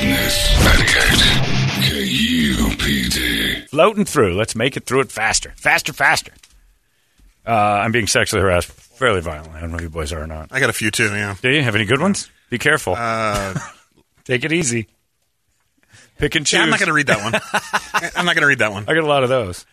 Holmberg's 0.00 0.64
morning 0.64 0.88
sickness. 0.88 1.80
98 1.80 2.56
KUPD. 2.56 3.68
Floating 3.68 4.04
through. 4.04 4.34
Let's 4.34 4.54
make 4.54 4.76
it 4.76 4.86
through 4.86 5.00
it 5.00 5.12
faster. 5.12 5.52
Faster, 5.56 5.92
faster. 5.92 6.32
Uh, 7.46 7.52
I'm 7.52 7.92
being 7.92 8.06
sexually 8.06 8.42
harassed 8.42 8.70
fairly 8.70 9.20
violently. 9.20 9.56
I 9.56 9.60
don't 9.60 9.70
know 9.70 9.76
if 9.76 9.82
you 9.82 9.88
boys 9.90 10.12
are 10.12 10.22
or 10.22 10.26
not. 10.26 10.48
I 10.52 10.60
got 10.60 10.70
a 10.70 10.74
few 10.74 10.90
too. 10.90 11.06
Yeah. 11.08 11.34
Do 11.40 11.50
you 11.50 11.62
have 11.62 11.74
any 11.74 11.84
good 11.84 12.00
ones? 12.00 12.30
Be 12.50 12.58
careful. 12.58 12.94
Uh, 12.96 13.54
Take 14.24 14.44
it 14.44 14.52
easy. 14.52 14.88
Pick 16.18 16.34
and 16.34 16.46
choose. 16.46 16.58
yeah, 16.58 16.64
I'm 16.64 16.70
not 16.70 16.78
going 16.78 16.88
to 16.88 16.92
read 16.92 17.06
that 17.06 17.22
one. 17.22 18.12
I'm 18.16 18.26
not 18.26 18.34
going 18.34 18.42
to 18.42 18.46
read 18.46 18.58
that 18.58 18.72
one. 18.72 18.84
I 18.86 18.94
got 18.94 19.04
a 19.04 19.06
lot 19.06 19.22
of 19.22 19.30
those. 19.30 19.64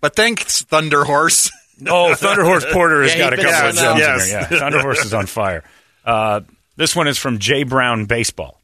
But 0.00 0.14
thanks, 0.14 0.62
Thunder 0.62 1.04
Horse. 1.04 1.50
Oh, 1.88 2.14
Thunder 2.14 2.44
Horse 2.44 2.64
Porter 2.72 3.02
has 3.02 3.16
Yeah, 3.16 3.30
got 3.30 3.32
a 3.32 3.36
he 3.36 3.42
couple 3.42 3.68
of 3.70 3.74
doing 3.74 3.96
gems 3.96 3.98
that. 3.98 4.12
in 4.12 4.30
there. 4.30 4.40
Yeah, 4.52 4.58
Thunder 4.60 4.80
Horse 4.80 5.04
is 5.04 5.12
on 5.12 5.26
fire. 5.26 5.64
Uh, 6.04 6.42
this 6.76 6.94
one 6.94 7.08
is 7.08 7.18
from 7.18 7.40
Jay 7.40 7.64
Brown 7.64 8.04
Baseball. 8.04 8.60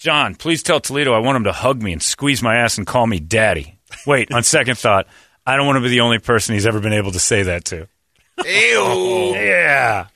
John, 0.00 0.34
please 0.34 0.62
tell 0.62 0.80
Toledo 0.80 1.12
I 1.12 1.18
want 1.18 1.36
him 1.36 1.44
to 1.44 1.52
hug 1.52 1.82
me 1.82 1.92
and 1.92 2.02
squeeze 2.02 2.42
my 2.42 2.56
ass 2.56 2.78
and 2.78 2.86
call 2.86 3.06
me 3.06 3.20
daddy. 3.20 3.78
Wait, 4.06 4.32
on 4.32 4.42
second 4.44 4.78
thought, 4.78 5.06
I 5.46 5.56
don't 5.56 5.66
want 5.66 5.76
to 5.76 5.82
be 5.82 5.90
the 5.90 6.00
only 6.00 6.18
person 6.18 6.54
he's 6.54 6.64
ever 6.64 6.80
been 6.80 6.94
able 6.94 7.12
to 7.12 7.20
say 7.20 7.42
that 7.44 7.66
to. 7.66 7.86
Ew. 8.44 9.34
Yeah. 9.36 10.06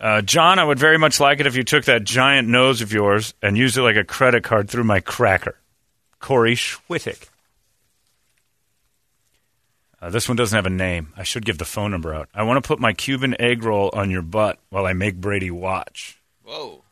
Uh, 0.00 0.22
John, 0.22 0.58
I 0.58 0.64
would 0.64 0.78
very 0.78 0.96
much 0.96 1.20
like 1.20 1.40
it 1.40 1.46
if 1.46 1.56
you 1.56 1.62
took 1.62 1.84
that 1.84 2.04
giant 2.04 2.48
nose 2.48 2.80
of 2.80 2.90
yours 2.90 3.34
and 3.42 3.56
used 3.56 3.76
it 3.76 3.82
like 3.82 3.96
a 3.96 4.04
credit 4.04 4.42
card 4.42 4.70
through 4.70 4.84
my 4.84 5.00
cracker. 5.00 5.56
Corey 6.20 6.54
Schwittick. 6.54 7.28
Uh, 10.02 10.08
this 10.08 10.28
one 10.28 10.36
doesn't 10.36 10.56
have 10.56 10.66
a 10.66 10.70
name. 10.70 11.12
I 11.16 11.22
should 11.24 11.44
give 11.44 11.58
the 11.58 11.64
phone 11.64 11.90
number 11.90 12.14
out. 12.14 12.28
I 12.34 12.42
want 12.42 12.62
to 12.62 12.66
put 12.66 12.78
my 12.80 12.92
Cuban 12.94 13.38
egg 13.40 13.64
roll 13.64 13.90
on 13.92 14.10
your 14.10 14.22
butt 14.22 14.58
while 14.70 14.86
I 14.86 14.94
make 14.94 15.16
Brady 15.16 15.50
watch. 15.50 16.18
Whoa. 16.42 16.84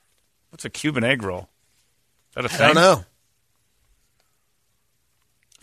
What's 0.50 0.64
a 0.66 0.70
Cuban 0.70 1.04
egg 1.04 1.22
roll? 1.22 1.48
Is 2.30 2.34
that 2.34 2.44
a 2.44 2.48
thing? 2.48 2.60
I 2.62 2.66
don't 2.66 2.74
know. 2.76 3.04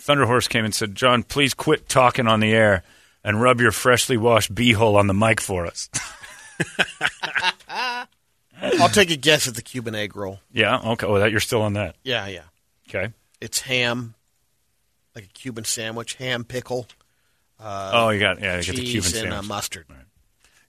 Thunderhorse 0.01 0.49
came 0.49 0.65
and 0.65 0.73
said, 0.73 0.95
John, 0.95 1.23
please 1.23 1.53
quit 1.53 1.87
talking 1.89 2.27
on 2.27 2.39
the 2.39 2.53
air 2.53 2.83
and 3.23 3.41
rub 3.41 3.59
your 3.59 3.71
freshly 3.71 4.17
washed 4.17 4.53
beehole 4.53 4.95
on 4.95 5.07
the 5.07 5.13
mic 5.13 5.41
for 5.41 5.65
us. 5.65 5.89
I'll 8.61 8.89
take 8.89 9.09
a 9.11 9.15
guess 9.15 9.47
at 9.47 9.55
the 9.55 9.61
Cuban 9.61 9.95
egg 9.95 10.15
roll. 10.15 10.39
yeah, 10.51 10.79
okay. 10.91 11.05
Oh, 11.07 11.19
that 11.19 11.31
you're 11.31 11.39
still 11.39 11.61
on 11.61 11.73
that. 11.73 11.95
Yeah, 12.03 12.27
yeah. 12.27 12.43
Okay. 12.87 13.13
It's 13.41 13.61
ham, 13.61 14.13
like 15.13 15.25
a 15.25 15.29
Cuban 15.29 15.63
sandwich, 15.65 16.15
ham 16.15 16.43
pickle, 16.43 16.87
oh, 17.59 18.09
you 18.09 18.19
got 18.19 18.41
yeah, 18.41 18.59
you 18.59 18.65
got 18.65 18.75
the 18.75 18.83
cheese, 18.83 19.11
Cuban 19.11 19.25
and 19.25 19.33
uh, 19.33 19.35
sandwich. 19.35 19.49
mustard. 19.49 19.85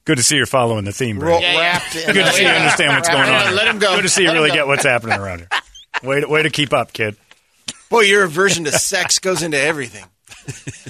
Good 0.05 0.19
to 0.19 0.23
see 0.23 0.37
you're 0.37 0.47
following 0.47 0.85
the 0.85 0.93
theme, 0.93 1.19
Roll, 1.19 1.41
Brady. 1.41 1.59
wrapped 1.59 1.93
Good 1.95 2.15
to 2.15 2.33
see 2.33 2.43
you 2.43 2.49
understand 2.49 2.95
what's 2.95 3.09
going 3.09 3.29
on. 3.29 3.57
Let 3.57 3.67
him 3.67 3.81
go. 3.81 3.97
Good 3.97 4.03
to 4.03 4.09
see 4.09 4.23
you 4.23 4.33
really 4.33 4.51
go. 4.51 4.55
get 4.55 4.67
what's 4.69 4.85
happening 4.85 5.19
around 5.19 5.41
here. 5.41 5.49
Way 6.03 6.21
to, 6.21 6.29
way 6.29 6.43
to 6.43 6.51
keep 6.51 6.75
up, 6.75 6.93
kid. 6.93 7.17
Boy, 7.89 8.03
your 8.03 8.25
aversion 8.25 8.65
to 8.65 8.73
sex 8.73 9.19
goes 9.19 9.43
into 9.43 9.59
everything. 9.59 10.05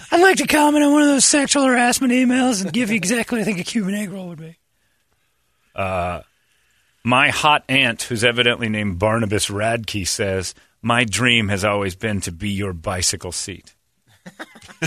I'd 0.10 0.20
like 0.20 0.38
to 0.38 0.48
comment 0.48 0.84
on 0.84 0.92
one 0.92 1.02
of 1.02 1.08
those 1.08 1.24
sexual 1.24 1.62
harassment 1.64 2.12
emails 2.12 2.60
and 2.60 2.72
give 2.72 2.90
you 2.90 2.96
exactly 2.96 3.38
what 3.38 3.42
I 3.42 3.44
think 3.44 3.60
a 3.60 3.64
Cuban 3.64 3.94
egg 3.94 4.10
roll 4.10 4.26
would 4.26 4.40
be. 4.40 4.56
My 5.76 7.28
hot 7.30 7.62
aunt, 7.68 8.02
who's 8.02 8.24
evidently 8.24 8.68
named 8.68 8.98
Barnabas 8.98 9.46
Radke, 9.46 10.08
says, 10.08 10.56
My 10.82 11.04
dream 11.04 11.48
has 11.50 11.64
always 11.64 11.94
been 11.94 12.20
to 12.22 12.32
be 12.32 12.50
your 12.50 12.72
bicycle 12.72 13.30
seat. 13.30 13.75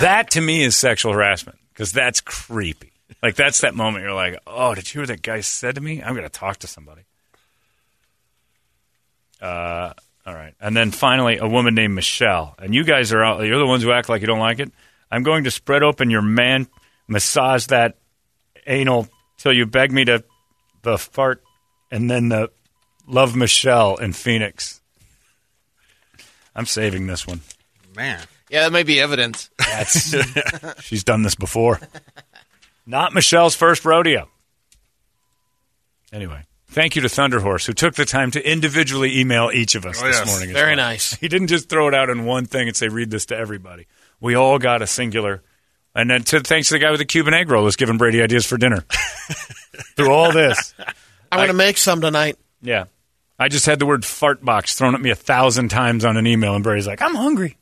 that 0.00 0.30
to 0.30 0.40
me 0.40 0.62
is 0.62 0.76
sexual 0.76 1.12
harassment 1.12 1.58
because 1.72 1.92
that's 1.92 2.20
creepy. 2.20 2.92
Like, 3.22 3.34
that's 3.34 3.60
that 3.62 3.74
moment 3.74 4.04
you're 4.04 4.14
like, 4.14 4.38
oh, 4.46 4.74
did 4.74 4.86
you 4.88 4.92
hear 4.92 5.02
what 5.02 5.08
that 5.08 5.22
guy 5.22 5.40
said 5.40 5.76
to 5.76 5.80
me? 5.80 6.02
I'm 6.02 6.14
to 6.16 6.28
talk 6.28 6.58
to 6.58 6.66
somebody. 6.66 7.02
Uh, 9.40 9.92
all 10.26 10.34
right. 10.34 10.54
And 10.60 10.76
then 10.76 10.90
finally, 10.90 11.38
a 11.38 11.46
woman 11.46 11.74
named 11.74 11.94
Michelle. 11.94 12.54
And 12.58 12.74
you 12.74 12.84
guys 12.84 13.12
are 13.12 13.22
all, 13.22 13.44
you're 13.44 13.58
the 13.58 13.66
ones 13.66 13.82
who 13.82 13.92
act 13.92 14.08
like 14.08 14.20
you 14.20 14.26
don't 14.26 14.40
like 14.40 14.58
it. 14.58 14.70
I'm 15.10 15.22
going 15.22 15.44
to 15.44 15.50
spread 15.50 15.82
open 15.82 16.10
your 16.10 16.22
man, 16.22 16.66
massage 17.06 17.66
that 17.66 17.96
anal 18.66 19.08
till 19.38 19.52
you 19.52 19.66
beg 19.66 19.92
me 19.92 20.04
to 20.04 20.24
the 20.82 20.98
fart, 20.98 21.42
and 21.90 22.10
then 22.10 22.28
the 22.28 22.50
love 23.06 23.36
Michelle 23.36 23.96
in 23.96 24.12
Phoenix. 24.12 24.80
I'm 26.54 26.66
saving 26.66 27.06
this 27.06 27.26
one. 27.26 27.40
Man. 27.96 28.20
Yeah, 28.50 28.60
that 28.62 28.72
may 28.72 28.82
be 28.84 29.00
evidence. 29.00 29.50
That's 29.58 30.14
she's 30.84 31.02
done 31.02 31.22
this 31.22 31.34
before. 31.34 31.80
Not 32.86 33.12
Michelle's 33.12 33.56
first 33.56 33.84
rodeo. 33.84 34.28
Anyway, 36.12 36.42
thank 36.68 36.94
you 36.96 37.02
to 37.02 37.08
Thunderhorse 37.08 37.66
who 37.66 37.72
took 37.72 37.94
the 37.94 38.04
time 38.04 38.30
to 38.32 38.50
individually 38.50 39.18
email 39.18 39.50
each 39.52 39.74
of 39.74 39.84
us 39.84 40.00
Oh, 40.00 40.06
this 40.06 40.16
yes. 40.18 40.26
morning. 40.28 40.50
as 40.50 40.54
Very 40.54 40.76
well. 40.76 40.86
nice. 40.86 41.14
He 41.14 41.28
didn't 41.28 41.48
just 41.48 41.68
throw 41.68 41.88
it 41.88 41.94
out 41.94 42.10
in 42.10 42.24
one 42.24 42.46
thing 42.46 42.68
and 42.68 42.76
say, 42.76 42.88
"Read 42.88 43.10
this 43.10 43.26
to 43.26 43.36
everybody." 43.36 43.86
We 44.20 44.34
all 44.34 44.58
got 44.58 44.82
a 44.82 44.86
singular. 44.86 45.42
And 45.94 46.10
then, 46.10 46.22
to, 46.24 46.40
thanks 46.40 46.68
to 46.68 46.74
the 46.74 46.78
guy 46.78 46.90
with 46.90 47.00
the 47.00 47.06
Cuban 47.06 47.32
egg 47.32 47.50
roll, 47.50 47.64
who's 47.64 47.76
giving 47.76 47.96
Brady 47.96 48.20
ideas 48.22 48.44
for 48.44 48.58
dinner. 48.58 48.84
Through 49.96 50.10
all 50.12 50.30
this, 50.30 50.74
I'm 51.32 51.38
going 51.38 51.48
to 51.48 51.54
make 51.54 51.78
some 51.78 52.00
tonight. 52.02 52.36
yeah, 52.60 52.84
I 53.38 53.48
just 53.48 53.64
had 53.66 53.78
the 53.78 53.86
word 53.86 54.04
"fart 54.04 54.44
box" 54.44 54.74
thrown 54.74 54.94
at 54.94 55.00
me 55.00 55.10
a 55.10 55.14
thousand 55.16 55.70
times 55.70 56.04
on 56.04 56.16
an 56.18 56.26
email, 56.26 56.54
and 56.54 56.62
Brady's 56.62 56.86
like, 56.86 57.02
"I'm 57.02 57.14
hungry." 57.14 57.56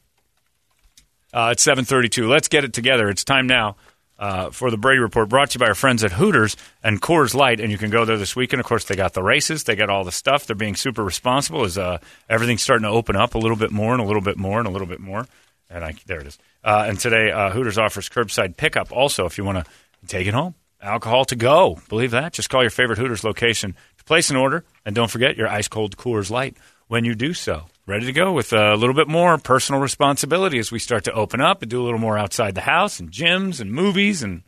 Uh, 1.35 1.51
it's 1.51 1.65
seven 1.65 1.85
thirty-two. 1.85 2.29
Let's 2.29 2.47
get 2.47 2.63
it 2.63 2.73
together. 2.73 3.11
It's 3.11 3.25
time 3.25 3.49
now 3.49 3.75
uh, 4.21 4.51
for 4.51 4.71
the 4.71 4.77
Brady 4.77 5.01
Report, 5.01 5.29
brought 5.29 5.51
to 5.51 5.57
you 5.57 5.61
by 5.61 5.67
our 5.67 5.75
friends 5.75 6.05
at 6.05 6.13
Hooters 6.13 6.57
and 6.85 7.03
Coors 7.03 7.35
Light. 7.35 7.59
And 7.59 7.73
you 7.73 7.79
can 7.79 7.91
go 7.91 8.05
there 8.05 8.17
this 8.17 8.37
weekend. 8.37 8.61
Of 8.61 8.67
course, 8.67 8.85
they 8.85 8.95
got 8.95 9.15
the 9.15 9.23
races, 9.23 9.65
they 9.65 9.75
got 9.75 9.91
all 9.91 10.05
the 10.05 10.13
stuff. 10.13 10.47
They're 10.47 10.55
being 10.55 10.77
super 10.77 11.03
responsible 11.03 11.65
as 11.65 11.77
uh, 11.77 11.99
everything's 12.31 12.63
starting 12.63 12.85
to 12.85 12.91
open 12.91 13.17
up 13.17 13.35
a 13.35 13.39
little 13.39 13.57
bit 13.57 13.73
more 13.73 13.93
and 13.93 14.01
a 14.01 14.05
little 14.05 14.23
bit 14.23 14.39
more 14.39 14.61
and 14.61 14.69
a 14.69 14.71
little 14.71 14.87
bit 14.87 15.01
more. 15.01 15.27
And 15.69 15.85
I, 15.85 15.95
there 16.07 16.21
it 16.21 16.29
is. 16.29 16.39
Uh, 16.63 16.85
and 16.87 17.01
today, 17.01 17.33
uh, 17.33 17.51
Hooters 17.51 17.79
offers 17.79 18.09
curbside 18.09 18.57
pickup. 18.57 18.93
Also, 18.93 19.27
if 19.27 19.37
you 19.37 19.45
want 19.45 19.59
to 19.59 19.71
take 20.07 20.29
it 20.29 20.35
home, 20.35 20.55
alcohol 20.81 21.25
to 21.25 21.35
go. 21.35 21.81
Believe 21.89 22.13
that? 22.13 22.33
Just 22.33 22.49
call 22.49 22.63
your 22.63 22.71
favorite 22.71 22.99
Hooters 22.99 23.25
location 23.25 23.75
to 23.99 24.05
place 24.05 24.31
an 24.31 24.37
order, 24.37 24.65
and 24.87 24.95
don't 24.95 25.11
forget 25.11 25.37
your 25.37 25.49
ice 25.49 25.67
cold 25.67 25.97
Coors 25.97 26.31
Light 26.31 26.57
when 26.87 27.05
you 27.05 27.17
do 27.17 27.35
so. 27.35 27.65
Ready 27.87 28.07
to 28.07 28.13
go 28.13 28.33
with 28.33 28.55
a 28.55 28.77
little 28.77 28.95
bit 28.95 29.09
more 29.09 29.37
personal 29.37 29.79
responsibility 29.79 30.59
as 30.59 30.73
we 30.73 30.79
start 30.79 31.05
to 31.05 31.13
open 31.13 31.43
up 31.43 31.61
and 31.61 31.71
do 31.71 31.83
a 31.83 31.85
little 31.85 31.99
more 31.99 32.17
outside 32.17 32.55
the 32.55 32.63
house 32.63 32.99
and 32.99 33.11
gyms 33.11 33.61
and 33.61 33.71
movies 33.71 34.23
and 34.23 34.43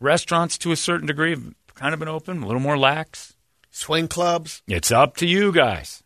restaurants 0.00 0.56
to 0.58 0.72
a 0.72 0.76
certain 0.76 1.06
degree 1.06 1.30
have 1.30 1.52
kind 1.74 1.92
of 1.92 2.00
been 2.00 2.08
open, 2.08 2.42
a 2.42 2.46
little 2.46 2.62
more 2.62 2.78
lax. 2.78 3.34
Swing 3.70 4.08
clubs. 4.08 4.62
It's 4.66 4.90
up 4.90 5.18
to 5.18 5.26
you 5.26 5.52
guys. 5.52 6.02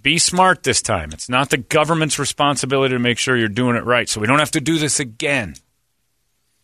Be 0.00 0.16
smart 0.18 0.62
this 0.62 0.80
time. 0.80 1.10
It's 1.12 1.28
not 1.28 1.50
the 1.50 1.56
government's 1.56 2.18
responsibility 2.18 2.94
to 2.94 3.00
make 3.00 3.18
sure 3.18 3.36
you're 3.36 3.48
doing 3.48 3.74
it 3.74 3.84
right. 3.84 4.08
So 4.08 4.20
we 4.20 4.28
don't 4.28 4.38
have 4.38 4.52
to 4.52 4.60
do 4.60 4.78
this 4.78 5.00
again. 5.00 5.56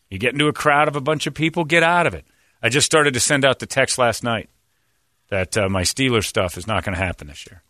You 0.08 0.18
get 0.18 0.34
into 0.34 0.46
a 0.46 0.52
crowd 0.52 0.86
of 0.86 0.94
a 0.94 1.00
bunch 1.00 1.26
of 1.26 1.34
people, 1.34 1.64
get 1.64 1.82
out 1.82 2.06
of 2.06 2.14
it. 2.14 2.26
I 2.62 2.68
just 2.68 2.86
started 2.86 3.14
to 3.14 3.20
send 3.20 3.44
out 3.44 3.58
the 3.58 3.66
text 3.66 3.98
last 3.98 4.22
night 4.22 4.48
that 5.28 5.56
uh, 5.56 5.68
my 5.68 5.82
Steelers 5.82 6.24
stuff 6.24 6.56
is 6.56 6.66
not 6.66 6.84
going 6.84 6.96
to 6.96 7.02
happen 7.02 7.26
this 7.28 7.46
year. 7.50 7.62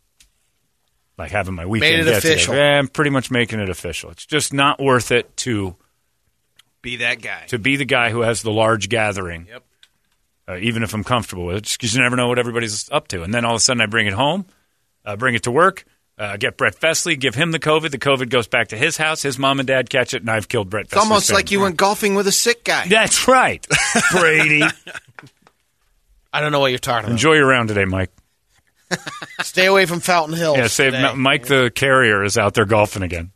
Like 1.19 1.31
having 1.31 1.55
my 1.55 1.65
weekend 1.65 2.05
Made 2.05 2.13
it 2.13 2.19
official. 2.19 2.55
Yeah, 2.55 2.79
I'm 2.79 2.89
pretty 2.89 3.11
much 3.11 3.31
making 3.31 3.61
it 3.61 3.71
official. 3.71 4.11
It's 4.11 4.27
just 4.27 4.53
not 4.53 4.79
worth 4.79 5.11
it 5.11 5.35
to 5.39 5.75
Be 6.83 6.97
that 6.97 7.23
guy. 7.23 7.47
to 7.49 7.59
be 7.59 7.77
the 7.77 7.87
guy 7.87 8.11
who 8.11 8.21
has 8.21 8.43
the 8.43 8.51
large 8.53 8.89
gathering. 8.91 9.47
Yep. 9.49 9.63
Uh, 10.49 10.57
even 10.59 10.83
if 10.83 10.93
I'm 10.95 11.03
comfortable 11.03 11.47
with 11.47 11.57
it, 11.57 11.63
just 11.65 11.81
because 11.81 11.95
you 11.95 12.03
never 12.03 12.15
know 12.17 12.29
what 12.29 12.39
everybody's 12.39 12.89
up 12.91 13.09
to. 13.09 13.23
And 13.23 13.33
then 13.35 13.45
all 13.45 13.53
of 13.53 13.57
a 13.57 13.61
sudden, 13.61 13.81
I 13.81 13.87
bring 13.87 14.07
it 14.07 14.13
home, 14.13 14.45
uh, 15.05 15.17
bring 15.17 15.35
it 15.35 15.43
to 15.45 15.51
work, 15.51 15.85
uh, 16.19 16.37
get 16.37 16.57
Brett 16.57 16.77
Fesley, 16.77 17.17
give 17.17 17.35
him 17.35 17.51
the 17.51 17.59
COVID. 17.59 17.91
The 17.91 17.99
COVID 17.99 18.29
goes 18.31 18.47
back 18.47 18.69
to 18.69 18.77
his 18.77 18.97
house. 18.97 19.23
His 19.23 19.39
mom 19.41 19.59
and 19.59 19.67
dad 19.67 19.91
catch 19.91 20.15
it, 20.15 20.23
and 20.23 20.31
I've 20.31 20.49
killed 20.49 20.71
Brett. 20.71 20.85
It's 20.85 20.97
almost 20.97 21.33
like 21.33 21.51
you 21.51 21.61
went 21.61 21.77
golfing 21.77 22.15
with 22.15 22.29
a 22.29 22.33
sick 22.33 22.63
guy. 22.63 22.87
That's 22.89 23.27
right, 23.27 23.67
Brady. 24.13 24.63
I 26.37 26.41
don't 26.41 26.53
know 26.53 26.61
what 26.61 26.67
you're 26.71 26.79
talking 26.79 27.07
about. 27.07 27.13
Enjoy 27.13 27.33
your 27.33 27.47
round 27.47 27.69
today, 27.69 27.87
Mike. 27.87 28.11
Stay 29.41 29.65
away 29.65 29.87
from 29.87 30.01
Fountain 30.01 30.37
Hills. 30.37 30.59
Yeah, 30.59 30.67
save 30.67 30.93
today. 30.93 31.07
M- 31.07 31.19
Mike 31.19 31.47
the 31.47 31.73
carrier 31.75 32.23
is 32.23 32.37
out 32.37 32.53
there 32.53 32.67
golfing 32.67 33.03
again. 33.03 33.33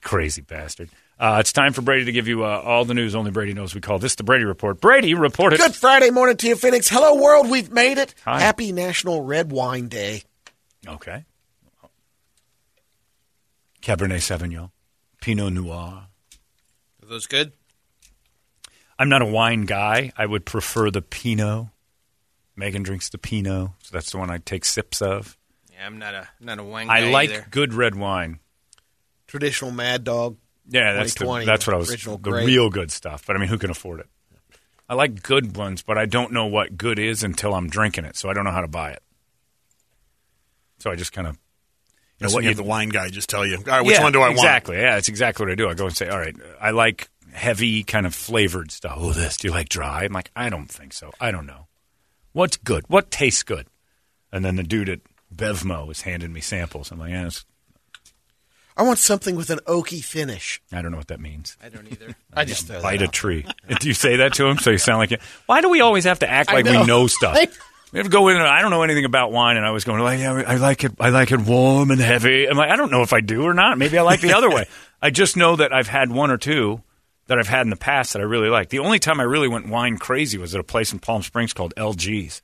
Crazy 0.00 0.40
bastard. 0.40 0.88
Uh, 1.20 1.36
it's 1.40 1.52
time 1.52 1.74
for 1.74 1.82
Brady 1.82 2.06
to 2.06 2.12
give 2.12 2.26
you 2.26 2.44
uh, 2.44 2.62
all 2.64 2.86
the 2.86 2.94
news 2.94 3.14
only 3.14 3.30
Brady 3.30 3.52
knows. 3.52 3.74
We 3.74 3.82
call 3.82 3.98
this 3.98 4.14
the 4.14 4.22
Brady 4.24 4.44
Report. 4.44 4.80
Brady, 4.80 5.12
report 5.12 5.52
it. 5.52 5.58
Good 5.58 5.74
Friday 5.74 6.08
morning 6.08 6.38
to 6.38 6.48
you, 6.48 6.56
Phoenix. 6.56 6.88
Hello, 6.88 7.20
world. 7.20 7.50
We've 7.50 7.70
made 7.70 7.98
it. 7.98 8.14
Hi. 8.24 8.40
Happy 8.40 8.72
National 8.72 9.22
Red 9.22 9.52
Wine 9.52 9.88
Day. 9.88 10.22
Okay. 10.86 11.26
Cabernet 13.82 14.22
Sauvignon, 14.22 14.70
Pinot 15.20 15.52
Noir. 15.52 16.06
Are 17.02 17.06
those 17.06 17.26
good? 17.26 17.52
I'm 18.98 19.10
not 19.10 19.20
a 19.20 19.26
wine 19.26 19.66
guy. 19.66 20.12
I 20.16 20.24
would 20.24 20.46
prefer 20.46 20.90
the 20.90 21.02
Pinot. 21.02 21.66
Megan 22.58 22.82
drinks 22.82 23.08
the 23.08 23.18
Pinot, 23.18 23.70
so 23.82 23.88
that's 23.92 24.10
the 24.10 24.18
one 24.18 24.30
I 24.30 24.38
take 24.38 24.64
sips 24.64 25.00
of. 25.00 25.38
Yeah, 25.72 25.86
I'm 25.86 25.98
not 25.98 26.12
a 26.14 26.28
not 26.40 26.58
a 26.58 26.64
wine 26.64 26.88
guy 26.88 26.98
I 27.06 27.10
like 27.10 27.30
either. 27.30 27.46
good 27.50 27.72
red 27.72 27.94
wine. 27.94 28.40
Traditional 29.28 29.70
Mad 29.70 30.04
Dog. 30.04 30.36
Yeah, 30.68 30.92
that's 30.92 31.14
the, 31.14 31.44
that's 31.46 31.66
what 31.66 31.74
I 31.74 31.78
was. 31.78 31.90
original 31.90 32.18
The 32.18 32.30
grape. 32.30 32.46
real 32.46 32.68
good 32.68 32.90
stuff. 32.90 33.24
But 33.26 33.36
I 33.36 33.38
mean, 33.38 33.48
who 33.48 33.58
can 33.58 33.70
afford 33.70 34.00
it? 34.00 34.06
I 34.88 34.94
like 34.94 35.22
good 35.22 35.56
ones, 35.56 35.82
but 35.82 35.96
I 35.98 36.06
don't 36.06 36.32
know 36.32 36.46
what 36.46 36.76
good 36.76 36.98
is 36.98 37.22
until 37.22 37.54
I'm 37.54 37.68
drinking 37.68 38.04
it, 38.06 38.16
so 38.16 38.28
I 38.28 38.32
don't 38.34 38.44
know 38.44 38.50
how 38.50 38.62
to 38.62 38.68
buy 38.68 38.90
it. 38.92 39.02
So 40.78 40.90
I 40.90 40.96
just 40.96 41.12
kind 41.12 41.26
of, 41.26 41.34
you 41.34 41.38
know, 41.38 41.44
That's 42.20 42.34
what 42.34 42.42
you 42.44 42.48
you 42.50 42.56
have 42.56 42.56
the 42.56 42.62
wine 42.68 42.88
guy 42.88 43.08
just 43.10 43.28
tell 43.28 43.44
you, 43.46 43.56
all 43.58 43.62
right, 43.64 43.84
which 43.84 43.96
Yeah, 43.96 44.02
one 44.02 44.12
do 44.12 44.20
I 44.20 44.28
want? 44.28 44.38
Exactly. 44.38 44.76
Yeah, 44.76 44.94
that's 44.94 45.08
exactly 45.08 45.44
what 45.46 45.52
I 45.52 45.56
do. 45.56 45.68
I 45.68 45.74
go 45.74 45.86
and 45.86 45.96
say, 45.96 46.08
all 46.08 46.18
right, 46.18 46.34
I 46.60 46.70
like 46.70 47.08
heavy, 47.32 47.82
kind 47.84 48.06
of 48.06 48.14
flavored 48.14 48.70
stuff. 48.72 48.94
Oh, 48.98 49.12
this. 49.12 49.36
Do 49.36 49.48
you 49.48 49.54
like 49.54 49.68
dry? 49.68 50.04
I'm 50.04 50.12
like, 50.12 50.30
I 50.34 50.48
don't 50.48 50.68
think 50.70 50.92
so. 50.92 51.12
I 51.20 51.30
don't 51.30 51.46
know. 51.46 51.67
What's 52.38 52.56
good? 52.56 52.84
What 52.86 53.10
tastes 53.10 53.42
good? 53.42 53.66
And 54.30 54.44
then 54.44 54.54
the 54.54 54.62
dude 54.62 54.88
at 54.88 55.00
Bevmo 55.34 55.90
is 55.90 56.02
handing 56.02 56.32
me 56.32 56.40
samples. 56.40 56.92
I'm 56.92 57.00
like, 57.00 57.10
yeah, 57.10 57.26
it's- 57.26 57.44
I 58.76 58.82
want 58.84 59.00
something 59.00 59.34
with 59.34 59.50
an 59.50 59.58
oaky 59.66 60.04
finish. 60.04 60.62
I 60.70 60.80
don't 60.80 60.92
know 60.92 60.98
what 60.98 61.08
that 61.08 61.18
means. 61.18 61.56
I 61.60 61.68
don't 61.68 61.90
either. 61.90 62.14
I 62.32 62.44
just 62.44 62.68
Bite 62.68 63.02
a 63.02 63.06
out. 63.06 63.12
tree. 63.12 63.44
do 63.80 63.88
you 63.88 63.92
say 63.94 64.14
that 64.18 64.34
to 64.34 64.46
him 64.46 64.56
so 64.58 64.70
you 64.70 64.78
sound 64.78 64.98
like 65.00 65.10
it? 65.10 65.20
Why 65.46 65.60
do 65.62 65.68
we 65.68 65.80
always 65.80 66.04
have 66.04 66.20
to 66.20 66.30
act 66.30 66.48
I 66.50 66.54
like 66.54 66.66
we 66.66 66.72
know. 66.74 66.84
know 66.84 67.06
stuff? 67.08 67.36
I- 67.40 67.48
We 67.92 67.98
have 67.98 68.06
to 68.06 68.10
go 68.12 68.28
in 68.28 68.36
and 68.36 68.46
I 68.46 68.62
don't 68.62 68.70
know 68.70 68.82
anything 68.84 69.04
about 69.06 69.32
wine, 69.32 69.56
and 69.56 69.66
I 69.66 69.72
was 69.72 69.82
going 69.82 70.00
like, 70.00 70.20
yeah, 70.20 70.34
I 70.46 70.58
like 70.58 70.84
it. 70.84 70.92
I 71.00 71.08
like 71.08 71.32
it 71.32 71.40
warm 71.40 71.90
and 71.90 72.00
heavy. 72.00 72.46
I'm 72.46 72.56
like, 72.56 72.70
I 72.70 72.76
don't 72.76 72.92
know 72.92 73.02
if 73.02 73.12
I 73.14 73.20
do 73.20 73.42
or 73.42 73.54
not. 73.54 73.78
Maybe 73.78 73.98
I 73.98 74.02
like 74.02 74.20
the 74.20 74.34
other 74.34 74.48
way. 74.54 74.66
I 75.02 75.10
just 75.10 75.36
know 75.36 75.56
that 75.56 75.72
I've 75.72 75.88
had 75.88 76.12
one 76.12 76.30
or 76.30 76.36
two 76.36 76.82
that 77.28 77.38
I've 77.38 77.48
had 77.48 77.62
in 77.62 77.70
the 77.70 77.76
past 77.76 78.12
that 78.12 78.20
I 78.20 78.24
really 78.24 78.48
like. 78.48 78.70
The 78.70 78.80
only 78.80 78.98
time 78.98 79.20
I 79.20 79.24
really 79.24 79.48
went 79.48 79.68
wine 79.68 79.98
crazy 79.98 80.38
was 80.38 80.54
at 80.54 80.60
a 80.60 80.64
place 80.64 80.92
in 80.92 80.98
Palm 80.98 81.22
Springs 81.22 81.52
called 81.52 81.74
LG's, 81.76 82.42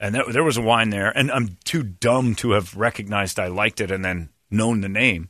and 0.00 0.14
there, 0.14 0.24
there 0.30 0.44
was 0.44 0.56
a 0.56 0.62
wine 0.62 0.90
there, 0.90 1.16
and 1.16 1.30
I'm 1.30 1.56
too 1.64 1.82
dumb 1.82 2.34
to 2.36 2.52
have 2.52 2.74
recognized 2.76 3.38
I 3.38 3.46
liked 3.48 3.80
it 3.80 3.90
and 3.90 4.04
then 4.04 4.30
known 4.50 4.80
the 4.80 4.88
name, 4.88 5.28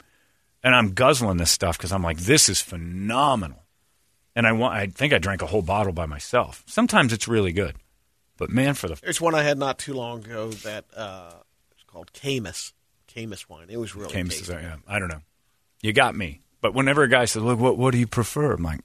and 0.63 0.75
I'm 0.75 0.93
guzzling 0.95 1.37
this 1.37 1.51
stuff 1.51 1.77
because 1.77 1.93
I'm 1.93 2.03
like, 2.03 2.19
this 2.19 2.49
is 2.49 2.61
phenomenal, 2.61 3.65
and 4.35 4.47
I 4.47 4.53
want. 4.53 4.75
I 4.75 4.87
think 4.87 5.13
I 5.13 5.19
drank 5.19 5.43
a 5.43 5.47
whole 5.47 5.63
bottle 5.63 5.93
by 5.93 6.07
myself. 6.07 6.63
Sometimes 6.67 7.13
it's 7.13 7.29
really 7.29 7.53
good, 7.53 7.77
but 8.37 8.51
man, 8.51 8.75
for 8.75 8.89
the 8.89 8.95
There's 8.95 9.21
one 9.21 9.35
I 9.35 9.43
had 9.43 9.59
not 9.59 9.79
too 9.79 9.95
long 9.95 10.25
ago 10.25 10.51
that 10.51 10.85
uh, 10.97 11.33
it's 11.73 11.85
called 11.85 12.13
Caymus. 12.13 12.73
Caymus 13.09 13.49
wine. 13.49 13.67
It 13.71 13.79
was 13.79 13.97
really 13.97 14.13
Came 14.13 14.29
tasty. 14.29 14.53
yeah, 14.53 14.77
I 14.87 14.99
don't 15.01 15.09
know. 15.09 15.23
You 15.83 15.93
got 15.93 16.15
me. 16.15 16.43
But 16.61 16.75
whenever 16.75 17.03
a 17.03 17.09
guy 17.09 17.25
says, 17.27 17.43
"Look, 17.43 17.59
what 17.59 17.77
what 17.79 17.93
do 17.93 17.99
you 17.99 18.07
prefer?" 18.07 18.53
I'm 18.53 18.63
like, 18.63 18.81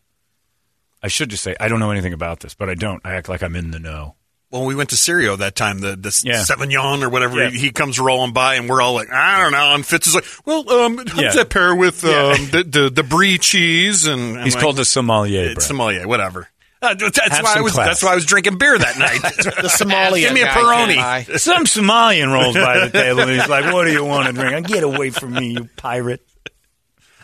I 1.02 1.08
should 1.08 1.30
just 1.30 1.44
say 1.44 1.56
I 1.60 1.68
don't 1.68 1.80
know 1.80 1.92
anything 1.92 2.14
about 2.14 2.40
this, 2.42 2.54
but 2.54 2.70
I 2.70 2.75
don't. 2.75 3.02
I 3.06 3.14
act 3.14 3.30
like 3.30 3.42
I'm 3.44 3.56
in 3.56 3.72
the 3.72 3.80
know. 3.80 4.16
Well, 4.52 4.66
we 4.66 4.75
went 4.75 4.92
to 4.92 4.96
Sirio 4.96 5.36
that 5.40 5.56
time, 5.56 5.80
the, 5.80 5.96
the 5.96 6.22
Yeah. 6.24 6.44
Sauvignon 6.44 7.02
or 7.02 7.10
whatever, 7.10 7.42
Yeah. 7.42 7.50
he, 7.50 7.58
he 7.58 7.72
comes 7.72 8.00
rolling 8.00 8.34
by, 8.34 8.54
and 8.54 8.70
we're 8.70 8.81
all 8.84 8.94
like, 8.94 9.10
I 9.12 9.42
don't 9.42 9.52
know. 9.52 9.74
And 9.74 9.84
Fitz 9.84 10.06
is 10.06 10.14
like, 10.14 10.25
well, 10.46 10.70
um, 10.72 10.98
how 11.08 11.16
Yeah. 11.20 11.22
does 11.30 11.36
that 11.38 11.50
pair 11.50 11.74
with 11.74 12.04
um, 12.06 12.38
the, 12.52 12.64
the 12.64 12.90
the 12.92 13.02
brie 13.02 13.40
cheese? 13.40 14.06
And 14.06 14.38
I'm 14.38 14.44
He's 14.44 14.54
like, 14.54 14.64
called 14.64 14.75
the 14.75 14.86
sommelier. 14.86 15.50
it's 15.54 15.66
sommelier, 15.66 16.08
whatever. 16.08 16.50
Uh, 16.84 16.94
that's 16.94 17.18
Have 17.18 17.44
why 17.44 17.56
I 17.58 17.62
was. 17.62 17.72
class. 17.74 17.88
That's 17.88 18.04
why 18.04 18.12
I 18.12 18.16
was 18.16 18.25
drinking 18.28 18.60
beer 18.60 18.78
that 18.78 19.00
night. 19.00 19.22
The 19.64 19.70
Somalia. 19.70 20.20
Give 20.20 20.34
me 20.34 20.42
a 20.42 20.46
guy 20.46 21.24
Peroni. 21.25 21.40
Some 21.40 21.64
Somalian 21.66 22.31
rolls 22.31 22.56
by 22.56 22.78
the 22.86 22.90
table 22.92 23.22
and 23.22 23.31
he's 23.31 23.48
like, 23.50 23.74
"What 23.74 23.86
do 23.86 23.92
you 23.94 24.04
want 24.06 24.28
to 24.28 24.34
drink?" 24.34 24.54
I 24.54 24.60
get 24.62 24.84
away 24.84 25.10
from 25.10 25.34
me, 25.34 25.54
you 25.54 25.70
pirate. 25.78 26.22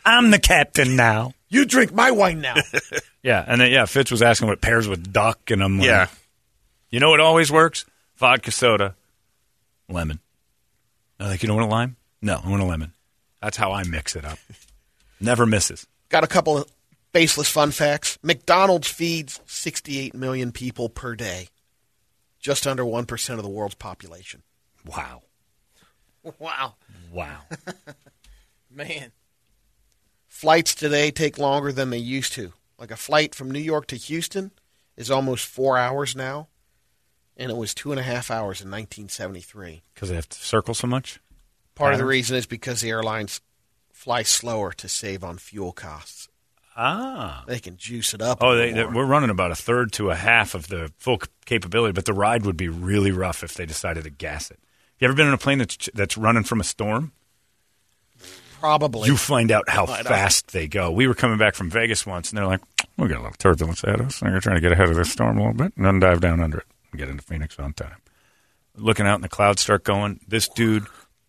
I'm 0.05 0.31
the 0.31 0.39
captain 0.39 0.95
now. 0.95 1.33
You 1.49 1.65
drink 1.65 1.93
my 1.93 2.11
wine 2.11 2.41
now. 2.41 2.55
Yeah, 3.21 3.43
and 3.45 3.59
then 3.59 3.69
yeah, 3.69 3.83
Fitz 3.83 4.11
was 4.11 4.21
asking 4.21 4.47
what 4.47 4.53
it 4.53 4.61
pairs 4.61 4.87
with 4.87 5.11
duck, 5.11 5.51
and 5.51 5.61
I'm 5.61 5.77
like, 5.77 5.87
yeah, 5.87 6.07
You 6.89 7.01
know 7.01 7.09
what 7.09 7.19
always 7.19 7.51
works? 7.51 7.83
Vodka 8.15 8.49
soda, 8.49 8.95
lemon. 9.89 10.21
I'm 11.19 11.27
like, 11.27 11.43
you 11.43 11.47
don't 11.47 11.57
want 11.57 11.67
a 11.69 11.75
lime? 11.75 11.97
No, 12.21 12.39
I 12.41 12.49
want 12.49 12.61
a 12.61 12.65
lemon. 12.65 12.93
That's 13.41 13.57
how 13.57 13.73
I 13.73 13.83
mix 13.83 14.15
it 14.15 14.23
up. 14.23 14.39
Never 15.19 15.45
misses. 15.45 15.85
Got 16.07 16.23
a 16.23 16.27
couple 16.27 16.57
of 16.59 16.71
baseless 17.11 17.49
fun 17.49 17.71
facts. 17.71 18.17
McDonald's 18.23 18.87
feeds 18.87 19.41
68 19.47 20.13
million 20.15 20.53
people 20.53 20.87
per 20.87 21.13
day, 21.13 21.49
just 22.39 22.65
under 22.65 22.85
1% 22.85 23.29
of 23.33 23.43
the 23.43 23.49
world's 23.49 23.75
population. 23.75 24.43
Wow. 24.85 25.23
Wow, 26.39 26.75
Wow. 27.11 27.41
man. 28.71 29.11
Flights 30.39 30.73
today 30.73 31.11
take 31.11 31.37
longer 31.37 31.73
than 31.73 31.89
they 31.89 31.97
used 31.97 32.31
to. 32.31 32.53
Like 32.77 32.91
a 32.91 32.95
flight 32.95 33.35
from 33.35 33.51
New 33.51 33.59
York 33.59 33.87
to 33.87 33.97
Houston 33.97 34.51
is 34.95 35.11
almost 35.11 35.45
four 35.45 35.77
hours 35.77 36.15
now, 36.15 36.47
and 37.35 37.51
it 37.51 37.57
was 37.57 37.73
two 37.73 37.91
and 37.91 37.99
a 37.99 38.03
half 38.03 38.31
hours 38.31 38.61
in 38.61 38.71
1973. 38.71 39.83
Because 39.93 40.07
they 40.07 40.15
have 40.15 40.29
to 40.29 40.37
circle 40.37 40.73
so 40.73 40.87
much? 40.87 41.19
Part 41.75 41.91
of 41.91 41.99
the 41.99 42.05
reason 42.05 42.37
is 42.37 42.45
because 42.45 42.79
the 42.79 42.89
airlines 42.89 43.41
fly 43.91 44.23
slower 44.23 44.71
to 44.71 44.87
save 44.87 45.25
on 45.25 45.39
fuel 45.39 45.73
costs. 45.73 46.29
Ah. 46.77 47.43
They 47.45 47.59
can 47.59 47.75
juice 47.75 48.13
it 48.13 48.21
up. 48.21 48.37
Oh, 48.39 48.55
they, 48.55 48.71
they, 48.71 48.85
we're 48.85 49.03
running 49.03 49.31
about 49.31 49.51
a 49.51 49.55
third 49.55 49.91
to 49.93 50.09
a 50.09 50.15
half 50.15 50.55
of 50.55 50.69
the 50.69 50.93
full 50.99 51.19
capability, 51.43 51.91
but 51.91 52.05
the 52.05 52.13
ride 52.13 52.45
would 52.45 52.55
be 52.55 52.69
really 52.69 53.11
rough 53.11 53.43
if 53.43 53.55
they 53.55 53.65
decided 53.65 54.05
to 54.05 54.09
gas 54.09 54.51
it. 54.51 54.59
Have 54.61 55.01
you 55.01 55.07
ever 55.09 55.15
been 55.17 55.27
in 55.27 55.33
a 55.33 55.37
plane 55.37 55.57
that's 55.57 55.89
that's 55.93 56.17
running 56.17 56.43
from 56.43 56.61
a 56.61 56.63
storm? 56.63 57.11
Probably. 58.59 59.07
You 59.09 59.17
find 59.17 59.51
out 59.51 59.69
how 59.69 59.85
I 59.85 60.01
know. 60.01 60.09
fast 60.09 60.51
they 60.51 60.67
go. 60.67 60.91
We 60.91 61.07
were 61.07 61.13
coming 61.13 61.37
back 61.37 61.55
from 61.55 61.69
Vegas 61.69 62.05
once, 62.05 62.29
and 62.29 62.37
they're 62.37 62.45
like, 62.45 62.61
"We 62.97 63.07
got 63.07 63.17
a 63.17 63.23
little 63.23 63.35
turbulence 63.37 63.83
at 63.83 63.99
us. 64.01 64.19
They're 64.19 64.39
trying 64.39 64.55
to 64.55 64.61
get 64.61 64.71
ahead 64.71 64.89
of 64.89 64.95
this 64.95 65.11
storm 65.11 65.37
a 65.37 65.41
little 65.41 65.53
bit, 65.57 65.73
and 65.75 65.85
then 65.85 65.99
dive 65.99 66.21
down 66.21 66.39
under 66.41 66.59
it 66.59 66.65
and 66.91 66.99
get 66.99 67.09
into 67.09 67.23
Phoenix 67.23 67.57
on 67.59 67.73
time." 67.73 67.97
Looking 68.75 69.05
out, 69.07 69.15
and 69.15 69.23
the 69.23 69.29
clouds 69.29 69.61
start 69.61 69.83
going. 69.83 70.19
This 70.27 70.47
dude, 70.47 70.85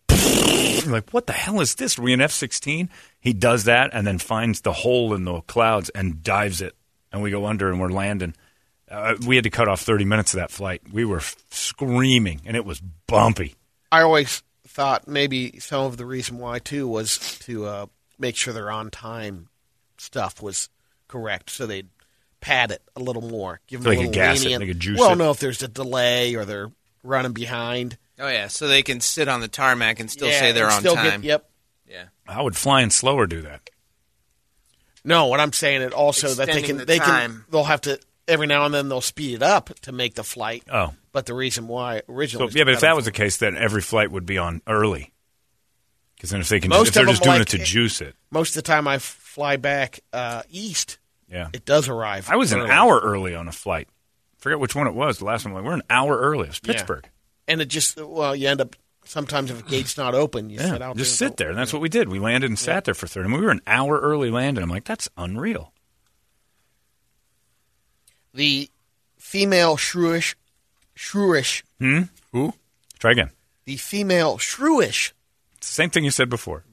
like, 0.87 1.11
"What 1.11 1.27
the 1.27 1.33
hell 1.33 1.61
is 1.61 1.75
this? 1.75 1.99
Are 1.99 2.03
we 2.03 2.13
in 2.13 2.21
F 2.21 2.33
sixteen?" 2.33 2.91
He 3.21 3.33
does 3.33 3.65
that, 3.65 3.91
and 3.93 4.07
then 4.07 4.19
finds 4.19 4.61
the 4.63 4.73
hole 4.73 5.15
in 5.15 5.25
the 5.25 5.41
clouds 5.43 5.89
and 5.91 6.23
dives 6.23 6.61
it, 6.61 6.75
and 7.13 7.23
we 7.23 7.31
go 7.31 7.47
under, 7.47 7.71
and 7.71 7.81
we're 7.81 7.91
landing. 7.91 8.35
Uh, 8.91 9.15
we 9.27 9.37
had 9.37 9.45
to 9.45 9.51
cut 9.51 9.69
off 9.69 9.81
thirty 9.81 10.05
minutes 10.05 10.35
of 10.35 10.41
that 10.41 10.51
flight. 10.51 10.83
We 10.93 11.05
were 11.05 11.19
f- 11.19 11.37
screaming, 11.51 12.41
and 12.45 12.57
it 12.57 12.65
was 12.65 12.81
bumpy. 13.07 13.55
I 13.93 14.03
always 14.03 14.43
thought 14.81 15.07
maybe 15.07 15.61
some 15.61 15.85
of 15.85 15.99
the 15.99 16.07
reason 16.07 16.39
why 16.39 16.59
too 16.59 16.89
was 16.89 17.19
to 17.41 17.67
uh, 17.67 17.87
make 18.19 18.35
sure 18.35 18.55
their 18.55 18.71
on 18.71 18.91
time 18.91 19.49
stuff 19.99 20.41
was 20.41 20.71
correct, 21.07 21.51
so 21.51 21.67
they'd 21.67 21.91
pad 22.41 22.71
it 22.71 22.81
a 22.97 23.01
little 23.01 23.21
more, 23.21 23.61
give 23.67 23.83
them 23.83 23.91
they 23.91 23.97
a 23.97 23.99
little 23.99 24.15
gas 24.15 24.41
it, 24.41 24.45
lenient. 24.45 24.61
they 24.61 24.67
could 24.69 24.81
juice 24.81 24.99
well, 24.99 25.13
it. 25.13 25.17
no, 25.17 25.33
if 25.33 25.39
there's 25.39 25.63
a 25.63 25.69
delay 25.69 26.35
or 26.35 26.47
they're 26.47 26.71
running 27.05 27.33
behind, 27.33 27.99
Oh 28.19 28.29
yeah, 28.29 28.47
so 28.49 28.69
they 28.69 28.83
can 28.83 29.03
sit 29.03 29.29
on 29.29 29.43
the 29.43 29.49
tarmac 29.49 30.01
and 30.01 30.11
still 30.11 30.29
Yeah, 30.29 30.41
say 30.41 30.53
they're 30.53 30.71
on 30.71 30.81
still 30.81 30.95
time. 30.95 31.21
Get, 31.21 31.25
yep. 31.25 31.51
Yeah. 31.87 32.05
How 32.27 32.45
would 32.45 32.57
flying 32.57 32.89
slower 32.89 33.27
do 33.27 33.43
that? 33.43 33.69
No, 35.05 35.27
what 35.27 35.41
I'm 35.41 35.53
saying 35.53 35.83
it 35.83 35.93
also 35.93 36.29
that 36.29 36.47
they 36.47 36.63
can 36.63 36.79
the 36.79 36.85
they 36.87 36.99
can 36.99 37.45
they'll 37.51 37.65
have 37.65 37.83
to 37.83 38.01
every 38.31 38.47
now 38.47 38.65
and 38.65 38.73
then 38.73 38.89
they'll 38.89 39.01
speed 39.01 39.35
it 39.35 39.43
up 39.43 39.69
to 39.81 39.93
make 39.93 40.15
the 40.15 40.25
flight. 40.25 40.65
Oh. 40.73 40.95
But 41.13 41.27
the 41.27 41.35
reason 41.35 41.67
why 41.69 42.03
originally, 42.09 42.47
was 42.47 42.55
yeah, 42.55 42.65
but 42.65 42.75
if 42.75 42.81
that 42.81 42.95
was 42.97 43.05
the 43.05 43.13
case, 43.13 43.37
then 43.39 43.57
every 43.57 43.83
flight 43.83 44.11
would 44.11 44.25
be 44.27 44.39
on 44.39 44.63
early. 44.67 45.13
Because 46.15 46.31
then 46.31 46.41
if 46.41 46.49
they 46.49 46.61
can, 46.61 46.69
Most 46.69 46.89
if 46.89 46.95
they're 46.95 47.07
just 47.07 47.23
doing 47.23 47.39
like 47.39 47.43
it 47.55 47.59
to 47.59 47.65
juice 47.65 48.01
it, 48.01 48.15
most 48.31 48.51
of 48.51 48.63
the 48.63 48.67
time 48.67 48.87
I 48.87 48.99
fly 48.99 49.57
back 49.57 50.01
uh, 50.13 50.43
east, 50.51 50.99
yeah. 51.29 51.49
it 51.53 51.65
does 51.65 51.89
arrive. 51.89 52.29
I 52.31 52.37
was 52.37 52.53
an 52.53 52.61
hour 52.61 53.01
early 53.01 53.35
on 53.35 53.49
a 53.49 53.53
flight. 53.53 53.89
forget 54.39 54.61
which 54.61 54.75
one 54.75 54.87
it 54.87 54.95
was. 54.95 55.19
The 55.19 55.25
last 55.25 55.45
one, 55.45 55.55
like, 55.55 55.65
we're 55.65 55.73
an 55.73 55.83
hour 55.91 56.17
early. 56.19 56.45
It 56.45 56.49
was 56.49 56.61
Yeah. 56.63 56.73
Pittsburgh. 56.73 57.09
and 57.49 57.61
it 57.61 57.69
just 57.69 57.97
well, 57.97 58.37
you 58.37 58.49
end 58.49 58.61
up 58.61 58.77
sometimes 59.05 59.51
if 59.51 59.61
a 59.61 59.69
gate's 59.69 59.97
not 59.97 60.15
open, 60.15 60.51
you 60.51 60.61
Yeah, 60.61 60.73
sit 60.73 60.83
out 60.83 60.97
just 60.97 61.19
there 61.19 61.29
sit 61.29 61.37
there, 61.39 61.49
and 61.49 61.59
that's 61.59 61.73
what 61.73 61.83
we 61.83 61.89
did. 61.89 62.09
We 62.09 62.19
landed 62.21 62.51
and 62.51 62.59
sat 62.59 62.85
there 62.85 62.95
for 62.95 63.07
thirty. 63.07 63.25
And 63.25 63.35
we 63.35 63.41
were 63.41 63.51
an 63.51 63.63
hour 63.67 63.99
early 63.99 64.31
landing. 64.31 64.63
I'm 64.63 64.71
like, 64.71 64.85
that's 64.85 65.09
unreal. 65.17 65.73
The 68.35 68.69
female 69.19 69.77
shrewish, 69.77 70.35
shrewish, 70.97 71.63
Hmm? 71.79 72.03
Who? 72.33 72.55
Try 72.99 73.13
again. 73.13 73.31
the 73.65 73.77
female 73.77 74.39
shrewish, 74.39 75.13
same 75.61 75.91
thing 75.91 76.05
you 76.05 76.11
said 76.11 76.29
before. 76.31 76.65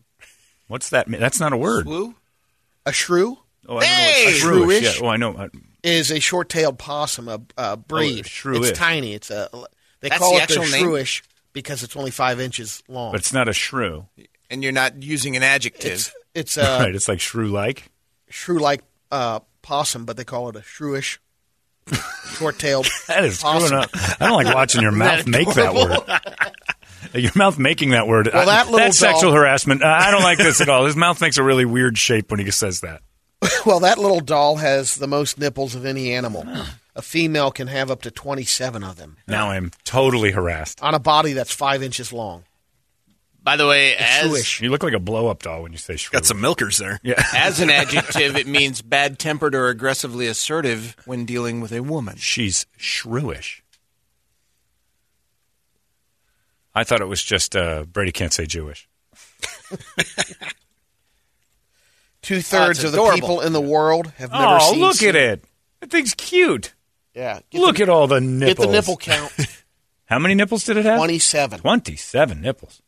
What's 0.67 0.89
that 0.89 1.07
mean? 1.07 1.21
That's 1.21 1.39
not 1.39 1.53
a 1.53 1.57
word. 1.57 1.85
Woo? 1.85 2.15
a 2.85 2.91
shrew 2.93 3.37
Oh, 3.69 3.77
I 3.77 3.79
don't 3.79 3.79
know 3.79 3.79
what- 3.79 3.85
Hey! 3.85 4.25
a 4.27 4.31
shrewish. 4.39 4.79
Shrewish. 4.79 4.81
Yeah. 5.01 5.05
Oh, 5.05 5.09
I 5.09 5.17
know. 5.17 5.33
Uh, 5.33 5.47
is 5.83 6.11
a 6.11 6.19
short-tailed 6.19 6.79
possum, 6.79 7.27
a, 7.27 7.41
a 7.57 7.75
breed. 7.77 8.25
shrewish. 8.25 8.69
It's 8.69 8.79
tiny. 8.79 9.13
It's 9.13 9.29
a. 9.29 9.49
They 9.99 10.09
That's 10.09 10.19
call 10.19 10.31
the 10.35 10.43
it 10.43 10.47
the 10.49 10.59
actual 10.61 10.71
name? 10.71 10.85
shrewish 10.87 11.21
because 11.53 11.83
it's 11.83 11.95
only 11.97 12.11
five 12.11 12.39
inches 12.39 12.81
long. 12.87 13.11
But 13.11 13.19
it's 13.21 13.33
not 13.33 13.47
a 13.49 13.53
shrew. 13.53 14.05
And 14.49 14.63
you're 14.63 14.71
not 14.71 15.01
using 15.03 15.35
an 15.35 15.43
adjective. 15.43 15.91
it's 15.91 16.11
it's 16.33 16.57
a 16.57 16.61
right. 16.79 16.95
It's 16.95 17.07
like 17.09 17.19
shrew-like. 17.19 17.89
shrew-like 18.29 18.83
uh, 19.11 19.39
possum, 19.61 20.05
but 20.05 20.15
they 20.17 20.23
call 20.23 20.47
it 20.49 20.55
a 20.55 20.59
shrewish, 20.61 21.17
short-tailed. 22.37 22.87
That 23.07 23.23
is 23.23 23.39
screwing 23.39 23.73
up. 23.73 23.89
I 23.93 24.27
don't 24.27 24.43
like 24.43 24.53
watching 24.53 24.81
your 24.81 24.91
mouth 25.03 25.25
make 25.27 25.47
that 25.53 25.73
word. 25.73 25.99
Your 27.13 27.31
mouth 27.35 27.57
making 27.57 27.91
that 27.91 28.07
word. 28.07 28.29
Well, 28.33 28.45
that 28.45 28.59
I- 28.67 28.69
little 28.69 28.79
that's 28.79 28.97
sexual 28.97 29.31
harassment. 29.31 29.81
Uh, 29.81 29.87
I 29.87 30.11
don't 30.11 30.23
like 30.23 30.37
this 30.37 30.59
at 30.61 30.67
all. 30.69 30.85
His 30.85 30.95
mouth 30.95 31.21
makes 31.21 31.37
a 31.37 31.43
really 31.43 31.63
weird 31.65 31.97
shape 31.97 32.29
when 32.31 32.39
he 32.41 32.51
says 32.51 32.81
that. 32.81 33.01
Well, 33.65 33.79
that 33.81 33.97
little 33.97 34.19
doll 34.19 34.57
has 34.57 34.95
the 34.95 35.07
most 35.07 35.39
nipples 35.39 35.73
of 35.73 35.85
any 35.85 36.11
animal. 36.13 36.45
A 36.95 37.01
female 37.01 37.51
can 37.51 37.67
have 37.67 37.89
up 37.91 38.01
to 38.01 38.11
27 38.11 38.83
of 38.83 38.97
them 38.97 39.17
Now 39.27 39.51
I'm 39.51 39.71
totally 39.83 40.31
harassed. 40.31 40.81
on 40.81 40.93
a 40.95 40.99
body 40.99 41.33
that's 41.33 41.53
five 41.53 41.81
inches 41.83 42.11
long. 42.11 42.43
By 43.47 43.55
the 43.55 43.65
way, 43.65 43.95
as 43.95 44.29
Shrewish. 44.29 44.59
You 44.59 44.69
look 44.71 44.83
like 44.83 44.91
a 44.91 44.99
blow-up 44.99 45.41
doll 45.41 45.63
when 45.63 45.71
you 45.71 45.77
say 45.77 45.95
shrew. 45.95 46.11
Got 46.11 46.25
some 46.25 46.41
milkers 46.41 46.75
there. 46.75 46.99
Yeah. 47.01 47.23
as 47.33 47.61
an 47.61 47.69
adjective, 47.69 48.35
it 48.35 48.45
means 48.45 48.81
bad 48.81 49.19
tempered 49.19 49.55
or 49.55 49.69
aggressively 49.69 50.27
assertive 50.27 50.97
when 51.05 51.23
dealing 51.23 51.61
with 51.61 51.71
a 51.71 51.79
woman. 51.79 52.17
She's 52.17 52.65
shrewish. 52.77 53.61
I 56.75 56.83
thought 56.83 56.99
it 56.99 57.07
was 57.07 57.23
just 57.23 57.55
uh, 57.55 57.85
Brady 57.85 58.11
can't 58.11 58.33
say 58.33 58.45
Jewish. 58.45 58.89
Two 62.21 62.41
thirds 62.41 62.83
of 62.83 62.91
the 62.91 62.97
adorable. 62.97 63.15
people 63.17 63.39
in 63.39 63.53
the 63.53 63.61
world 63.61 64.11
have 64.17 64.33
never 64.33 64.59
seen 64.59 64.59
it. 64.59 64.61
oh, 64.61 64.71
seen. 64.73 64.81
look 64.81 64.95
sea- 64.95 65.07
at 65.07 65.15
it. 65.15 65.45
That 65.79 65.89
thing's 65.89 66.13
cute. 66.15 66.73
Yeah, 67.13 67.39
get 67.49 67.61
Look 67.61 67.77
the, 67.77 67.83
at 67.83 67.89
all 67.89 68.07
the 68.07 68.19
nipples. 68.19 68.39
get 68.39 68.47
nipples. 68.47 68.67
the 68.67 68.71
nipple 68.73 68.97
count. 68.97 69.31
How 70.07 70.19
many 70.19 70.35
nipples 70.35 70.65
did 70.65 70.75
it 70.75 70.83
have? 70.83 70.97
27. 70.97 71.59
27 71.61 72.41
nipples. 72.41 72.81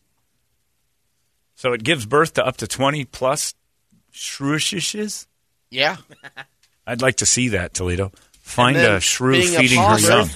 So 1.59 1.73
it 1.73 1.83
gives 1.83 2.05
birth 2.05 2.35
to 2.35 2.45
up 2.45 2.55
to 2.57 2.67
20 2.67 3.03
plus 3.03 3.53
shrewishes? 4.13 5.27
Yeah, 5.69 5.97
I'd 6.87 7.01
like 7.01 7.17
to 7.17 7.25
see 7.25 7.49
that, 7.49 7.73
Toledo. 7.73 8.13
Find 8.31 8.77
a 8.77 9.01
shrew 9.01 9.33
being 9.33 9.55
a 9.55 9.59
feeding 9.59 9.81
her 9.81 9.99
young. 9.99 10.29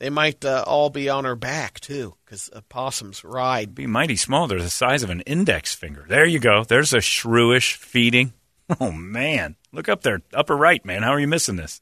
they 0.00 0.10
might 0.10 0.44
uh, 0.44 0.64
all 0.66 0.90
be 0.90 1.08
on 1.10 1.26
her 1.26 1.36
back 1.36 1.78
too, 1.78 2.16
because 2.24 2.50
possums 2.68 3.22
ride. 3.22 3.72
Be 3.72 3.86
mighty 3.86 4.16
small. 4.16 4.48
They're 4.48 4.60
the 4.60 4.68
size 4.68 5.04
of 5.04 5.10
an 5.10 5.20
index 5.20 5.76
finger. 5.76 6.04
There 6.08 6.26
you 6.26 6.40
go. 6.40 6.64
There's 6.64 6.92
a 6.92 6.98
shrewish 6.98 7.76
feeding. 7.76 8.32
Oh, 8.80 8.92
man. 8.92 9.56
Look 9.72 9.88
up 9.88 10.02
there. 10.02 10.20
Upper 10.34 10.54
right, 10.54 10.84
man. 10.84 11.02
How 11.02 11.12
are 11.12 11.20
you 11.20 11.26
missing 11.26 11.56
this? 11.56 11.80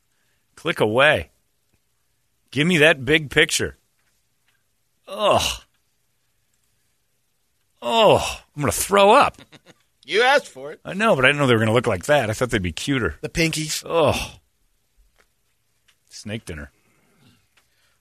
Click 0.54 0.78
away. 0.78 1.30
Give 2.52 2.64
me 2.64 2.78
that 2.78 3.04
big 3.04 3.28
picture. 3.28 3.76
Ugh. 5.08 5.62
Oh, 7.88 8.40
I'm 8.56 8.60
going 8.62 8.72
to 8.72 8.76
throw 8.78 9.12
up. 9.12 9.40
You 10.08 10.22
asked 10.22 10.46
for 10.46 10.70
it. 10.70 10.78
I 10.84 10.94
know, 10.94 11.16
but 11.16 11.24
I 11.24 11.28
didn't 11.30 11.40
know 11.40 11.48
they 11.48 11.54
were 11.54 11.58
going 11.58 11.66
to 11.66 11.72
look 11.74 11.88
like 11.88 12.06
that. 12.06 12.30
I 12.30 12.32
thought 12.32 12.50
they'd 12.50 12.62
be 12.62 12.70
cuter. 12.70 13.16
The 13.22 13.28
pinkies. 13.28 13.82
Oh. 13.84 14.36
Snake 16.08 16.44
dinner. 16.44 16.70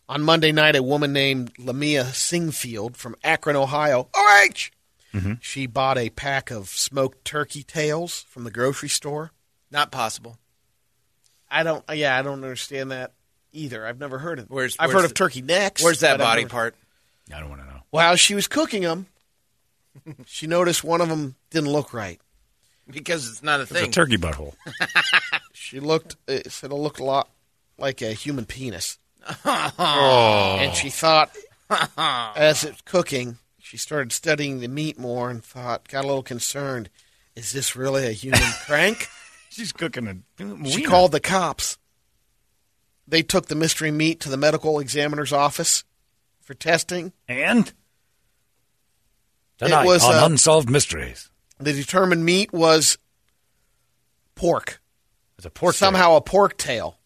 On 0.07 0.21
Monday 0.21 0.51
night, 0.51 0.75
a 0.75 0.83
woman 0.83 1.13
named 1.13 1.53
Lamia 1.57 2.05
Singfield 2.05 2.95
from 2.95 3.15
Akron, 3.23 3.55
Ohio, 3.55 4.07
OH, 4.15 4.69
Mm-hmm. 5.15 5.33
she 5.39 5.65
bought 5.65 5.97
a 5.97 6.09
pack 6.11 6.51
of 6.51 6.67
smoked 6.69 7.25
turkey 7.25 7.63
tails 7.63 8.25
from 8.29 8.43
the 8.43 8.51
grocery 8.51 8.89
store. 8.89 9.31
Not 9.71 9.89
possible. 9.89 10.37
I 11.49 11.63
don't. 11.63 11.83
Yeah, 11.91 12.15
I 12.19 12.21
don't 12.21 12.43
understand 12.43 12.91
that 12.91 13.13
either. 13.51 13.87
I've 13.87 13.97
never 13.99 14.19
heard 14.19 14.37
of. 14.39 14.49
Where's- 14.51 14.75
I've 14.77 14.89
where's 14.89 15.01
heard 15.01 15.05
of 15.05 15.13
turkey 15.15 15.41
necks. 15.41 15.81
Where's 15.81 16.01
that 16.01 16.19
body 16.19 16.41
never- 16.43 16.51
part? 16.51 16.75
I 17.33 17.39
don't 17.39 17.49
want 17.49 17.61
to 17.61 17.67
know. 17.67 17.79
While 17.89 18.15
she 18.17 18.35
was 18.35 18.47
cooking 18.47 18.83
them, 18.83 19.07
she 20.25 20.47
noticed 20.47 20.83
one 20.83 21.01
of 21.01 21.09
them 21.09 21.35
didn't 21.49 21.71
look 21.71 21.93
right. 21.93 22.19
Because 22.89 23.29
it's 23.29 23.41
not 23.41 23.61
a 23.61 23.65
thing. 23.65 23.85
It's 23.85 23.97
a 23.97 23.99
turkey 23.99 24.17
butthole. 24.17 24.53
She 25.65 25.79
looked. 25.79 26.15
It 26.27 26.51
said 26.51 26.71
it 26.71 26.75
looked 26.75 26.99
a 26.99 27.03
lot 27.03 27.29
like 27.79 28.01
a 28.03 28.13
human 28.13 28.45
penis. 28.45 28.99
And 29.45 30.75
she 30.75 30.91
thought, 30.91 31.35
as 31.97 32.63
it's 32.63 32.81
cooking, 32.81 33.39
she 33.57 33.77
started 33.77 34.11
studying 34.11 34.59
the 34.59 34.67
meat 34.67 34.99
more 34.99 35.31
and 35.31 35.43
thought, 35.43 35.87
got 35.87 36.03
a 36.03 36.07
little 36.07 36.21
concerned. 36.21 36.89
Is 37.35 37.51
this 37.51 37.75
really 37.75 38.05
a 38.05 38.11
human 38.11 38.39
crank? 38.65 39.07
She's 39.49 39.71
cooking 39.71 40.07
a. 40.37 40.69
She 40.69 40.83
called 40.83 41.11
the 41.13 41.19
cops. 41.19 41.79
They 43.07 43.23
took 43.23 43.47
the 43.47 43.55
mystery 43.55 43.91
meat 43.91 44.19
to 44.21 44.29
the 44.29 44.37
medical 44.37 44.79
examiner's 44.79 45.33
office 45.33 45.83
for 46.41 46.53
testing. 46.53 47.11
And? 47.27 47.73
Tonight 49.57 49.85
was, 49.85 50.03
on 50.03 50.15
uh, 50.15 50.25
Unsolved 50.25 50.69
Mysteries. 50.69 51.29
The 51.59 51.73
determined 51.73 52.25
meat 52.25 52.51
was 52.51 52.97
pork. 54.35 54.81
It's 55.37 55.45
a 55.45 55.49
pork 55.49 55.75
Somehow 55.75 56.15
a 56.15 56.21
pork 56.21 56.57
tail, 56.57 56.97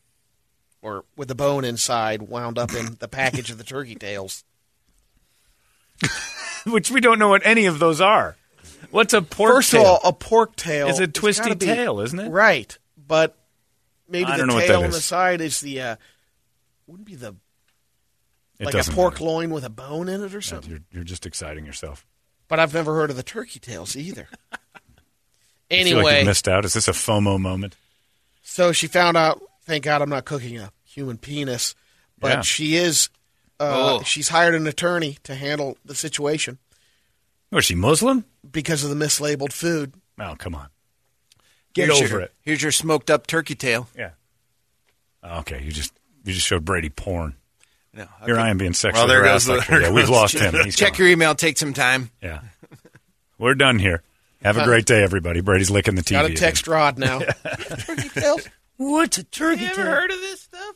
or 0.82 1.06
with 1.16 1.28
the 1.28 1.36
bone 1.36 1.64
inside, 1.64 2.24
wound 2.24 2.58
up 2.58 2.74
in 2.74 2.98
the 3.00 3.08
package 3.08 3.52
of 3.52 3.58
the 3.58 3.64
turkey 3.64 3.96
tails. 3.96 4.44
which 6.66 6.92
we 6.92 7.02
don't 7.02 7.20
know 7.20 7.30
what 7.30 7.42
any 7.46 7.66
of 7.66 7.80
those 7.80 8.02
are. 8.02 8.36
What's 8.92 9.14
a 9.14 9.22
pork 9.22 9.56
First 9.56 9.72
tail? 9.72 9.82
of 9.82 9.88
all, 9.88 10.00
a 10.04 10.14
pork 10.14 10.56
tail 10.56 10.88
is 10.88 11.00
a 11.00 11.08
twisty 11.08 11.54
be- 11.56 11.66
tail, 11.66 12.00
isn't 12.00 12.20
it? 12.20 12.30
Right, 12.30 12.78
but 12.98 13.38
maybe 14.08 14.32
the 14.32 14.48
tail 14.48 14.84
on 14.84 14.92
the 14.92 15.02
side 15.02 15.42
is 15.42 15.62
the 15.62 15.82
uh, 15.82 15.96
wouldn't 16.88 17.08
be 17.08 17.16
the 17.16 17.36
It 18.60 18.66
like 18.66 18.76
a 18.76 18.92
pork 18.92 19.16
matter. 19.16 19.26
loin 19.26 19.50
with 19.52 19.64
a 19.64 19.70
bone 19.70 20.10
in 20.10 20.24
it 20.24 20.34
or 20.34 20.42
something. 20.42 20.72
You're, 20.72 20.80
you're 20.92 21.04
just 21.04 21.26
exciting 21.26 21.66
yourself. 21.66 22.06
But 22.50 22.60
I've 22.60 22.74
never 22.74 22.94
heard 22.96 23.10
of 23.10 23.16
the 23.16 23.24
turkey 23.24 23.60
tails 23.60 23.96
either. 23.96 24.28
I 24.52 24.58
feel 24.58 25.98
like 25.98 25.98
anyway, 25.98 26.20
you 26.20 26.26
missed 26.26 26.48
out. 26.50 26.66
Is 26.66 26.74
this 26.74 26.88
a 26.90 26.92
FOMO 26.94 27.40
moment? 27.40 27.78
so 28.42 28.72
she 28.74 28.88
found 28.88 29.16
out. 29.16 29.42
Thank 29.66 29.84
God 29.86 30.02
I'm 30.02 30.10
not 30.10 30.26
cooking 30.26 30.58
a 30.58 30.72
human 30.84 31.18
penis, 31.20 31.76
but 32.18 32.28
Yeah. 32.30 32.42
she 32.42 32.76
is. 32.76 33.10
Uh, 33.60 34.00
Oh. 34.00 34.04
She's 34.04 34.30
hired 34.30 34.56
an 34.56 34.66
attorney 34.68 35.18
to 35.24 35.36
handle 35.36 35.78
the 35.86 35.94
situation 35.94 36.58
Was 37.52 37.66
she 37.66 37.76
Muslim? 37.76 38.26
because 38.52 38.84
of 38.84 38.90
the 38.90 38.96
mislabeled 39.06 39.54
food. 39.54 39.94
Oh, 40.20 40.36
come 40.40 40.56
on. 40.56 40.70
Get 41.76 41.86
Here's 41.90 42.00
over 42.02 42.08
your- 42.10 42.22
it. 42.22 42.34
Here's 42.42 42.62
your 42.64 42.72
smoked 42.72 43.12
up 43.12 43.28
turkey 43.28 43.54
tail. 43.56 43.88
Yeah. 43.96 44.12
Okay, 45.24 45.62
you 45.62 45.72
just 45.72 45.94
you 46.26 46.34
just 46.34 46.48
showed 46.48 46.66
Brady 46.66 46.90
porn. 46.90 47.36
No, 48.00 48.08
Here 48.26 48.36
okay. 48.36 48.44
I 48.44 48.50
am 48.50 48.58
being 48.58 48.72
sexually 48.74 49.00
Well, 49.02 49.08
there 49.10 49.20
harassed. 49.24 49.48
goes 49.48 49.58
like 49.58 49.68
the- 49.68 49.74
that. 49.76 49.82
yeah, 49.82 49.92
we've 49.92 50.10
lost 50.22 50.36
him. 50.36 50.56
He's 50.64 50.76
Check 50.78 50.94
gone. 50.94 51.00
your 51.00 51.08
email. 51.10 51.36
Take 51.36 51.58
some 51.58 51.74
time. 51.74 52.10
Yeah. 52.24 52.40
We're 53.38 53.56
done 53.56 53.78
here. 53.78 54.04
Have 54.42 54.56
a 54.56 54.62
uh-huh. 54.62 54.70
great 54.70 54.86
day, 54.86 55.04
everybody. 55.04 55.42
Brady's 55.42 55.70
licking 55.70 55.96
the 55.96 56.02
TV. 56.02 56.12
Got 56.12 56.20
to 56.22 56.26
again. 56.28 56.38
text 56.38 56.66
Rod 56.68 56.98
now. 56.98 57.20
turkey 57.86 58.08
tails. 58.10 58.48
What's 58.78 59.18
a 59.18 59.24
turkey 59.26 59.64
You 59.64 59.70
tail? 59.70 59.80
ever 59.82 59.92
heard 59.92 60.12
of 60.12 60.18
this 60.22 60.40
stuff? 60.42 60.76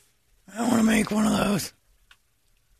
I 0.53 0.61
want 0.63 0.73
to 0.79 0.83
make 0.83 1.11
one 1.11 1.25
of 1.25 1.31
those. 1.37 1.71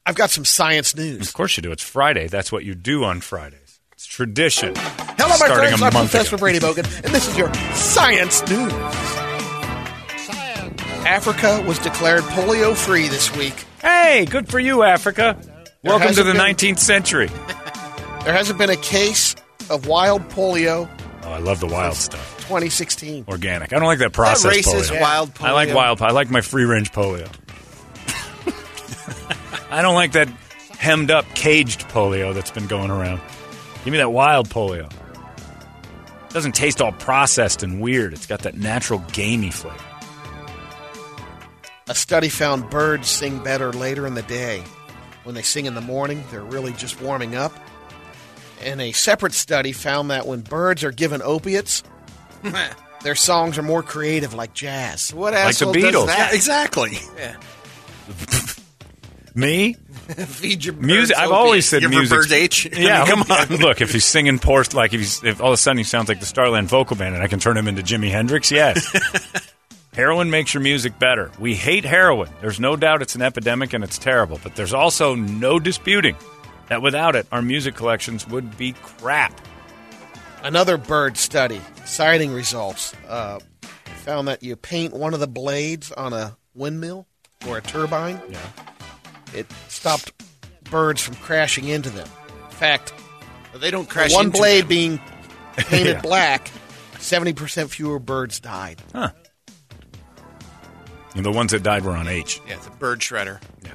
I've 0.05 0.15
got 0.15 0.29
some 0.29 0.43
science 0.43 0.93
news. 0.93 1.25
Of 1.29 1.33
course 1.33 1.55
you 1.55 1.63
do. 1.63 1.71
It's 1.71 1.81
Friday. 1.83 2.27
That's 2.27 2.51
what 2.51 2.65
you 2.65 2.75
do 2.75 3.05
on 3.05 3.21
Fridays. 3.21 3.79
It's 3.93 4.05
tradition. 4.05 4.73
Hello, 4.75 5.29
my 5.29 5.35
Starting 5.37 5.77
friends. 5.77 5.81
a 5.81 5.85
I'm 5.85 5.91
Professor 5.91 6.35
ago. 6.35 6.41
Brady 6.41 6.59
Bogan, 6.59 7.03
and 7.05 7.15
this 7.15 7.29
is 7.29 7.37
your 7.37 7.53
science 7.73 8.45
news. 8.49 9.22
Africa 11.05 11.63
was 11.67 11.79
declared 11.79 12.23
polio 12.23 12.75
free 12.75 13.07
this 13.07 13.35
week. 13.35 13.53
Hey, 13.81 14.25
good 14.29 14.47
for 14.49 14.59
you, 14.59 14.83
Africa. 14.83 15.37
Welcome 15.83 16.13
to 16.15 16.23
the 16.23 16.31
been- 16.33 16.41
19th 16.41 16.79
century. 16.79 17.29
There 18.23 18.31
hasn't 18.31 18.57
been 18.57 18.69
a 18.69 18.77
case 18.77 19.35
of 19.69 19.85
wild 19.85 20.21
polio 20.29 20.87
Oh, 21.23 21.29
I 21.33 21.39
love 21.39 21.59
the 21.59 21.67
wild 21.67 21.95
stuff. 21.97 22.37
2016. 22.47 23.25
Organic. 23.27 23.73
I 23.73 23.79
don't 23.79 23.85
like 23.87 23.99
that 23.99 24.13
processed 24.13 24.65
racist 24.65 24.89
polio. 24.91 25.01
wild 25.01 25.33
polio. 25.33 25.45
I 25.47 25.51
like 25.51 25.73
wild. 25.73 26.01
I 26.01 26.11
like 26.11 26.29
my 26.31 26.39
free 26.39 26.63
range 26.63 26.93
polio. 26.93 27.29
I 29.69 29.81
don't 29.81 29.95
like 29.95 30.13
that 30.13 30.29
hemmed 30.77 31.11
up, 31.11 31.25
caged 31.35 31.81
polio 31.89 32.33
that's 32.33 32.51
been 32.51 32.67
going 32.67 32.91
around. 32.91 33.19
Give 33.83 33.91
me 33.91 33.97
that 33.97 34.13
wild 34.13 34.47
polio. 34.47 34.89
It 34.89 36.33
Doesn't 36.33 36.55
taste 36.55 36.81
all 36.81 36.93
processed 36.93 37.61
and 37.61 37.81
weird. 37.81 38.13
It's 38.13 38.25
got 38.25 38.43
that 38.43 38.55
natural 38.55 38.99
gamey 39.11 39.51
flavor. 39.51 39.83
A 41.89 41.95
study 41.95 42.29
found 42.29 42.69
birds 42.69 43.09
sing 43.09 43.43
better 43.43 43.73
later 43.73 44.07
in 44.07 44.13
the 44.13 44.21
day. 44.23 44.63
When 45.23 45.35
they 45.35 45.41
sing 45.41 45.65
in 45.65 45.75
the 45.75 45.81
morning, 45.81 46.23
they're 46.31 46.41
really 46.43 46.73
just 46.73 47.01
warming 47.01 47.35
up. 47.35 47.53
And 48.63 48.79
a 48.81 48.91
separate 48.93 49.33
study 49.33 49.71
found 49.73 50.09
that 50.11 50.25
when 50.25 50.41
birds 50.41 50.83
are 50.83 50.91
given 50.91 51.21
opiates, 51.21 51.83
Their 53.03 53.15
songs 53.15 53.57
are 53.57 53.61
more 53.63 53.83
creative, 53.83 54.33
like 54.33 54.53
jazz. 54.53 55.13
What 55.13 55.33
Like 55.33 55.43
the 55.43 55.47
asshole 55.49 55.73
Beatles. 55.73 55.91
does 55.91 56.05
that? 56.07 56.29
Yeah, 56.31 56.35
exactly. 56.35 56.97
Yeah. 57.17 57.35
Me? 59.35 59.73
Feed 60.27 60.63
your 60.63 60.75
Music. 60.75 61.09
birds 61.15 61.19
I've 61.19 61.27
opium. 61.27 61.35
always 61.37 61.65
said 61.67 61.83
music. 61.89 62.17
bird 62.17 62.31
H? 62.31 62.69
Yeah, 62.77 63.05
come 63.05 63.23
on. 63.29 63.47
Look, 63.57 63.81
if 63.81 63.91
he's 63.91 64.05
singing 64.05 64.39
poor, 64.39 64.63
like 64.73 64.93
if 64.93 64.99
he's 65.01 65.23
if 65.23 65.41
all 65.41 65.47
of 65.49 65.53
a 65.53 65.57
sudden 65.57 65.79
he 65.79 65.83
sounds 65.83 66.07
like 66.07 66.19
the 66.21 66.25
Starland 66.25 66.69
Vocal 66.69 66.95
Band, 66.95 67.15
and 67.15 67.23
I 67.23 67.27
can 67.27 67.39
turn 67.39 67.57
him 67.57 67.67
into 67.67 67.81
Jimi 67.81 68.09
Hendrix, 68.09 68.51
yes. 68.51 68.89
Heroin 69.95 70.29
makes 70.29 70.53
your 70.53 70.61
music 70.61 70.97
better. 70.99 71.31
We 71.39 71.55
hate 71.55 71.85
heroin. 71.85 72.29
There's 72.41 72.59
no 72.59 72.75
doubt 72.75 73.01
it's 73.01 73.15
an 73.15 73.21
epidemic 73.21 73.73
and 73.73 73.83
it's 73.83 73.97
terrible, 73.97 74.39
but 74.43 74.55
there's 74.55 74.73
also 74.73 75.15
no 75.15 75.59
disputing 75.59 76.15
that 76.69 76.81
without 76.81 77.15
it, 77.15 77.27
our 77.31 77.41
music 77.41 77.75
collections 77.75 78.27
would 78.27 78.57
be 78.57 78.73
crap. 78.73 79.39
Another 80.43 80.77
bird 80.77 81.17
study, 81.17 81.61
sighting 81.85 82.31
results, 82.33 82.93
uh, 83.07 83.39
found 84.03 84.27
that 84.27 84.43
you 84.43 84.55
paint 84.55 84.93
one 84.93 85.13
of 85.13 85.19
the 85.19 85.27
blades 85.27 85.91
on 85.91 86.11
a 86.13 86.35
windmill 86.53 87.07
or 87.47 87.57
a 87.57 87.61
turbine, 87.61 88.19
Yeah. 88.29 88.39
it 89.33 89.45
stopped 89.69 90.11
birds 90.69 91.01
from 91.01 91.15
crashing 91.15 91.67
into 91.67 91.89
them. 91.89 92.07
In 92.49 92.55
fact, 92.55 92.93
They 93.55 93.71
don't 93.71 93.87
crash 93.87 94.11
one 94.13 94.25
into 94.27 94.37
blade 94.39 94.61
them. 94.63 94.67
being 94.69 94.99
painted 95.55 95.93
Yeah. 95.95 96.01
black, 96.01 96.49
70% 96.97 97.69
fewer 97.69 97.99
birds 97.99 98.39
died. 98.39 98.81
Huh. 98.93 99.11
And 101.15 101.23
the 101.25 101.31
ones 101.31 101.51
that 101.51 101.61
died 101.63 101.83
were 101.85 101.91
on 101.95 102.07
H. 102.07 102.41
Yeah, 102.47 102.57
the 102.57 102.71
bird 102.71 102.99
shredder. 102.99 103.39
Yeah. 103.63 103.71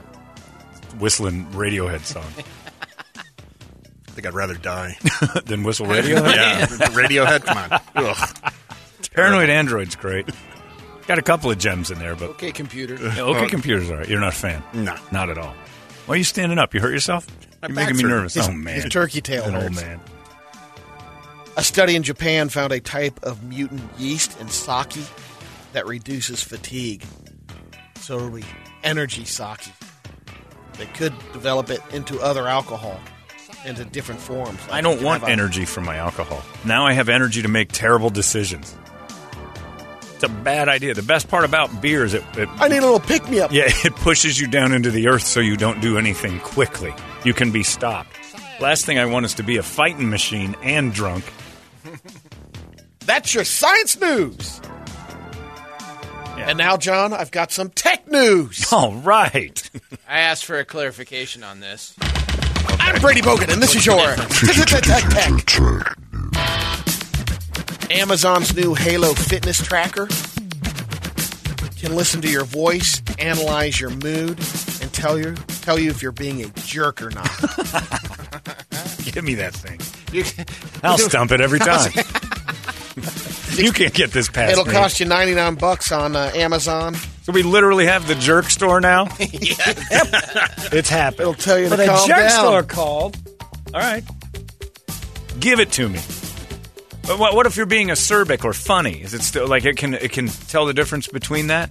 Whistling 0.99 1.47
Radiohead 1.53 2.05
song. 2.05 2.25
I 3.17 4.11
think 4.11 4.27
I'd 4.27 4.35
rather 4.35 4.55
die. 4.57 4.97
than 5.47 5.63
whistle 5.63 5.87
Radiohead? 5.87 6.35
yeah, 6.35 6.67
Radiohead. 6.89 7.45
Come 7.45 7.59
on. 7.59 7.81
Ugh. 7.95 8.53
Paranoid 9.15 9.49
Android's 9.51 9.95
great. 9.97 10.29
Got 11.07 11.19
a 11.19 11.23
couple 11.23 11.51
of 11.51 11.59
gems 11.59 11.91
in 11.91 11.99
there, 11.99 12.15
but 12.17 12.31
Okay, 12.31 12.51
computer. 12.53 12.95
Yeah, 12.97 13.23
okay, 13.23 13.45
oh. 13.45 13.49
computer's 13.49 13.91
all 13.91 13.97
right. 13.99 14.09
You're 14.09 14.21
not 14.21 14.33
a 14.35 14.37
fan. 14.37 14.63
No. 14.75 14.95
Not 15.13 15.31
at 15.31 15.39
all. 15.39 15.55
Why 16.07 16.15
are 16.15 16.19
you 16.19 16.25
standing 16.25 16.59
up? 16.59 16.75
You 16.75 16.81
hurt 16.81 16.93
yourself? 16.93 17.27
My 17.63 17.69
You're 17.69 17.75
making 17.75 17.87
back's 17.87 17.97
me 17.99 18.03
hurting. 18.03 18.17
nervous. 18.17 18.35
His- 18.35 18.49
oh, 18.49 18.53
man. 18.53 18.75
his 18.75 18.85
turkey 18.93 19.21
tail 19.21 19.45
He's 19.45 19.49
an 19.51 19.55
old 19.55 19.65
hurts. 19.75 19.81
man. 19.83 20.01
A 21.57 21.63
study 21.63 21.97
in 21.97 22.03
Japan 22.03 22.49
found 22.49 22.73
a 22.73 22.81
type 22.81 23.21
of 23.25 23.43
mutant 23.43 23.83
yeast 23.99 24.39
in 24.41 24.49
sake 24.49 24.97
that 25.73 25.87
reduces 25.87 26.43
fatigue. 26.43 27.03
So 28.09 28.17
it'll 28.17 28.41
energy 28.85 29.27
sake. 29.27 29.71
They 30.79 30.87
could 30.87 31.13
develop 31.35 31.69
it 31.69 31.83
into 31.93 32.19
other 32.23 32.49
alcohol, 32.49 32.99
into 33.67 33.85
different 33.85 34.19
forms. 34.19 34.59
I 34.71 34.81
don't 34.81 35.03
want 35.03 35.29
energy 35.29 35.67
from 35.67 35.85
my 35.85 35.97
alcohol. 35.97 36.43
Now 36.65 36.87
I 36.87 36.95
have 36.95 37.11
energy 37.11 37.43
to 37.43 37.49
make 37.49 37.71
terrible 37.71 38.09
decisions. 38.09 38.75
It's 40.15 40.23
a 40.23 40.29
bad 40.31 40.71
idea. 40.71 40.95
The 40.95 41.03
best 41.03 41.29
part 41.29 41.45
about 41.45 41.83
beer 41.83 42.03
is 42.03 42.15
it, 42.15 42.25
it 42.39 42.49
I 42.55 42.69
need 42.69 42.79
a 42.79 42.81
little 42.81 42.99
pick 42.99 43.29
me 43.29 43.41
up. 43.41 43.53
yeah, 43.53 43.65
it 43.85 43.95
pushes 43.97 44.41
you 44.41 44.47
down 44.47 44.73
into 44.73 44.91
the 44.91 45.09
earth 45.09 45.25
so 45.25 45.41
you 45.41 45.59
don't 45.59 45.83
do 45.83 45.99
anything 45.99 46.41
quickly. 46.41 46.95
You 47.27 47.35
can 47.35 47.53
be 47.53 47.63
stopped. 47.63 48.17
Last 48.59 48.87
thing 48.87 48.99
I 48.99 49.05
want 49.05 49.27
is 49.27 49.35
to 49.35 49.43
be 49.43 49.59
a 49.59 49.63
fighting 49.63 50.09
machine 50.09 50.57
and 50.63 50.95
drunk. 50.95 51.31
That's 53.01 53.35
your 53.35 53.45
science 53.45 54.01
news. 54.01 54.63
Yeah. 56.39 56.51
And 56.51 56.59
now, 56.59 56.77
John, 56.77 57.13
I've 57.13 57.31
got 57.31 57.51
some 57.53 57.71
tech 57.71 58.11
news. 58.11 58.67
All 58.73 58.95
right. 58.95 59.71
I 60.09 60.21
asked 60.21 60.45
for 60.45 60.59
a 60.59 60.65
clarification 60.65 61.43
on 61.43 61.61
this. 61.61 61.95
I'm 62.81 63.01
Brady 63.01 63.21
Bogan, 63.21 63.53
and 63.53 63.63
this 63.63 63.75
is 63.75 63.85
your 63.85 63.99
Tech 64.67 64.83
Tech. 64.83 65.61
Amazon's 67.91 68.55
new 68.55 68.75
Halo 68.75 69.15
fitness 69.15 69.63
tracker 69.63 70.09
can 71.79 71.95
listen 71.95 72.21
to 72.21 72.29
your 72.29 72.45
voice, 72.45 73.01
analyze 73.19 73.81
your 73.81 73.91
mood, 73.91 74.39
and 74.81 74.93
tell 74.93 75.19
you 75.19 75.35
tell 75.63 75.79
you 75.79 75.91
if 75.91 76.03
you're 76.03 76.13
being 76.13 76.43
a 76.43 76.49
jerk 76.65 77.01
or 77.01 77.11
not. 77.11 77.31
Give 79.13 79.25
me 79.25 79.35
that 79.37 79.55
thing. 79.55 79.81
I'll 80.83 80.99
stump 81.09 81.31
it 81.31 81.41
every 81.41 81.61
time. 81.61 81.93
You 83.59 83.73
can't 83.73 83.95
get 83.95 84.11
this 84.13 84.29
past 84.29 84.53
It'll 84.53 84.65
me. 84.65 84.73
cost 84.73 85.01
you 85.01 85.07
99 85.07 85.55
bucks 85.57 85.93
on 85.93 86.15
uh, 86.17 86.31
Amazon. 86.35 86.95
So 87.23 87.33
we 87.33 87.43
literally 87.43 87.87
have 87.87 88.07
the 88.09 88.15
jerk 88.15 88.47
store 88.47 88.81
now. 88.81 89.09
It's 90.71 90.89
happened. 90.89 91.21
It'll 91.21 91.35
tell 91.35 91.59
you 91.59 91.65
to 91.65 91.71
But 91.77 91.81
a 91.81 91.87
calm 91.87 92.07
jerk 92.09 92.17
down. 92.19 92.31
store 92.31 92.63
called. 92.63 93.17
All 93.75 93.81
right. 93.81 94.05
Give 95.41 95.61
it 95.61 95.73
to 95.73 95.89
me. 95.89 96.01
But 97.07 97.19
what, 97.19 97.35
what 97.35 97.47
if 97.47 97.57
you're 97.57 97.65
being 97.67 97.89
acerbic 97.89 98.45
or 98.45 98.53
funny? 98.53 99.01
Is 99.03 99.15
it 99.15 99.23
still 99.23 99.47
like 99.49 99.65
it 99.65 99.77
can 99.77 99.95
it 99.95 100.13
can 100.13 100.27
tell 100.29 100.67
the 100.67 100.75
difference 100.75 101.07
between 101.09 101.47
that? 101.47 101.71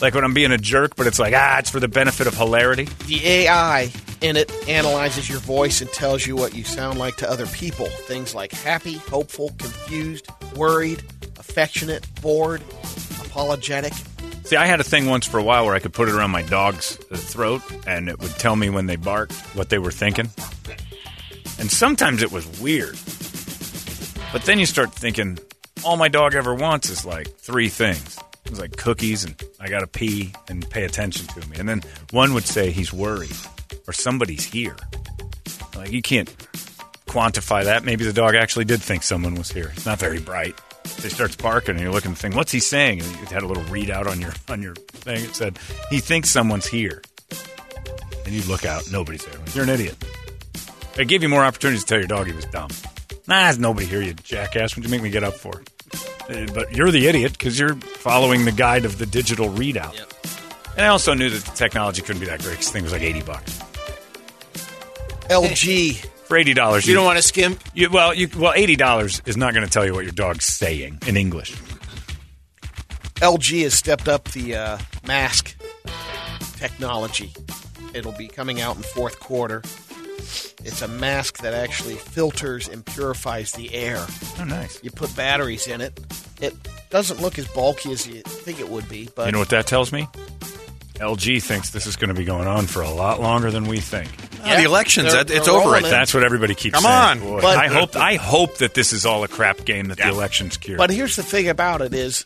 Like 0.00 0.14
when 0.14 0.24
I'm 0.24 0.34
being 0.34 0.52
a 0.52 0.58
jerk, 0.58 0.96
but 0.96 1.06
it's 1.06 1.18
like 1.18 1.34
ah, 1.36 1.58
it's 1.58 1.68
for 1.70 1.80
the 1.80 1.88
benefit 1.88 2.26
of 2.26 2.34
hilarity. 2.36 2.84
The 3.06 3.26
AI 3.26 3.90
in 4.22 4.36
it 4.36 4.50
analyzes 4.68 5.28
your 5.28 5.40
voice 5.40 5.80
and 5.82 5.90
tells 5.90 6.26
you 6.26 6.36
what 6.36 6.54
you 6.54 6.64
sound 6.64 6.98
like 6.98 7.16
to 7.16 7.30
other 7.30 7.46
people. 7.46 7.86
Things 7.86 8.34
like 8.34 8.52
happy, 8.52 8.94
hopeful, 8.94 9.50
confused, 9.58 10.26
worried, 10.56 11.02
affectionate, 11.38 12.06
bored, 12.20 12.62
apologetic. 13.24 13.92
See, 14.44 14.56
I 14.56 14.66
had 14.66 14.80
a 14.80 14.84
thing 14.84 15.06
once 15.06 15.26
for 15.26 15.38
a 15.38 15.42
while 15.42 15.64
where 15.66 15.74
I 15.74 15.80
could 15.80 15.92
put 15.92 16.08
it 16.08 16.14
around 16.14 16.30
my 16.30 16.42
dog's 16.42 16.96
throat, 16.96 17.62
and 17.86 18.08
it 18.08 18.20
would 18.20 18.30
tell 18.32 18.56
me 18.56 18.70
when 18.70 18.86
they 18.86 18.96
barked 18.96 19.34
what 19.56 19.70
they 19.70 19.78
were 19.78 19.90
thinking. 19.90 20.30
And 21.58 21.70
sometimes 21.70 22.22
it 22.22 22.30
was 22.30 22.46
weird. 22.60 22.96
But 24.32 24.42
then 24.44 24.58
you 24.58 24.66
start 24.66 24.92
thinking, 24.92 25.38
all 25.84 25.96
my 25.96 26.08
dog 26.08 26.34
ever 26.34 26.54
wants 26.54 26.90
is 26.90 27.04
like 27.04 27.28
three 27.38 27.68
things. 27.68 28.18
It 28.44 28.50
was 28.50 28.60
like 28.60 28.76
cookies, 28.76 29.24
and 29.24 29.34
I 29.58 29.68
got 29.68 29.80
to 29.80 29.86
pee 29.86 30.32
and 30.48 30.68
pay 30.68 30.84
attention 30.84 31.26
to 31.28 31.48
me. 31.48 31.56
And 31.58 31.68
then 31.68 31.82
one 32.10 32.34
would 32.34 32.44
say 32.44 32.70
he's 32.70 32.92
worried 32.92 33.36
or 33.88 33.92
somebody's 33.92 34.44
here. 34.44 34.76
Like, 35.74 35.90
you 35.90 36.02
can't 36.02 36.28
quantify 37.16 37.64
that. 37.64 37.84
Maybe 37.84 38.04
the 38.04 38.12
dog 38.12 38.34
actually 38.34 38.64
did 38.66 38.82
think 38.82 39.02
someone 39.02 39.34
was 39.36 39.50
here. 39.50 39.70
It's 39.74 39.86
not 39.86 39.98
very 39.98 40.20
bright. 40.20 40.54
So 40.84 41.02
he 41.02 41.08
starts 41.08 41.34
barking, 41.34 41.74
and 41.76 41.80
you're 41.80 41.92
looking 41.92 42.12
at 42.12 42.16
the 42.16 42.22
thing. 42.22 42.36
What's 42.36 42.52
he 42.52 42.60
saying? 42.60 43.00
And 43.00 43.10
it 43.22 43.28
had 43.30 43.42
a 43.42 43.46
little 43.46 43.64
readout 43.64 44.06
on 44.06 44.20
your 44.20 44.32
on 44.48 44.62
your 44.62 44.74
thing. 44.74 45.24
It 45.24 45.34
said 45.34 45.58
he 45.90 45.98
thinks 46.00 46.30
someone's 46.30 46.66
here, 46.66 47.02
and 48.24 48.34
you 48.34 48.42
look 48.42 48.64
out. 48.64 48.90
Nobody's 48.92 49.24
there. 49.24 49.40
You're 49.54 49.64
an 49.64 49.70
idiot. 49.70 49.96
It 50.98 51.08
gave 51.08 51.22
you 51.22 51.28
more 51.28 51.44
opportunities 51.44 51.82
to 51.84 51.88
tell 51.88 51.98
your 51.98 52.06
dog 52.08 52.26
he 52.26 52.32
was 52.32 52.44
dumb. 52.46 52.70
Nah, 53.28 53.42
there's 53.44 53.58
nobody 53.58 53.86
here, 53.86 54.00
you 54.00 54.14
jackass. 54.14 54.76
What'd 54.76 54.84
you 54.84 54.90
make 54.90 55.02
me 55.02 55.10
get 55.10 55.24
up 55.24 55.34
for? 55.34 55.62
Uh, 56.30 56.46
But 56.54 56.72
you're 56.74 56.90
the 56.90 57.06
idiot 57.08 57.32
because 57.32 57.58
you're 57.58 57.74
following 57.74 58.44
the 58.44 58.52
guide 58.52 58.84
of 58.84 58.98
the 58.98 59.06
digital 59.06 59.48
readout. 59.48 59.94
And 60.76 60.84
I 60.86 60.88
also 60.88 61.12
knew 61.14 61.28
that 61.30 61.44
the 61.44 61.56
technology 61.56 62.02
couldn't 62.02 62.20
be 62.20 62.26
that 62.26 62.40
great 62.40 62.52
because 62.52 62.66
the 62.66 62.72
thing 62.72 62.82
was 62.84 62.92
like 62.92 63.02
80 63.02 63.22
bucks. 63.22 63.58
LG. 65.28 66.06
For 66.28 66.36
$80, 66.36 66.86
You 66.86 66.94
don't 66.94 67.04
want 67.04 67.18
to 67.18 67.22
skimp? 67.22 67.60
You, 67.72 67.88
well, 67.90 68.12
you, 68.12 68.28
well, 68.36 68.52
eighty 68.56 68.74
dollars 68.74 69.22
is 69.26 69.36
not 69.36 69.54
going 69.54 69.64
to 69.64 69.70
tell 69.72 69.86
you 69.86 69.92
what 69.94 70.02
your 70.04 70.12
dog's 70.12 70.44
saying 70.44 70.98
in 71.06 71.16
English. 71.16 71.52
LG 73.16 73.62
has 73.62 73.74
stepped 73.74 74.08
up 74.08 74.24
the 74.32 74.54
uh, 74.56 74.78
mask 75.06 75.56
technology. 76.56 77.32
It'll 77.94 78.12
be 78.12 78.26
coming 78.28 78.60
out 78.60 78.76
in 78.76 78.82
fourth 78.82 79.20
quarter. 79.20 79.62
It's 80.64 80.82
a 80.82 80.88
mask 80.88 81.38
that 81.38 81.54
actually 81.54 81.94
filters 81.94 82.68
and 82.68 82.84
purifies 82.84 83.52
the 83.52 83.72
air. 83.72 84.04
Oh, 84.40 84.44
nice. 84.44 84.82
You 84.82 84.90
put 84.90 85.14
batteries 85.14 85.68
in 85.68 85.80
it. 85.80 85.98
It 86.40 86.54
doesn't 86.90 87.22
look 87.22 87.38
as 87.38 87.46
bulky 87.48 87.92
as 87.92 88.06
you 88.06 88.20
think 88.22 88.58
it 88.58 88.68
would 88.68 88.88
be, 88.88 89.08
but 89.14 89.26
You 89.26 89.32
know 89.32 89.38
what 89.38 89.50
that 89.50 89.66
tells 89.68 89.92
me? 89.92 90.08
LG 90.96 91.40
thinks 91.42 91.70
this 91.70 91.86
is 91.86 91.94
going 91.94 92.08
to 92.08 92.14
be 92.14 92.24
going 92.24 92.48
on 92.48 92.66
for 92.66 92.82
a 92.82 92.90
lot 92.90 93.20
longer 93.20 93.50
than 93.52 93.66
we 93.66 93.78
think. 93.78 94.08
Yeah, 94.46 94.56
the 94.60 94.64
elections. 94.64 95.12
They're, 95.12 95.20
it's 95.22 95.30
they're 95.30 95.40
over. 95.54 95.58
rolling 95.58 95.74
I 95.74 95.78
it. 95.78 95.80
think. 95.82 95.90
That's 95.92 96.14
what 96.14 96.22
everybody 96.24 96.54
keeps 96.54 96.74
Come 96.74 96.84
saying. 96.84 96.94
on. 96.94 97.20
Boy, 97.20 97.40
But- 97.40 97.58
I 97.58 97.68
hope 97.68 97.96
I 97.96 98.14
hope 98.16 98.56
that 98.58 98.74
this 98.74 98.92
is 98.92 99.04
all 99.06 99.24
a 99.24 99.28
crap 99.28 99.64
game 99.64 99.86
that 99.88 99.98
Yeah. 99.98 100.10
the 100.10 100.16
election's 100.16 100.56
cure. 100.56 100.76
but 100.78 100.90
here's 100.90 101.16
the 101.16 101.22
thing 101.22 101.48
about 101.48 101.80
it 101.82 101.92
is 101.94 102.24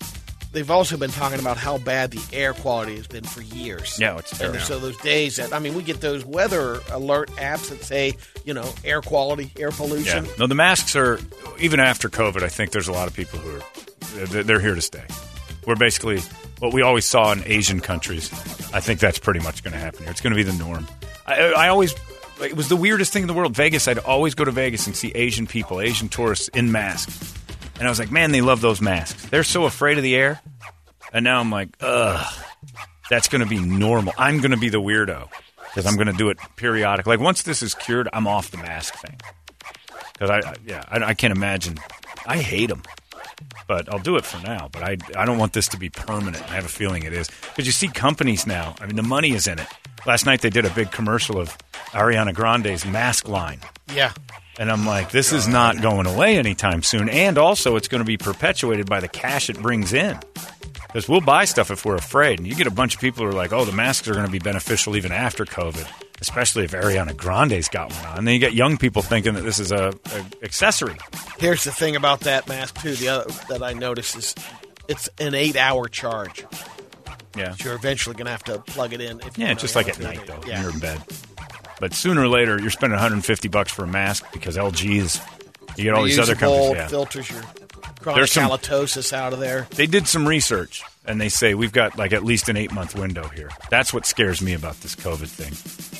they've 0.52 0.70
also 0.70 0.96
been 0.96 1.10
talking 1.12 1.38
about 1.38 1.56
how 1.56 1.78
bad 1.78 2.10
the 2.10 2.20
air 2.36 2.52
quality 2.52 2.96
has 2.96 3.06
been 3.06 3.22
for 3.24 3.40
years. 3.40 3.96
Yeah, 4.00 4.18
it's 4.18 4.36
terrible. 4.36 4.56
And 4.58 4.66
so 4.66 4.78
those 4.80 4.96
days 4.98 5.36
that 5.36 5.52
I 5.52 5.58
mean, 5.60 5.74
we 5.74 5.82
get 5.82 6.00
those 6.00 6.24
weather 6.24 6.80
alert 6.90 7.30
apps 7.36 7.68
that 7.70 7.84
say 7.84 8.16
you 8.44 8.52
know 8.54 8.68
air 8.84 9.00
quality, 9.00 9.52
air 9.58 9.70
pollution. 9.70 10.04
yeah. 10.06 10.12
pollution. 10.20 10.38
No, 10.40 10.46
the 10.46 10.54
masks 10.56 10.96
are 10.96 11.20
even 11.58 11.78
after 11.80 12.08
COVID. 12.08 12.42
I 12.42 12.48
think 12.48 12.72
there's 12.72 12.88
a 12.88 12.92
lot 12.92 13.06
of 13.08 13.14
people 13.14 13.38
who 13.38 13.60
they're, 14.26 14.42
they're 14.42 14.60
here 14.60 14.74
to 14.74 14.82
stay. 14.82 15.04
We're 15.66 15.76
basically 15.76 16.20
what 16.60 16.72
we 16.72 16.82
always 16.82 17.04
saw 17.04 17.32
in 17.32 17.42
Asian 17.46 17.80
countries. 17.80 18.30
I 18.72 18.80
think 18.80 19.00
that's 19.00 19.18
pretty 19.18 19.40
much 19.40 19.64
going 19.64 19.72
to 19.72 19.78
happen 19.80 20.02
here. 20.04 20.10
It's 20.10 20.20
going 20.20 20.32
to 20.32 20.36
be 20.36 20.42
the 20.44 20.52
norm. 20.56 20.86
I, 21.26 21.52
I 21.52 21.68
always 21.68 21.94
it 22.40 22.56
was 22.56 22.68
the 22.68 22.76
weirdest 22.76 23.12
thing 23.12 23.22
in 23.22 23.28
the 23.28 23.34
world. 23.34 23.54
Vegas. 23.56 23.86
I'd 23.88 23.98
always 23.98 24.34
go 24.34 24.44
to 24.44 24.50
Vegas 24.50 24.86
and 24.86 24.96
see 24.96 25.10
Asian 25.14 25.46
people, 25.46 25.80
Asian 25.80 26.08
tourists 26.08 26.48
in 26.48 26.70
masks, 26.72 27.34
and 27.78 27.86
I 27.86 27.90
was 27.90 27.98
like, 27.98 28.10
man, 28.10 28.30
they 28.32 28.40
love 28.40 28.60
those 28.60 28.80
masks. 28.80 29.26
They're 29.26 29.44
so 29.44 29.64
afraid 29.64 29.96
of 29.98 30.02
the 30.04 30.14
air, 30.14 30.40
and 31.12 31.24
now 31.24 31.40
I'm 31.40 31.50
like, 31.50 31.68
ugh, 31.80 32.26
that's 33.10 33.28
going 33.28 33.42
to 33.42 33.48
be 33.48 33.58
normal. 33.58 34.12
I'm 34.16 34.38
going 34.38 34.52
to 34.52 34.56
be 34.56 34.68
the 34.70 34.80
weirdo 34.80 35.28
because 35.66 35.86
I'm 35.86 35.96
going 35.96 36.06
to 36.06 36.12
do 36.14 36.30
it 36.30 36.38
periodic. 36.56 37.06
Like 37.06 37.20
once 37.20 37.42
this 37.42 37.62
is 37.62 37.74
cured, 37.74 38.08
I'm 38.12 38.26
off 38.26 38.50
the 38.50 38.58
mask 38.58 38.94
thing. 38.96 39.18
Because 40.14 40.30
I, 40.30 40.38
I- 40.50 40.54
yeah, 40.66 40.84
I, 40.88 41.02
I 41.10 41.14
can't 41.14 41.32
imagine. 41.34 41.78
I 42.26 42.38
hate 42.38 42.68
them. 42.70 42.82
But 43.66 43.92
I'll 43.92 43.98
do 43.98 44.16
it 44.16 44.24
for 44.24 44.44
now. 44.46 44.68
But 44.70 44.82
I, 44.82 44.96
I 45.16 45.24
don't 45.24 45.38
want 45.38 45.52
this 45.52 45.68
to 45.68 45.76
be 45.76 45.90
permanent. 45.90 46.42
I 46.50 46.54
have 46.54 46.64
a 46.64 46.68
feeling 46.68 47.04
it 47.04 47.12
is 47.12 47.28
because 47.28 47.66
you 47.66 47.72
see 47.72 47.88
companies 47.88 48.46
now. 48.46 48.74
I 48.80 48.86
mean, 48.86 48.96
the 48.96 49.02
money 49.02 49.32
is 49.32 49.46
in 49.46 49.58
it. 49.58 49.66
Last 50.06 50.26
night 50.26 50.40
they 50.40 50.50
did 50.50 50.64
a 50.64 50.70
big 50.70 50.90
commercial 50.90 51.38
of 51.38 51.56
Ariana 51.92 52.34
Grande's 52.34 52.84
mask 52.84 53.28
line. 53.28 53.60
Yeah. 53.94 54.12
And 54.58 54.70
I'm 54.70 54.84
like, 54.86 55.10
this 55.10 55.32
is 55.32 55.48
not 55.48 55.80
going 55.80 56.06
away 56.06 56.36
anytime 56.36 56.82
soon. 56.82 57.08
And 57.08 57.38
also, 57.38 57.76
it's 57.76 57.88
going 57.88 58.00
to 58.00 58.06
be 58.06 58.18
perpetuated 58.18 58.86
by 58.86 59.00
the 59.00 59.08
cash 59.08 59.48
it 59.48 59.58
brings 59.58 59.92
in. 59.92 60.18
Because 60.86 61.08
we'll 61.08 61.20
buy 61.20 61.44
stuff 61.44 61.70
if 61.70 61.84
we're 61.84 61.94
afraid. 61.94 62.40
And 62.40 62.48
you 62.48 62.54
get 62.54 62.66
a 62.66 62.70
bunch 62.70 62.94
of 62.94 63.00
people 63.00 63.24
who 63.24 63.30
are 63.30 63.34
like, 63.34 63.52
oh, 63.52 63.64
the 63.64 63.72
masks 63.72 64.08
are 64.08 64.12
going 64.12 64.26
to 64.26 64.30
be 64.30 64.40
beneficial 64.40 64.96
even 64.96 65.12
after 65.12 65.44
COVID, 65.44 65.86
especially 66.20 66.64
if 66.64 66.72
Ariana 66.72 67.16
Grande's 67.16 67.68
got 67.68 67.92
one 67.92 68.04
on. 68.06 68.24
Then 68.24 68.34
you 68.34 68.40
get 68.40 68.52
young 68.54 68.76
people 68.78 69.02
thinking 69.02 69.34
that 69.34 69.42
this 69.42 69.58
is 69.58 69.72
a, 69.72 69.92
a 70.12 70.44
accessory. 70.44 70.96
Here's 71.38 71.64
the 71.64 71.72
thing 71.72 71.96
about 71.96 72.20
that 72.20 72.46
mask 72.48 72.80
too. 72.82 72.94
The 72.94 73.08
other 73.08 73.32
that 73.48 73.62
I 73.62 73.72
noticed 73.72 74.16
is 74.16 74.34
it's 74.88 75.08
an 75.18 75.34
eight-hour 75.34 75.88
charge. 75.88 76.44
Yeah. 77.36 77.54
You're 77.62 77.74
eventually 77.74 78.14
going 78.16 78.26
to 78.26 78.32
have 78.32 78.42
to 78.44 78.58
plug 78.58 78.92
it 78.92 79.00
in. 79.00 79.20
If 79.20 79.38
Yeah, 79.38 79.54
just 79.54 79.76
like 79.76 79.88
at 79.88 80.00
night, 80.00 80.26
though, 80.26 80.40
Yeah. 80.46 80.54
when 80.54 80.62
you're 80.62 80.72
in 80.72 80.78
bed. 80.80 81.00
But 81.78 81.94
sooner 81.94 82.20
or 82.22 82.28
later, 82.28 82.60
you're 82.60 82.70
spending 82.70 82.96
150 82.98 83.48
bucks 83.48 83.72
for 83.72 83.84
a 83.84 83.86
mask 83.86 84.24
because 84.32 84.56
LG 84.56 84.96
is. 84.98 85.20
You 85.76 85.84
get 85.84 85.94
all 85.94 86.02
these 86.02 86.18
other 86.18 86.34
companies. 86.34 86.72
Yeah. 86.72 86.88
filters 86.88 87.30
your 87.30 87.40
chronic 88.00 88.16
There's 88.16 88.32
some- 88.32 88.50
halitosis 88.50 89.12
out 89.12 89.32
of 89.32 89.38
there. 89.38 89.66
They 89.70 89.86
did 89.86 90.08
some 90.08 90.26
research 90.26 90.82
and 91.10 91.20
they 91.20 91.28
say 91.28 91.54
we've 91.54 91.72
got 91.72 91.98
like 91.98 92.12
at 92.12 92.24
least 92.24 92.48
an 92.48 92.56
eight 92.56 92.72
month 92.72 92.94
window 92.94 93.28
here. 93.28 93.50
That's 93.68 93.92
what 93.92 94.06
scares 94.06 94.40
me 94.40 94.54
about 94.54 94.80
this 94.80 94.94
COVID 94.94 95.28
thing. 95.28 95.52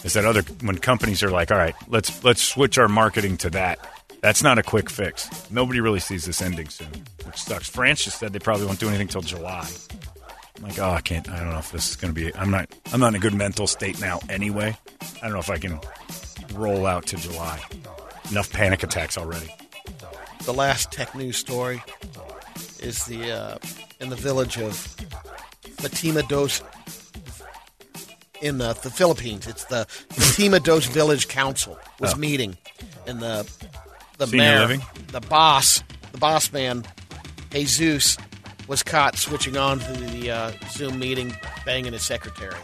Is 0.05 0.13
that 0.15 0.25
other 0.25 0.43
when 0.63 0.79
companies 0.79 1.23
are 1.23 1.31
like, 1.31 1.51
all 1.51 1.59
right, 1.59 1.75
let's 1.89 2.23
let's 2.25 2.43
switch 2.43 2.79
our 2.79 2.89
marketing 2.89 3.37
to 3.39 3.51
that. 3.51 3.79
That's 4.21 4.43
not 4.43 4.59
a 4.59 4.63
quick 4.63 4.89
fix. 4.89 5.29
Nobody 5.51 5.81
really 5.81 5.99
sees 6.01 6.27
this 6.27 6.41
ending 6.41 6.69
soon, 6.69 6.93
which 7.25 7.37
sucks. 7.37 7.69
France 7.69 8.05
just 8.05 8.19
said 8.19 8.33
they 8.33 8.39
probably 8.39 8.67
won't 8.67 8.79
do 8.79 8.89
anything 8.89 9.09
till 9.09 9.23
July. 9.23 9.67
I'm 10.57 10.63
like, 10.63 10.79
oh, 10.79 10.91
I 10.91 11.01
can't. 11.01 11.29
I 11.29 11.39
don't 11.41 11.51
know 11.51 11.59
if 11.59 11.73
this 11.73 11.89
is 11.89 11.97
going 11.97 12.15
to 12.15 12.21
be. 12.21 12.35
I'm 12.37 12.51
not. 12.51 12.69
I'm 12.93 13.01
not 13.01 13.09
in 13.09 13.15
a 13.17 13.19
good 13.19 13.35
mental 13.35 13.67
state 13.67 14.01
now. 14.01 14.21
Anyway, 14.29 14.77
I 15.01 15.21
don't 15.23 15.33
know 15.33 15.39
if 15.39 15.51
I 15.51 15.59
can 15.59 15.81
roll 16.55 16.87
out 16.87 17.07
to 17.07 17.17
July. 17.17 17.61
Enough 18.31 18.53
panic 18.53 18.83
attacks 18.83 19.19
already. 19.19 19.53
The 20.45 20.53
last 20.55 20.93
tech 20.93 21.15
news 21.15 21.37
story 21.37 21.83
is 22.81 23.05
the 23.07 23.33
uh, 23.33 23.59
in 24.01 24.09
the 24.09 24.17
village 24.17 24.59
of 24.59 24.97
Fatima 25.81 26.23
Dos 26.25 26.63
in 28.41 28.59
the, 28.59 28.73
the 28.83 28.91
Philippines. 28.91 29.47
It's 29.47 29.65
the 29.65 29.87
Fatima 30.11 30.61
Dos 30.61 30.87
Village 30.87 31.29
Council 31.29 31.79
was 31.99 32.15
Oh. 32.15 32.17
meeting, 32.17 32.57
and 33.07 33.21
the 33.21 33.49
the 34.19 34.27
Senior 34.27 34.45
mayor, 34.45 34.59
living? 34.61 34.83
the 35.13 35.21
boss, 35.21 35.83
the 36.13 36.19
boss 36.19 36.53
man, 36.53 36.85
Jesus, 37.51 38.17
was 38.69 38.83
caught 38.83 39.17
switching 39.17 39.57
on 39.57 39.79
to 39.81 39.93
the 39.93 40.31
uh, 40.31 40.53
Zoom 40.71 40.99
meeting, 40.99 41.35
banging 41.65 41.93
his 41.93 42.03
secretary. 42.03 42.55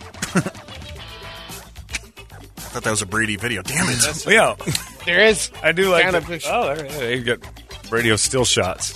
I 1.49 2.69
thought 2.79 2.85
that 2.85 2.91
was 2.91 3.03
a 3.03 3.07
Brady 3.07 3.37
video. 3.37 3.63
Damn 3.63 3.87
it. 3.89 4.25
Well, 4.27 4.57
yeah, 4.67 4.73
There 5.07 5.21
is, 5.25 5.51
I 5.63 5.73
do 5.73 5.89
like. 5.91 6.03
Kind 6.03 6.15
the- 6.15 6.19
of 6.19 6.27
picture. 6.27 6.51
oh, 6.53 6.75
there, 6.75 6.89
there 6.89 7.15
you 7.15 7.23
get 7.23 7.41
radio 7.91 8.17
still 8.17 8.45
shots. 8.45 8.93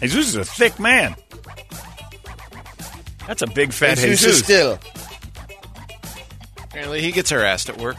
Jesus 0.00 0.28
is 0.28 0.36
a 0.36 0.44
thick 0.44 0.78
man. 0.78 1.16
That's 3.26 3.42
a 3.42 3.46
big 3.46 3.72
fat 3.72 3.98
Jesus 3.98 4.20
Jesus. 4.20 4.44
still. 4.44 4.78
Apparently, 6.62 7.00
he 7.00 7.12
gets 7.12 7.30
harassed 7.30 7.68
at 7.68 7.78
work. 7.78 7.96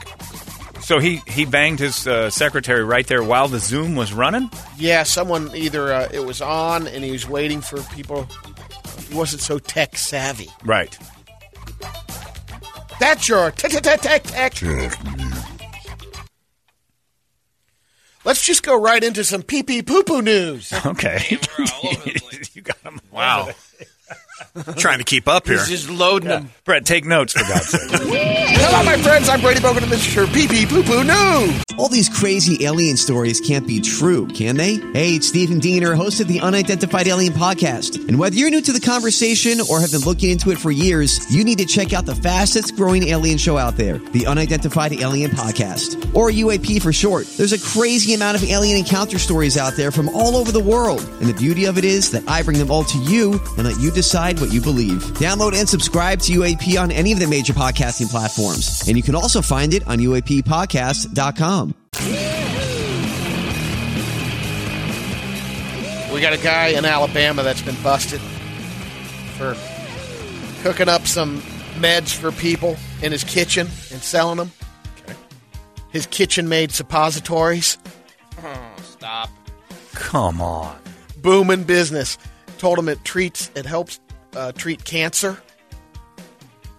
So 0.81 0.99
he 0.99 1.17
he 1.27 1.43
banged 1.45 1.79
his 1.79 2.07
uh, 2.07 2.29
secretary 2.29 2.83
right 2.83 3.05
there 3.05 3.21
while 3.21 3.49
the 3.49 3.59
Zoom 3.59 3.95
was 3.95 4.13
running. 4.13 4.49
Yeah, 4.77 5.03
someone 5.03 5.53
either 5.53 5.91
uh, 5.91 6.07
it 6.13 6.25
was 6.25 6.41
on 6.41 6.87
and 6.87 7.03
he 7.03 7.11
was 7.11 7.27
waiting 7.27 7.59
for 7.59 7.81
people. 7.93 8.25
He 9.09 9.15
wasn't 9.15 9.41
so 9.41 9.59
tech 9.59 9.97
savvy. 9.97 10.47
Right. 10.63 10.97
That's 12.99 13.27
your 13.27 13.51
tech 13.51 13.71
tech 13.71 14.01
tech 14.01 14.23
tech. 14.23 14.53
Let's 18.23 18.45
just 18.45 18.63
go 18.63 18.79
right 18.79 19.03
into 19.03 19.23
some 19.23 19.41
pee 19.41 19.63
pee 19.63 19.81
poo 19.81 20.03
poo 20.03 20.21
news. 20.21 20.71
Okay. 20.85 21.19
you 22.53 22.61
got 22.61 22.77
him. 22.77 23.01
Wow. 23.11 23.49
Trying 24.77 24.99
to 24.99 25.03
keep 25.03 25.27
up 25.27 25.47
here. 25.47 25.57
He's 25.57 25.69
just 25.69 25.89
loading 25.89 26.29
them. 26.29 26.51
Brett, 26.65 26.85
take 26.85 27.05
notes 27.05 27.33
for 27.33 27.39
God's 27.47 27.67
sake. 27.69 27.81
Hello, 27.91 28.83
my 28.83 28.97
friends. 28.97 29.29
I'm 29.29 29.39
Brady 29.41 29.59
Bogan, 29.59 29.83
and 29.83 29.91
this 29.91 30.07
is 30.07 30.15
your 30.15 30.27
pee 30.27 30.47
pee 30.47 30.65
poo 30.65 30.83
poo 30.83 31.03
news. 31.03 31.63
All 31.77 31.89
these 31.89 32.09
crazy 32.09 32.65
alien 32.65 32.97
stories 32.97 33.39
can't 33.39 33.67
be 33.67 33.79
true, 33.79 34.27
can 34.27 34.57
they? 34.57 34.75
Hey, 34.93 35.15
it's 35.15 35.27
Stephen 35.27 35.59
Diener, 35.59 35.93
host 35.93 36.19
of 36.19 36.27
the 36.27 36.39
Unidentified 36.39 37.07
Alien 37.07 37.33
Podcast. 37.33 38.07
And 38.07 38.17
whether 38.17 38.35
you're 38.35 38.49
new 38.49 38.61
to 38.61 38.73
the 38.73 38.79
conversation 38.79 39.59
or 39.69 39.79
have 39.79 39.91
been 39.91 40.01
looking 40.01 40.31
into 40.31 40.49
it 40.49 40.57
for 40.57 40.71
years, 40.71 41.31
you 41.33 41.43
need 41.43 41.59
to 41.59 41.65
check 41.65 41.93
out 41.93 42.05
the 42.07 42.15
fastest 42.15 42.75
growing 42.75 43.03
alien 43.09 43.37
show 43.37 43.57
out 43.57 43.77
there, 43.77 43.99
the 43.99 44.25
Unidentified 44.25 44.93
Alien 44.93 45.29
Podcast, 45.31 46.15
or 46.15 46.31
UAP 46.31 46.81
for 46.81 46.91
short. 46.91 47.27
There's 47.37 47.53
a 47.53 47.59
crazy 47.59 48.15
amount 48.15 48.37
of 48.41 48.43
alien 48.49 48.77
encounter 48.77 49.19
stories 49.19 49.55
out 49.55 49.73
there 49.73 49.91
from 49.91 50.09
all 50.09 50.35
over 50.35 50.51
the 50.51 50.63
world. 50.63 51.01
And 51.21 51.29
the 51.29 51.35
beauty 51.35 51.65
of 51.65 51.77
it 51.77 51.85
is 51.85 52.09
that 52.11 52.27
I 52.27 52.41
bring 52.41 52.57
them 52.57 52.71
all 52.71 52.85
to 52.85 52.97
you 53.03 53.39
and 53.57 53.65
let 53.65 53.79
you 53.79 53.91
decide 53.91 54.39
what 54.39 54.46
you 54.51 54.61
believe. 54.61 55.03
Download 55.19 55.53
and 55.53 55.67
subscribe 55.67 56.19
to 56.21 56.33
UAP 56.33 56.79
on 56.81 56.91
any 56.91 57.11
of 57.11 57.19
the 57.19 57.27
major 57.27 57.53
podcasting 57.53 58.09
platforms. 58.09 58.87
And 58.87 58.97
you 58.97 59.03
can 59.03 59.15
also 59.15 59.41
find 59.41 59.73
it 59.73 59.87
on 59.87 59.99
UAPpodcast.com. 59.99 61.73
We 66.13 66.21
got 66.21 66.33
a 66.33 66.37
guy 66.37 66.69
in 66.69 66.85
Alabama 66.85 67.43
that's 67.43 67.61
been 67.61 67.75
busted 67.83 68.19
for 69.37 69.55
cooking 70.63 70.89
up 70.89 71.05
some 71.05 71.41
meds 71.75 72.15
for 72.15 72.31
people 72.31 72.75
in 73.03 73.11
his 73.11 73.23
kitchen 73.23 73.67
and 73.91 74.01
selling 74.01 74.37
them. 74.37 74.51
His 75.91 76.05
kitchen 76.07 76.49
made 76.49 76.71
suppositories. 76.71 77.77
Oh, 78.43 78.75
stop. 78.83 79.29
Come 79.93 80.41
on. 80.41 80.77
booming 81.21 81.63
business. 81.63 82.17
Told 82.57 82.79
him 82.79 82.89
it 82.89 83.03
treats, 83.03 83.51
it 83.55 83.65
helps 83.65 83.99
uh, 84.37 84.51
treat 84.51 84.83
cancer. 84.85 85.41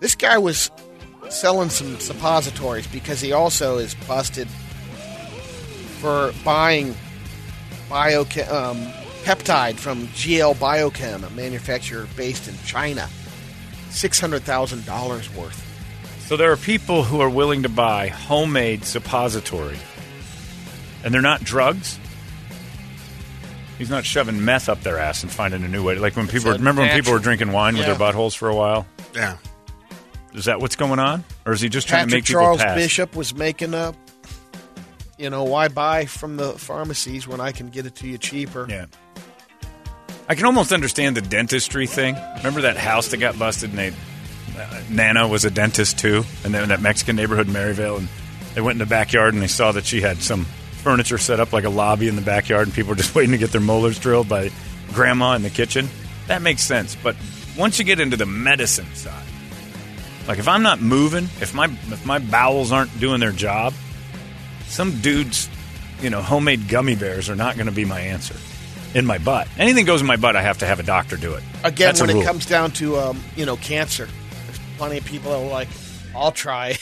This 0.01 0.15
guy 0.15 0.39
was 0.39 0.71
selling 1.29 1.71
some 1.71 1.99
suppositories 1.99 2.87
because 2.87 3.21
he 3.21 3.33
also 3.33 3.79
is 3.79 3.95
busted 4.07 4.49
for 5.99 6.33
buying 6.45 6.95
bio 7.89 8.21
um, 8.21 8.79
peptide 9.25 9.75
from 9.75 10.07
GL 10.09 10.55
Biochem, 10.55 11.27
a 11.27 11.31
manufacturer 11.31 12.07
based 12.17 12.49
in 12.49 12.55
China. 12.65 13.09
Six 13.91 14.21
hundred 14.21 14.43
thousand 14.43 14.87
dollars 14.87 15.35
worth. 15.35 15.65
So 16.21 16.37
there 16.37 16.53
are 16.53 16.57
people 16.57 17.03
who 17.03 17.21
are 17.21 17.31
willing 17.31 17.63
to 17.63 17.69
buy 17.69 18.09
homemade 18.09 18.85
suppository, 18.85 19.79
and 21.03 21.13
they're 21.13 21.23
not 21.23 21.43
drugs. 21.43 21.99
He's 23.79 23.89
not 23.89 24.05
shoving 24.05 24.45
meth 24.45 24.69
up 24.69 24.83
their 24.83 24.99
ass 24.99 25.23
and 25.23 25.31
finding 25.31 25.63
a 25.63 25.69
new 25.69 25.85
way. 25.85 25.95
Like 25.95 26.17
when 26.17 26.27
people 26.27 26.51
a 26.51 26.55
remember 26.55 26.83
when 26.83 26.95
people 26.97 27.13
were 27.13 27.21
drinking 27.21 27.53
wine 27.53 27.77
with 27.77 27.87
their 27.87 27.95
buttholes 27.95 28.37
for 28.37 28.49
a 28.49 28.55
while. 28.55 28.87
Yeah. 29.15 29.37
Is 30.35 30.45
that 30.47 30.61
what's 30.61 30.77
going 30.77 30.99
on, 30.99 31.25
or 31.47 31.53
is 31.53 31.61
he 31.61 31.69
just 31.69 31.89
trying 31.89 32.01
to 32.01 32.07
Patrick 32.07 32.19
make 32.19 32.27
people 32.27 32.43
Charles 32.43 32.63
pass? 32.63 32.77
Bishop 32.77 33.17
was 33.17 33.35
making 33.35 33.75
up. 33.75 33.95
You 35.17 35.31
know 35.31 35.45
why 35.45 35.69
buy 35.69 36.05
from 36.05 36.37
the 36.37 36.53
pharmacies 36.53 37.27
when 37.27 37.41
I 37.41 37.53
can 37.53 37.71
get 37.71 37.87
it 37.87 37.95
to 37.97 38.09
you 38.09 38.19
cheaper? 38.19 38.67
Yeah. 38.69 38.87
I 40.29 40.35
can 40.35 40.45
almost 40.45 40.73
understand 40.73 41.17
the 41.17 41.23
dentistry 41.23 41.87
thing. 41.87 42.17
Remember 42.39 42.61
that 42.63 42.77
house 42.77 43.09
that 43.09 43.17
got 43.17 43.39
busted 43.39 43.71
and 43.71 43.79
they, 43.79 43.89
uh, 44.61 44.83
Nana 44.91 45.27
was 45.27 45.45
a 45.45 45.51
dentist 45.51 45.99
too, 45.99 46.25
and 46.45 46.53
then 46.53 46.65
in 46.65 46.69
that 46.69 46.83
Mexican 46.83 47.17
neighborhood 47.17 47.47
in 47.47 47.53
Maryvale, 47.53 47.97
and 47.97 48.09
they 48.55 48.61
went 48.61 48.75
in 48.75 48.81
the 48.81 48.87
backyard 48.87 49.35
and 49.35 49.43
they 49.43 49.49
saw 49.49 49.73
that 49.73 49.87
she 49.87 50.01
had 50.01 50.19
some 50.19 50.47
furniture 50.79 51.19
set 51.19 51.41
up 51.41 51.53
like 51.53 51.65
a 51.65 51.71
lobby 51.71 52.09
in 52.09 52.17
the 52.17 52.23
backyard, 52.23 52.67
and 52.67 52.75
people 52.75 52.93
are 52.93 52.97
just 52.97 53.15
waiting 53.15 53.33
to 53.33 53.39
get 53.39 53.53
their 53.53 53.61
molars 53.61 53.99
drilled 53.99 54.29
by 54.29 54.51
grandma 54.93 55.35
in 55.35 55.43
the 55.43 55.51
kitchen. 55.51 55.89
That 56.27 56.43
makes 56.43 56.63
sense, 56.63 56.95
but 56.95 57.17
once 57.57 57.79
you 57.79 57.85
get 57.85 58.01
into 58.01 58.17
the 58.17 58.27
medicine 58.27 58.95
side, 58.95 59.27
like 60.27 60.39
if 60.39 60.47
I'm 60.47 60.63
not 60.63 60.81
moving, 60.81 61.25
if 61.41 61.55
my 61.55 61.67
if 61.67 62.05
my 62.07 62.19
bowels 62.19 62.71
aren't 62.71 62.99
doing 63.01 63.21
their 63.21 63.33
job, 63.33 63.73
some 64.67 65.01
dudes, 65.01 65.49
you 66.01 66.11
know, 66.11 66.21
homemade 66.21 66.69
gummy 66.69 66.95
bears 66.95 67.31
are 67.31 67.37
not 67.37 67.57
going 67.57 67.67
to 67.67 67.73
be 67.73 67.85
my 67.85 68.01
answer 68.01 68.37
in 68.95 69.07
my 69.07 69.19
butt. 69.19 69.49
Anything 69.59 69.85
goes 69.85 70.01
in 70.01 70.07
my 70.07 70.17
butt, 70.17 70.37
I 70.37 70.43
have 70.43 70.59
to 70.59 70.67
have 70.67 70.81
a 70.81 70.83
doctor 70.83 71.17
do 71.17 71.35
it. 71.35 71.43
Again, 71.65 71.89
That's 71.89 72.01
when 72.01 72.11
it 72.11 72.25
comes 72.25 72.47
down 72.47 72.73
to 72.73 72.97
um, 72.99 73.21
you 73.37 73.47
know 73.47 73.57
cancer, 73.57 74.07
there's 74.47 74.59
plenty 74.77 74.99
of 74.99 75.05
people 75.05 75.31
that 75.33 75.39
are 75.39 75.51
like, 75.51 75.69
"I'll 76.15 76.33
try." 76.33 76.77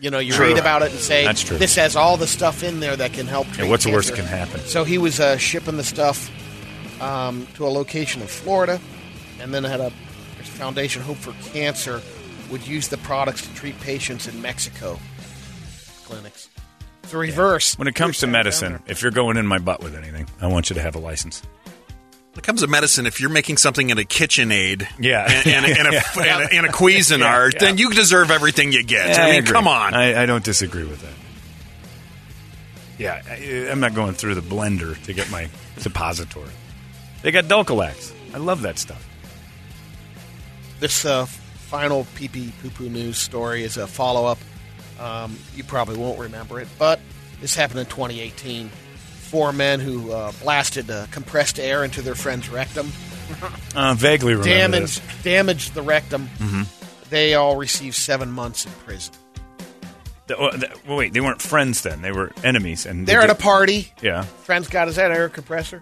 You 0.00 0.10
know, 0.10 0.18
you 0.18 0.32
True. 0.32 0.46
read 0.48 0.58
about 0.58 0.82
it 0.82 0.90
and 0.92 1.00
say, 1.00 1.24
That's 1.24 1.42
true. 1.42 1.58
"This 1.58 1.76
has 1.76 1.96
all 1.96 2.16
the 2.16 2.26
stuff 2.26 2.62
in 2.62 2.80
there 2.80 2.96
that 2.96 3.12
can 3.12 3.26
help." 3.26 3.46
Yeah, 3.48 3.54
Treat 3.54 3.70
what's 3.70 3.84
the 3.84 3.92
worst 3.92 4.14
cancer." 4.14 4.22
that 4.22 4.28
can 4.28 4.38
happen? 4.38 4.60
So 4.60 4.84
he 4.84 4.98
was 4.98 5.20
uh, 5.20 5.36
shipping 5.38 5.76
the 5.76 5.84
stuff 5.84 6.30
um, 7.00 7.46
to 7.54 7.66
a 7.66 7.70
location 7.70 8.22
in 8.22 8.28
Florida, 8.28 8.80
and 9.40 9.52
then 9.52 9.64
had 9.64 9.80
a 9.80 9.92
foundation 10.58 11.00
Hope 11.02 11.16
for 11.16 11.32
Cancer 11.50 12.02
would 12.50 12.66
use 12.66 12.88
the 12.88 12.96
products 12.98 13.46
to 13.46 13.54
treat 13.54 13.78
patients 13.80 14.26
in 14.26 14.42
Mexico 14.42 14.98
clinics. 16.04 16.48
It's 17.04 17.14
a 17.14 17.18
reverse. 17.18 17.78
When 17.78 17.88
it 17.88 17.94
comes 17.94 18.18
to 18.18 18.26
medicine, 18.26 18.82
if 18.86 19.00
you're 19.00 19.10
going 19.12 19.36
in 19.36 19.46
my 19.46 19.58
butt 19.58 19.82
with 19.82 19.94
anything, 19.94 20.26
I 20.40 20.46
want 20.48 20.68
you 20.68 20.74
to 20.74 20.82
have 20.82 20.94
a 20.94 20.98
license. 20.98 21.42
It 22.38 22.44
comes 22.44 22.62
to 22.62 22.66
medicine, 22.66 23.06
if 23.06 23.20
you're 23.20 23.30
making 23.30 23.56
something 23.58 23.90
in 23.90 23.98
a 23.98 24.02
KitchenAid, 24.02 24.86
Yeah. 24.98 25.24
and, 25.28 25.46
and, 25.46 25.66
a, 25.66 25.78
and, 25.78 25.88
a, 25.88 25.92
Yeah. 26.16 26.38
and, 26.40 26.42
a, 26.52 26.54
and 26.58 26.66
a 26.66 26.68
Cuisinart, 26.70 27.18
Yeah, 27.20 27.50
yeah. 27.54 27.58
then 27.60 27.78
you 27.78 27.90
deserve 27.92 28.30
everything 28.30 28.72
you 28.72 28.82
get. 28.82 29.18
I 29.18 29.30
mean, 29.30 29.38
agree. 29.40 29.52
come 29.52 29.68
on. 29.68 29.94
I, 29.94 30.22
I 30.22 30.26
don't 30.26 30.44
disagree 30.44 30.84
with 30.84 31.00
that. 31.02 31.12
Yeah, 32.98 33.22
I, 33.28 33.70
I'm 33.70 33.80
not 33.80 33.94
going 33.94 34.14
through 34.14 34.34
the 34.34 34.40
blender 34.40 35.00
to 35.04 35.12
get 35.12 35.30
my 35.30 35.48
suppository. 35.76 36.50
They 37.22 37.30
got 37.30 37.44
Dulcolax. 37.44 38.12
I 38.34 38.38
love 38.38 38.62
that 38.62 38.78
stuff. 38.78 39.04
This 40.80 41.04
uh, 41.04 41.26
final 41.26 42.06
pee 42.14 42.28
pee 42.28 42.52
poo 42.62 42.70
poo 42.70 42.88
news 42.88 43.18
story 43.18 43.62
is 43.64 43.76
a 43.76 43.86
follow 43.86 44.26
up. 44.26 44.38
Um, 45.00 45.36
you 45.54 45.62
probably 45.64 45.96
won't 45.96 46.18
remember 46.18 46.60
it, 46.60 46.68
but 46.78 47.00
this 47.40 47.54
happened 47.54 47.80
in 47.80 47.86
2018. 47.86 48.70
Four 49.30 49.52
men 49.52 49.80
who 49.80 50.10
uh, 50.12 50.32
blasted 50.42 50.90
uh, 50.90 51.06
compressed 51.10 51.58
air 51.60 51.84
into 51.84 52.00
their 52.02 52.14
friend's 52.14 52.48
rectum, 52.48 52.90
Uh, 53.76 53.94
vaguely 53.94 54.32
remember 54.34 54.48
damaged 54.48 55.02
this. 55.06 55.22
damaged 55.22 55.74
the 55.74 55.82
rectum. 55.82 56.28
Mhm. 56.38 56.66
They 57.10 57.34
all 57.34 57.56
received 57.56 57.94
seven 57.94 58.30
months 58.30 58.64
in 58.66 58.72
prison. 58.86 59.12
The- 60.28 60.36
oh, 60.36 60.50
the- 60.56 60.70
well, 60.86 60.96
wait, 60.98 61.12
they 61.12 61.20
weren't 61.20 61.40
friends 61.42 61.82
then. 61.82 62.00
They 62.02 62.12
were 62.12 62.32
enemies. 62.42 62.86
And 62.86 63.06
they 63.06 63.12
They're 63.12 63.22
at 63.22 63.30
a 63.30 63.34
party. 63.34 63.92
Yeah, 64.02 64.22
Friend's 64.44 64.68
got 64.68 64.86
his 64.88 64.98
air 64.98 65.28
compressor. 65.28 65.80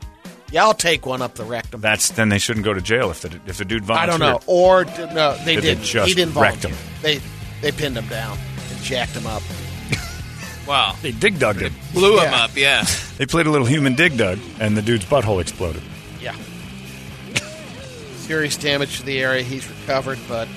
Yeah, 0.53 0.63
I'll 0.65 0.75
take 0.75 1.07
one 1.07 1.23
up 1.23 1.35
the 1.35 1.45
rectum. 1.45 1.81
that's 1.81 2.11
then 2.11 2.29
they 2.29 2.39
shouldn't 2.39 2.65
go 2.65 2.73
to 2.75 2.81
jail 2.81 3.11
if 3.11 3.23
the 3.23 3.41
if 3.47 3.59
the 3.59 3.65
dude 3.65 3.85
vomited. 3.85 4.09
I 4.09 4.19
don't 4.19 4.21
know. 4.21 4.41
Or 4.47 4.85
no, 4.85 5.37
they 5.45 5.57
Did 5.57 5.65
they 5.79 5.83
just 5.85 6.09
he 6.09 6.15
didn't 6.15 6.33
volunteer. 6.35 6.73
They 7.03 7.21
they 7.61 7.73
pinned 7.73 7.97
him 7.97 8.07
down 8.09 8.39
and 8.71 8.83
jacked 8.83 9.13
him 9.13 9.27
up. 9.27 9.43
Wow. 10.67 10.97
They 11.03 11.13
dig 11.13 11.39
dug 11.39 11.57
him. 11.61 11.75
Blew 11.93 12.19
him 12.19 12.25
Yeah. 12.33 12.45
up, 12.45 12.57
yeah. 12.57 12.85
They 13.19 13.25
played 13.27 13.47
a 13.47 13.51
little 13.51 13.67
human 13.67 13.95
dig 13.95 14.17
dug, 14.19 14.39
and 14.61 14.77
the 14.77 14.83
dude's 14.83 15.05
butthole 15.07 15.41
exploded. 15.41 15.83
Yeah. 16.21 16.35
Serious 18.17 18.57
damage 18.57 18.99
to 18.99 19.07
the 19.07 19.21
area. 19.21 19.43
He's 19.43 19.67
recovered, 19.69 20.19
but 20.29 20.49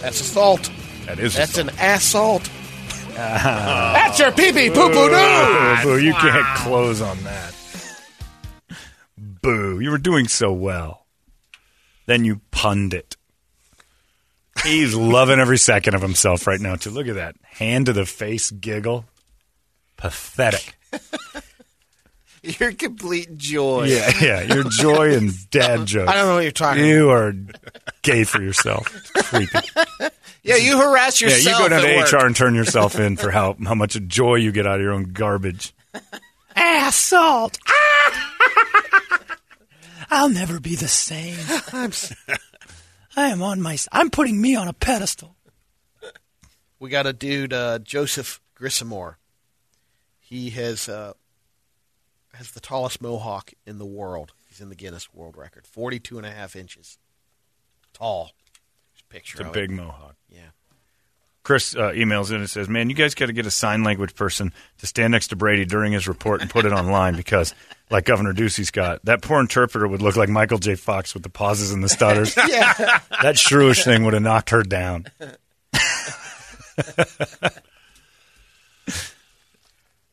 that's 0.00 0.20
assault. 0.20 0.70
That 1.06 1.18
is 1.18 1.34
That's 1.34 1.52
assault. 1.58 1.68
an 1.68 1.78
assault. 1.78 2.50
Ah. 3.16 3.92
That's 3.94 4.18
your 4.18 4.32
pee 4.32 4.50
pee 4.52 4.70
poo 4.70 4.88
poo 4.88 4.92
Boo, 4.94 5.10
news. 5.10 5.82
boo, 5.84 5.98
you 5.98 6.12
can't 6.14 6.56
close 6.58 7.00
on 7.00 7.22
that. 7.24 7.54
Boo, 9.16 9.78
you 9.78 9.90
were 9.90 9.98
doing 9.98 10.26
so 10.26 10.52
well. 10.52 11.06
Then 12.06 12.24
you 12.24 12.40
pundit. 12.50 13.16
He's 14.64 14.94
loving 14.94 15.38
every 15.38 15.58
second 15.58 15.94
of 15.94 16.00
himself 16.02 16.46
right 16.46 16.60
now, 16.60 16.76
too. 16.76 16.90
Look 16.90 17.06
at 17.06 17.16
that. 17.16 17.36
Hand 17.42 17.86
to 17.86 17.92
the 17.92 18.06
face 18.06 18.50
giggle. 18.50 19.04
Pathetic. 19.96 20.74
Your 22.42 22.72
complete 22.72 23.36
joy. 23.38 23.84
Yeah, 23.84 24.10
yeah. 24.20 24.42
Your 24.42 24.64
joy 24.64 25.14
and 25.14 25.32
dad 25.50 25.86
jokes. 25.86 26.10
I 26.10 26.14
don't 26.14 26.26
know 26.28 26.34
what 26.34 26.42
you're 26.42 26.52
talking 26.52 26.84
You 26.84 27.10
are 27.10 27.32
gay 28.02 28.24
for 28.24 28.42
yourself. 28.42 28.86
Creepy. 29.14 29.58
Yeah, 30.46 30.56
you 30.56 30.76
harass 30.76 31.22
yourself. 31.22 31.42
Yeah, 31.42 31.52
yourself. 31.52 31.58
you 31.58 31.64
go 31.64 31.68
down 31.70 31.86
at 31.86 32.06
to 32.06 32.16
work. 32.16 32.22
HR 32.22 32.26
and 32.26 32.36
turn 32.36 32.54
yourself 32.54 33.00
in 33.00 33.16
for 33.16 33.30
how, 33.30 33.56
how 33.64 33.74
much 33.74 33.98
joy 34.08 34.34
you 34.34 34.52
get 34.52 34.66
out 34.66 34.74
of 34.74 34.82
your 34.82 34.92
own 34.92 35.04
garbage. 35.14 35.72
Assault. 36.54 37.56
I'll 40.10 40.28
never 40.28 40.60
be 40.60 40.76
the 40.76 40.86
same. 40.86 41.38
I'm 43.16 43.22
s- 43.22 43.28
I 43.28 43.32
am 43.32 43.42
on 43.42 43.60
my. 43.62 43.76
I'm 43.92 44.10
putting 44.10 44.40
me 44.40 44.54
on 44.56 44.68
a 44.68 44.72
pedestal. 44.72 45.36
We 46.80 46.90
got 46.90 47.06
a 47.06 47.12
dude, 47.12 47.52
uh, 47.52 47.78
Joseph 47.78 48.40
Grisamore. 48.58 49.14
He 50.20 50.50
has 50.50 50.88
uh, 50.88 51.14
has 52.34 52.50
the 52.52 52.60
tallest 52.60 53.00
mohawk 53.00 53.52
in 53.66 53.78
the 53.78 53.86
world. 53.86 54.32
He's 54.48 54.60
in 54.60 54.68
the 54.68 54.74
Guinness 54.74 55.12
World 55.14 55.36
Record. 55.36 55.66
42 55.66 56.18
and 56.18 56.26
a 56.26 56.30
half 56.30 56.54
inches 56.56 56.98
tall. 57.92 58.32
There's 58.92 59.02
a 59.02 59.12
picture 59.12 59.38
It's 59.38 59.44
a 59.44 59.48
of 59.48 59.52
big 59.54 59.70
it. 59.70 59.74
mohawk. 59.74 60.16
Chris 61.44 61.76
uh, 61.76 61.92
emails 61.92 62.30
in 62.30 62.36
and 62.36 62.48
says, 62.50 62.68
"Man, 62.68 62.88
you 62.88 62.96
guys 62.96 63.14
got 63.14 63.26
to 63.26 63.32
get 63.32 63.46
a 63.46 63.50
sign 63.50 63.84
language 63.84 64.14
person 64.16 64.52
to 64.78 64.86
stand 64.86 65.12
next 65.12 65.28
to 65.28 65.36
Brady 65.36 65.64
during 65.66 65.92
his 65.92 66.08
report 66.08 66.40
and 66.40 66.48
put 66.50 66.64
it 66.64 66.72
online 66.72 67.14
because, 67.16 67.54
like 67.90 68.06
Governor 68.06 68.32
Ducey's 68.32 68.70
got, 68.70 69.04
that 69.04 69.20
poor 69.22 69.40
interpreter 69.40 69.86
would 69.86 70.00
look 70.02 70.16
like 70.16 70.30
Michael 70.30 70.58
J. 70.58 70.74
Fox 70.74 71.12
with 71.12 71.22
the 71.22 71.28
pauses 71.28 71.70
and 71.70 71.84
the 71.84 71.88
stutters. 71.88 72.34
Yeah. 72.48 72.72
that 73.22 73.36
shrewish 73.36 73.84
thing 73.84 74.04
would 74.04 74.14
have 74.14 74.22
knocked 74.22 74.50
her 74.50 74.62
down." 74.62 75.06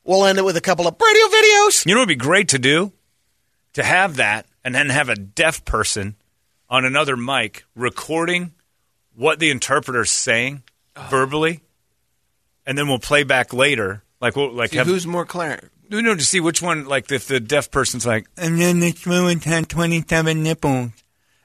We'll 0.04 0.26
end 0.26 0.40
it 0.40 0.46
with 0.46 0.58
a 0.58 0.62
couple 0.62 0.88
of 0.88 0.96
radio 1.00 1.26
videos. 1.28 1.86
You 1.86 1.94
know, 1.94 2.02
it'd 2.02 2.10
be 2.10 2.16
great 2.16 2.50
to 2.50 2.60
do 2.60 2.92
to 3.74 3.84
have 3.84 4.16
that, 4.18 4.48
and 4.64 4.74
then 4.76 4.90
have 4.90 5.10
a 5.10 5.16
deaf 5.16 5.64
person 5.64 6.16
on 6.70 6.86
another 6.86 7.16
mic 7.16 7.64
recording 7.76 8.52
what 9.16 9.40
the 9.40 9.52
interpreter's 9.52 10.12
saying 10.12 10.64
verbally, 11.10 11.62
and 12.66 12.78
then 12.78 12.88
we'll 12.88 13.00
play 13.00 13.24
back 13.24 13.54
later. 13.54 14.04
Like, 14.20 14.36
we'll 14.36 14.52
like 14.54 14.72
See, 14.72 14.78
have 14.78 14.88
who's 14.88 15.08
more 15.08 15.26
clear? 15.26 15.72
No, 15.90 16.00
no, 16.00 16.16
to 16.16 16.24
see 16.24 16.40
which 16.40 16.62
one, 16.62 16.86
like 16.86 17.12
if 17.12 17.28
the 17.28 17.40
deaf 17.40 17.70
person's 17.72 18.06
like, 18.06 18.28
and 18.38 18.60
then 18.62 18.80
the 18.80 18.92
fluent 18.92 19.44
had 19.44 19.68
27 19.70 20.42
nipples. 20.44 20.92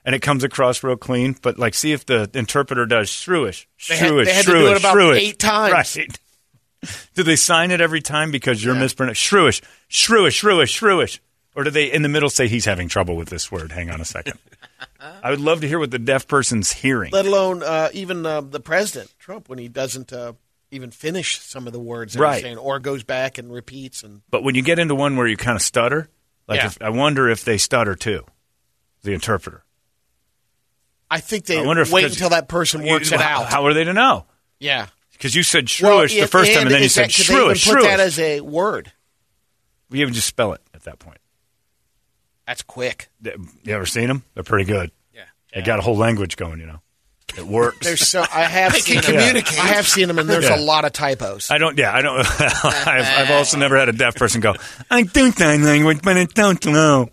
And 0.04 0.14
it 0.14 0.22
comes 0.22 0.44
across 0.44 0.84
real 0.84 0.96
clean, 0.96 1.34
but 1.42 1.58
like 1.58 1.74
see 1.74 1.90
if 1.92 2.06
the 2.06 2.30
interpreter 2.32 2.86
does 2.86 3.08
shrewish, 3.08 3.66
They 3.88 3.96
had- 3.96 4.10
shrewish, 4.12 4.24
they 4.26 4.34
had 4.34 4.44
to 4.44 4.50
shrewish, 4.52 4.60
do 4.60 4.70
it 4.72 4.78
about 4.78 4.96
shrewish. 4.96 5.16
eight 5.16 5.38
times. 5.40 5.72
Right. 5.72 6.20
do 7.14 7.22
they 7.24 7.34
sign 7.34 7.72
it 7.72 7.80
every 7.80 8.00
time 8.00 8.30
because 8.30 8.62
you're 8.64 8.76
mispronouncing 8.76 9.16
shrewish, 9.38 9.62
shrewish, 9.90 10.40
shrewish, 10.40 10.78
shrewish? 10.78 11.18
Or 11.56 11.64
do 11.64 11.70
they 11.70 11.90
in 11.90 12.02
the 12.02 12.08
middle 12.08 12.30
say 12.30 12.46
he's 12.46 12.66
having 12.66 12.86
trouble 12.86 13.16
with 13.16 13.30
this 13.30 13.50
word? 13.50 13.72
Hang 13.72 13.90
on 13.90 14.00
a 14.00 14.04
second. 14.04 14.38
I 15.22 15.30
would 15.30 15.40
love 15.40 15.60
to 15.62 15.68
hear 15.68 15.78
what 15.78 15.90
the 15.90 15.98
deaf 15.98 16.26
person's 16.28 16.72
hearing. 16.72 17.10
Let 17.12 17.26
alone 17.26 17.62
uh, 17.62 17.90
even 17.92 18.24
uh, 18.26 18.40
the 18.40 18.60
president, 18.60 19.12
Trump, 19.18 19.48
when 19.48 19.58
he 19.58 19.68
doesn't 19.68 20.12
uh, 20.12 20.32
even 20.70 20.90
finish 20.90 21.40
some 21.40 21.66
of 21.66 21.72
the 21.72 21.80
words 21.80 22.14
that 22.14 22.20
Right. 22.20 22.34
he's 22.34 22.42
saying 22.42 22.58
or 22.58 22.78
goes 22.78 23.02
back 23.04 23.38
and 23.38 23.52
repeats. 23.52 24.02
And 24.02 24.22
But 24.30 24.42
when 24.42 24.54
you 24.54 24.62
get 24.62 24.78
into 24.78 24.94
one 24.94 25.16
where 25.16 25.26
you 25.26 25.36
kind 25.36 25.56
of 25.56 25.62
stutter, 25.62 26.08
like 26.48 26.58
Yeah. 26.60 26.66
if, 26.66 26.78
I 26.82 26.90
wonder 26.90 27.28
if 27.28 27.44
they 27.44 27.58
stutter 27.58 27.94
too, 27.94 28.24
the 29.02 29.12
interpreter. 29.12 29.62
I 31.10 31.20
think 31.20 31.46
they 31.46 31.58
I 31.60 31.62
wonder 31.64 31.82
if 31.82 31.92
wait 31.92 32.02
'cause- 32.02 32.12
until 32.12 32.30
that 32.30 32.48
person 32.48 32.84
works 32.84 33.12
it 33.12 33.20
How- 33.20 33.42
out. 33.42 33.48
How 33.52 33.66
are 33.66 33.74
they 33.74 33.84
to 33.84 33.92
know? 33.92 34.26
yeah. 34.58 34.88
Because 35.12 35.34
you 35.34 35.42
said 35.44 35.66
shrewish 35.66 36.10
the 36.10 36.18
if- 36.24 36.30
first 36.30 36.52
time, 36.52 36.62
and 36.62 36.70
then 36.70 36.80
you 36.80 36.86
is 36.86 36.94
said 36.94 37.08
that- 37.08 37.14
could 37.14 37.26
they 37.26 37.34
even 37.40 37.54
shrewish, 37.54 37.64
put 37.66 37.82
that 37.82 37.98
shrewish. 38.00 38.02
as 38.02 38.18
a 38.18 38.40
word. 38.42 38.92
We 39.88 40.02
even 40.02 40.12
just 40.12 40.26
spell 40.26 40.52
it 40.52 40.60
at 40.74 40.82
that 40.82 40.98
point. 40.98 41.18
That's 42.46 42.62
quick. 42.62 43.08
You 43.22 43.72
ever 43.74 43.86
seen 43.86 44.08
them? 44.08 44.24
They're 44.34 44.42
pretty 44.44 44.64
good. 44.66 44.90
Yeah. 45.56 45.62
They 45.62 45.66
got 45.66 45.78
a 45.78 45.82
whole 45.82 45.96
language 45.96 46.36
going, 46.36 46.60
you 46.60 46.66
know. 46.66 46.80
It 47.36 47.46
works. 47.46 47.78
There's 47.84 48.06
so 48.06 48.20
I 48.32 48.42
have 48.44 48.72
They 48.72 48.78
seen 48.78 49.00
can 49.02 49.12
them. 49.14 49.20
communicate. 49.20 49.58
I 49.58 49.66
have 49.68 49.86
seen 49.86 50.08
them, 50.08 50.18
and 50.18 50.28
there's 50.28 50.44
Yeah. 50.44 50.56
a 50.56 50.60
lot 50.60 50.84
of 50.84 50.92
typos. 50.92 51.50
I 51.50 51.58
don't. 51.58 51.76
Yeah, 51.76 51.92
I 51.94 52.00
don't. 52.00 52.18
I've, 52.40 53.06
I've 53.06 53.30
also 53.32 53.58
never 53.58 53.76
had 53.76 53.88
a 53.88 53.92
deaf 53.92 54.14
person 54.14 54.40
go. 54.40 54.54
I 54.90 55.02
do 55.02 55.32
sign 55.32 55.64
language, 55.64 56.00
but 56.02 56.16
I 56.16 56.24
don't 56.26 56.64
know. 56.66 57.10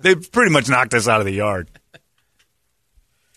They've 0.00 0.30
pretty 0.32 0.50
much 0.50 0.68
knocked 0.68 0.94
us 0.94 1.06
out 1.08 1.20
of 1.20 1.26
the 1.26 1.32
yard. 1.32 1.68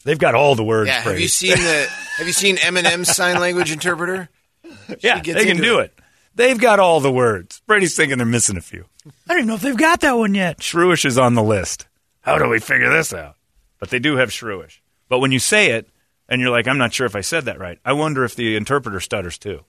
They've 0.03 0.17
got 0.19 0.35
all 0.35 0.55
the 0.55 0.63
words. 0.63 0.87
Yeah, 0.87 0.95
have 0.95 1.03
Brady. 1.05 1.21
you 1.23 1.27
seen 1.27 1.51
the? 1.57 1.87
Have 2.17 2.27
you 2.27 2.33
seen 2.33 2.57
Eminem's 2.57 3.15
sign 3.15 3.39
language 3.39 3.71
interpreter? 3.71 4.29
Yeah, 4.99 5.19
gets 5.19 5.37
they 5.39 5.45
can 5.45 5.57
into 5.57 5.63
do 5.63 5.79
it. 5.79 5.93
They've 6.35 6.59
got 6.59 6.79
all 6.79 6.99
the 6.99 7.11
words. 7.11 7.61
Brady's 7.65 7.95
thinking 7.95 8.17
they're 8.17 8.25
missing 8.27 8.57
a 8.57 8.61
few. 8.61 8.85
I 9.07 9.11
don't 9.29 9.37
even 9.37 9.47
know 9.47 9.55
if 9.55 9.61
they've 9.61 9.77
got 9.77 10.01
that 10.01 10.11
one 10.17 10.35
yet. 10.35 10.59
Shrewish 10.59 11.05
is 11.05 11.17
on 11.17 11.33
the 11.33 11.41
list. 11.43 11.87
How 12.21 12.37
do 12.37 12.47
we 12.49 12.59
figure 12.59 12.89
this 12.91 13.13
out? 13.13 13.35
But 13.79 13.89
they 13.89 13.99
do 13.99 14.17
have 14.17 14.29
shrewish. 14.29 14.79
But 15.09 15.19
when 15.19 15.31
you 15.31 15.39
say 15.39 15.71
it 15.71 15.88
and 16.27 16.41
you're 16.41 16.49
like, 16.49 16.67
I'm 16.67 16.77
not 16.77 16.93
sure 16.93 17.05
if 17.05 17.15
I 17.15 17.21
said 17.21 17.45
that 17.45 17.59
right, 17.59 17.79
I 17.85 17.93
wonder 17.93 18.23
if 18.23 18.35
the 18.35 18.55
interpreter 18.55 18.99
stutters 18.99 19.38
too. 19.38 19.63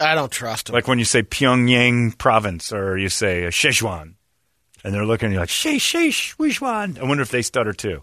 I 0.00 0.14
don't 0.14 0.32
trust 0.32 0.66
them. 0.66 0.74
Like 0.74 0.88
when 0.88 0.98
you 0.98 1.04
say 1.04 1.22
Pyongyang 1.22 2.18
province 2.18 2.72
or 2.72 2.98
you 2.98 3.08
say 3.08 3.44
Sichuan 3.44 4.14
and 4.82 4.92
they're 4.92 5.06
looking 5.06 5.28
at 5.28 5.32
you 5.32 5.38
like, 5.38 5.48
She, 5.48 5.78
she, 5.78 6.08
Sichuan. 6.08 6.98
I 6.98 7.04
wonder 7.04 7.22
if 7.22 7.30
they 7.30 7.42
stutter 7.42 7.72
too. 7.72 8.02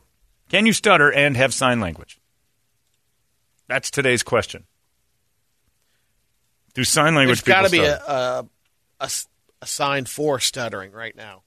Can 0.49 0.65
you 0.65 0.73
stutter 0.73 1.11
and 1.11 1.35
have 1.37 1.53
sign 1.53 1.79
language? 1.79 2.19
That's 3.67 3.91
today's 3.91 4.23
question. 4.23 4.65
Do 6.73 6.83
sign 6.83 7.15
language 7.15 7.43
There's 7.43 7.55
got 7.55 7.65
to 7.65 7.71
be 7.71 7.83
a, 7.83 7.97
a, 7.97 8.45
a 8.99 9.09
a 9.61 9.65
sign 9.65 10.05
for 10.05 10.39
stuttering 10.39 10.91
right 10.91 11.15
now. 11.15 11.43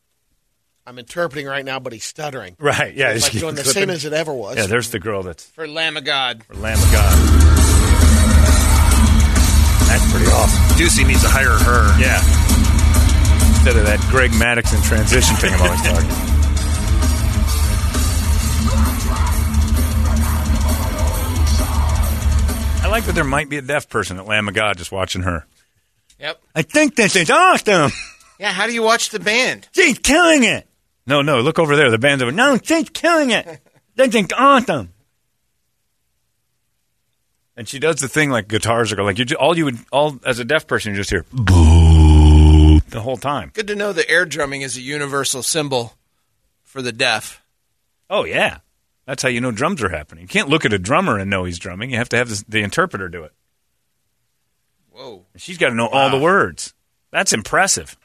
I'm 0.84 0.98
interpreting 0.98 1.46
right 1.46 1.64
now, 1.64 1.78
but 1.78 1.92
he's 1.92 2.04
stuttering. 2.04 2.56
Right, 2.58 2.94
yeah. 2.94 3.10
It's 3.12 3.22
like 3.24 3.32
he's 3.32 3.40
doing 3.40 3.54
the 3.54 3.62
clipping. 3.62 3.82
same 3.82 3.90
as 3.90 4.04
it 4.04 4.12
ever 4.12 4.32
was. 4.34 4.56
Yeah, 4.56 4.66
there's 4.66 4.90
the 4.90 4.98
girl 4.98 5.22
that's 5.22 5.44
For 5.46 5.68
Lamb 5.68 5.96
of 5.96 6.04
God. 6.04 6.42
for 6.44 6.54
Lamb 6.54 6.78
of 6.78 6.92
God. 6.92 7.12
That's 9.86 10.10
pretty 10.10 10.26
awesome. 10.26 10.62
Ducey 10.76 11.06
needs 11.06 11.22
to 11.22 11.28
hire 11.28 11.50
her. 11.50 12.00
Yeah. 12.00 12.18
Instead 13.54 13.76
of 13.76 13.86
that 13.86 14.00
Greg 14.10 14.32
Maddox 14.38 14.72
in 14.74 14.82
transition 14.82 15.36
thing 15.36 15.52
I'm 15.52 15.60
always 15.62 15.82
talking 15.82 16.06
about. 16.10 16.28
I 22.84 22.88
like 22.88 23.04
that 23.04 23.14
there 23.14 23.24
might 23.24 23.48
be 23.48 23.56
a 23.58 23.62
deaf 23.62 23.88
person 23.88 24.18
at 24.18 24.26
Lamb 24.26 24.48
of 24.48 24.54
God 24.54 24.76
just 24.76 24.90
watching 24.92 25.22
her. 25.22 25.46
Yep. 26.18 26.42
I 26.54 26.62
think 26.62 26.96
this 26.96 27.14
is 27.16 27.30
awesome. 27.30 27.90
Yeah. 28.38 28.52
How 28.52 28.66
do 28.66 28.72
you 28.74 28.82
watch 28.82 29.10
the 29.10 29.20
band? 29.20 29.68
She's 29.72 29.98
killing 29.98 30.44
it. 30.44 30.66
No, 31.06 31.22
no, 31.22 31.40
look 31.40 31.58
over 31.58 31.74
there. 31.76 31.90
The 31.90 31.98
band's 31.98 32.22
over. 32.22 32.32
No, 32.32 32.58
she's 32.62 32.88
killing 32.90 33.30
it. 33.30 33.60
They 33.96 34.08
That's 34.08 34.32
awesome. 34.32 34.92
And 37.56 37.68
she 37.68 37.78
does 37.78 37.96
the 37.96 38.08
thing 38.08 38.30
like 38.30 38.48
guitars 38.48 38.92
are 38.92 38.96
going 38.96 39.06
like 39.06 39.18
you. 39.18 39.24
ju- 39.26 39.36
All 39.36 39.56
you 39.56 39.66
would 39.66 39.78
all 39.92 40.18
as 40.24 40.38
a 40.38 40.44
deaf 40.44 40.66
person, 40.66 40.92
you 40.92 40.96
just 40.96 41.10
hear 41.10 41.24
boo 41.32 42.80
the 42.88 43.00
whole 43.02 43.18
time. 43.18 43.50
Good 43.52 43.66
to 43.68 43.74
know 43.76 43.92
that 43.92 44.08
air 44.10 44.24
drumming 44.24 44.62
is 44.62 44.76
a 44.76 44.80
universal 44.80 45.42
symbol 45.42 45.94
for 46.62 46.80
the 46.80 46.92
deaf. 46.92 47.42
Oh 48.08 48.24
yeah, 48.24 48.58
that's 49.06 49.22
how 49.22 49.28
you 49.28 49.40
know 49.42 49.50
drums 49.50 49.82
are 49.82 49.90
happening. 49.90 50.22
You 50.22 50.28
can't 50.28 50.48
look 50.48 50.64
at 50.64 50.72
a 50.72 50.78
drummer 50.78 51.18
and 51.18 51.28
know 51.28 51.44
he's 51.44 51.58
drumming. 51.58 51.90
You 51.90 51.98
have 51.98 52.08
to 52.10 52.16
have 52.16 52.28
this, 52.30 52.42
the 52.44 52.62
interpreter 52.62 53.08
do 53.10 53.24
it. 53.24 53.32
Whoa. 54.90 55.26
She's 55.36 55.58
got 55.58 55.68
to 55.70 55.74
know 55.74 55.88
all 55.88 56.10
the 56.10 56.18
words. 56.18 56.72
That's 57.10 57.32
impressive. 57.34 57.96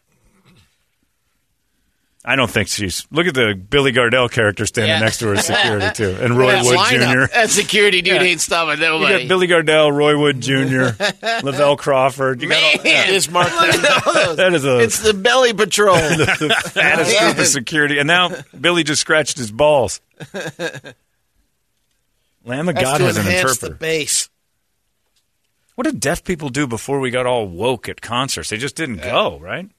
I 2.29 2.35
don't 2.35 2.51
think 2.51 2.67
she's. 2.67 3.07
Look 3.09 3.25
at 3.25 3.33
the 3.35 3.53
Billy 3.55 3.93
Gardell 3.93 4.29
character 4.29 4.65
standing 4.65 4.89
Yeah. 4.91 4.99
next 4.99 5.19
to 5.19 5.27
her 5.27 5.35
as 5.35 5.45
security 5.45 5.87
too, 5.93 6.17
and 6.19 6.37
Roy 6.37 6.61
Wood 6.61 6.77
lineup. 6.77 7.27
Jr. 7.29 7.33
That 7.33 7.49
security 7.49 8.01
dude 8.01 8.21
ain't 8.21 8.41
stopping 8.41 8.81
You 8.81 8.85
nobody. 8.89 9.19
got 9.19 9.27
Billy 9.29 9.47
Gardell, 9.47 9.95
Roy 9.95 10.19
Wood 10.19 10.41
Jr., 10.41 10.89
Lavelle 11.45 11.77
Crawford. 11.77 12.41
You 12.41 12.49
got 12.49 12.61
all, 12.61 12.83
Man, 12.83 13.07
It 13.09 13.15
is 13.15 13.29
Mark 13.31 13.49
look 13.51 13.73
at 13.75 14.07
all 14.07 14.13
those. 14.13 14.35
that 14.37 14.53
is 14.53 14.65
a 14.65 14.79
It's 14.79 14.99
the 14.99 15.13
belly 15.13 15.53
patrol. 15.53 15.95
the 15.95 16.53
fattest 16.73 17.17
group 17.17 17.37
of 17.37 17.47
security. 17.47 17.97
And 17.97 18.07
now 18.07 18.31
Billy 18.59 18.83
just 18.83 18.99
scratched 18.99 19.37
his 19.37 19.49
balls. 19.49 20.01
Lamb 22.43 22.67
of 22.69 22.75
That's 22.75 22.85
God 22.85 23.01
has 23.01 23.17
an 23.17 23.27
interpreter. 23.27 23.69
the 23.69 23.75
bass. 23.75 24.29
What 25.75 25.83
did 25.85 25.99
deaf 26.01 26.23
people 26.23 26.49
do 26.49 26.65
before 26.67 26.99
we 26.99 27.09
got 27.11 27.25
all 27.25 27.47
woke 27.47 27.87
at 27.87 28.01
concerts? 28.01 28.49
They 28.49 28.57
just 28.57 28.75
didn't 28.75 28.97
go, 29.01 29.37
right? 29.39 29.69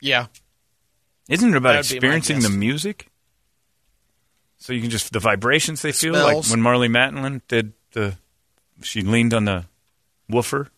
Yeah. 0.00 0.26
Isn't 1.28 1.50
it 1.54 1.56
about 1.56 1.72
That 1.84 1.92
would 1.94 2.00
be 2.00 2.08
my 2.08 2.14
experiencing 2.16 2.40
the 2.52 2.56
music? 2.56 3.08
So 4.58 4.72
you 4.72 4.80
can 4.80 4.90
just 4.90 5.12
the 5.12 5.20
vibrations 5.20 5.82
they 5.82 5.92
feel, 5.92 6.14
Smells. 6.14 6.50
like 6.50 6.56
when 6.56 6.64
Marlee 6.64 6.88
Matlin 6.90 7.40
did 7.48 7.72
the, 7.92 8.16
she 8.82 9.02
leaned 9.02 9.34
on 9.34 9.44
the 9.44 9.66
woofer. 10.28 10.68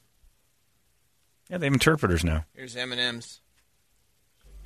Yeah, 1.49 1.59
they 1.59 1.67
have 1.67 1.73
interpreters 1.73 2.25
now. 2.25 2.45
Here's 2.55 2.77
M&M's. 2.77 3.41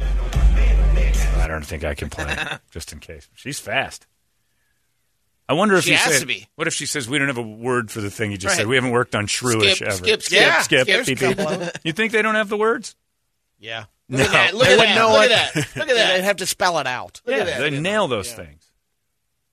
I 0.00 1.46
don't 1.48 1.64
think 1.64 1.84
I 1.84 1.94
can 1.94 2.08
play, 2.10 2.34
just 2.70 2.92
in 2.92 2.98
case. 3.00 3.28
She's 3.34 3.58
fast. 3.58 4.06
I 5.48 5.54
wonder 5.54 5.74
if 5.76 5.84
She 5.84 5.90
you 5.90 5.96
has 5.96 6.14
say, 6.14 6.20
to 6.20 6.26
be. 6.26 6.46
What 6.54 6.66
if 6.68 6.74
she 6.74 6.86
says 6.86 7.08
we 7.08 7.18
don't 7.18 7.26
have 7.28 7.36
a 7.38 7.42
word 7.42 7.90
for 7.90 8.00
the 8.00 8.10
thing 8.10 8.30
you 8.30 8.38
just 8.38 8.52
Right. 8.52 8.58
said? 8.58 8.66
We 8.68 8.76
haven't 8.76 8.90
worked 8.92 9.14
on 9.14 9.26
shrewish 9.26 9.76
Skip, 9.76 9.88
ever. 9.88 9.96
skip, 9.96 10.22
skip. 10.22 10.40
Yeah, 10.40 10.62
skip, 10.62 10.86
there's 10.86 11.08
a 11.08 11.10
beep, 11.12 11.18
beep. 11.20 11.36
couple 11.36 11.52
of 11.52 11.62
'em. 11.62 11.70
You 11.84 11.92
think 11.92 12.12
they 12.12 12.22
don't 12.22 12.36
have 12.36 12.48
the 12.48 12.56
words? 12.56 12.96
Yeah. 13.58 13.84
Look 14.08 14.20
at 14.26 14.32
that. 14.32 14.54
Look 14.54 14.68
at 14.68 14.78
that. 14.78 14.94
know 14.94 15.12
Look 15.12 15.30
at 15.30 15.54
that. 15.54 15.76
Look 15.76 15.88
at 15.88 15.94
They'd 16.16 16.24
have 16.24 16.36
to 16.36 16.46
spell 16.46 16.78
it 16.78 16.86
out. 16.86 17.20
Look 17.24 17.36
yeah, 17.36 17.58
they 17.58 17.70
nail 17.80 18.08
those 18.08 18.32
things. 18.32 18.70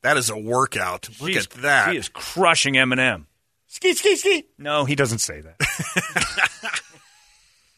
That 0.02 0.18
is 0.18 0.30
a 0.30 0.38
workout. 0.38 1.10
Look 1.22 1.32
at 1.32 1.50
that. 1.62 1.92
He 1.92 1.98
is 1.98 2.10
crushing 2.10 2.76
Eminem. 2.76 3.26
Ski, 3.68 3.94
ski, 3.94 4.16
ski. 4.16 4.46
No, 4.58 4.86
he 4.86 4.96
doesn't 4.96 5.20
say 5.20 5.42
that. 5.42 5.56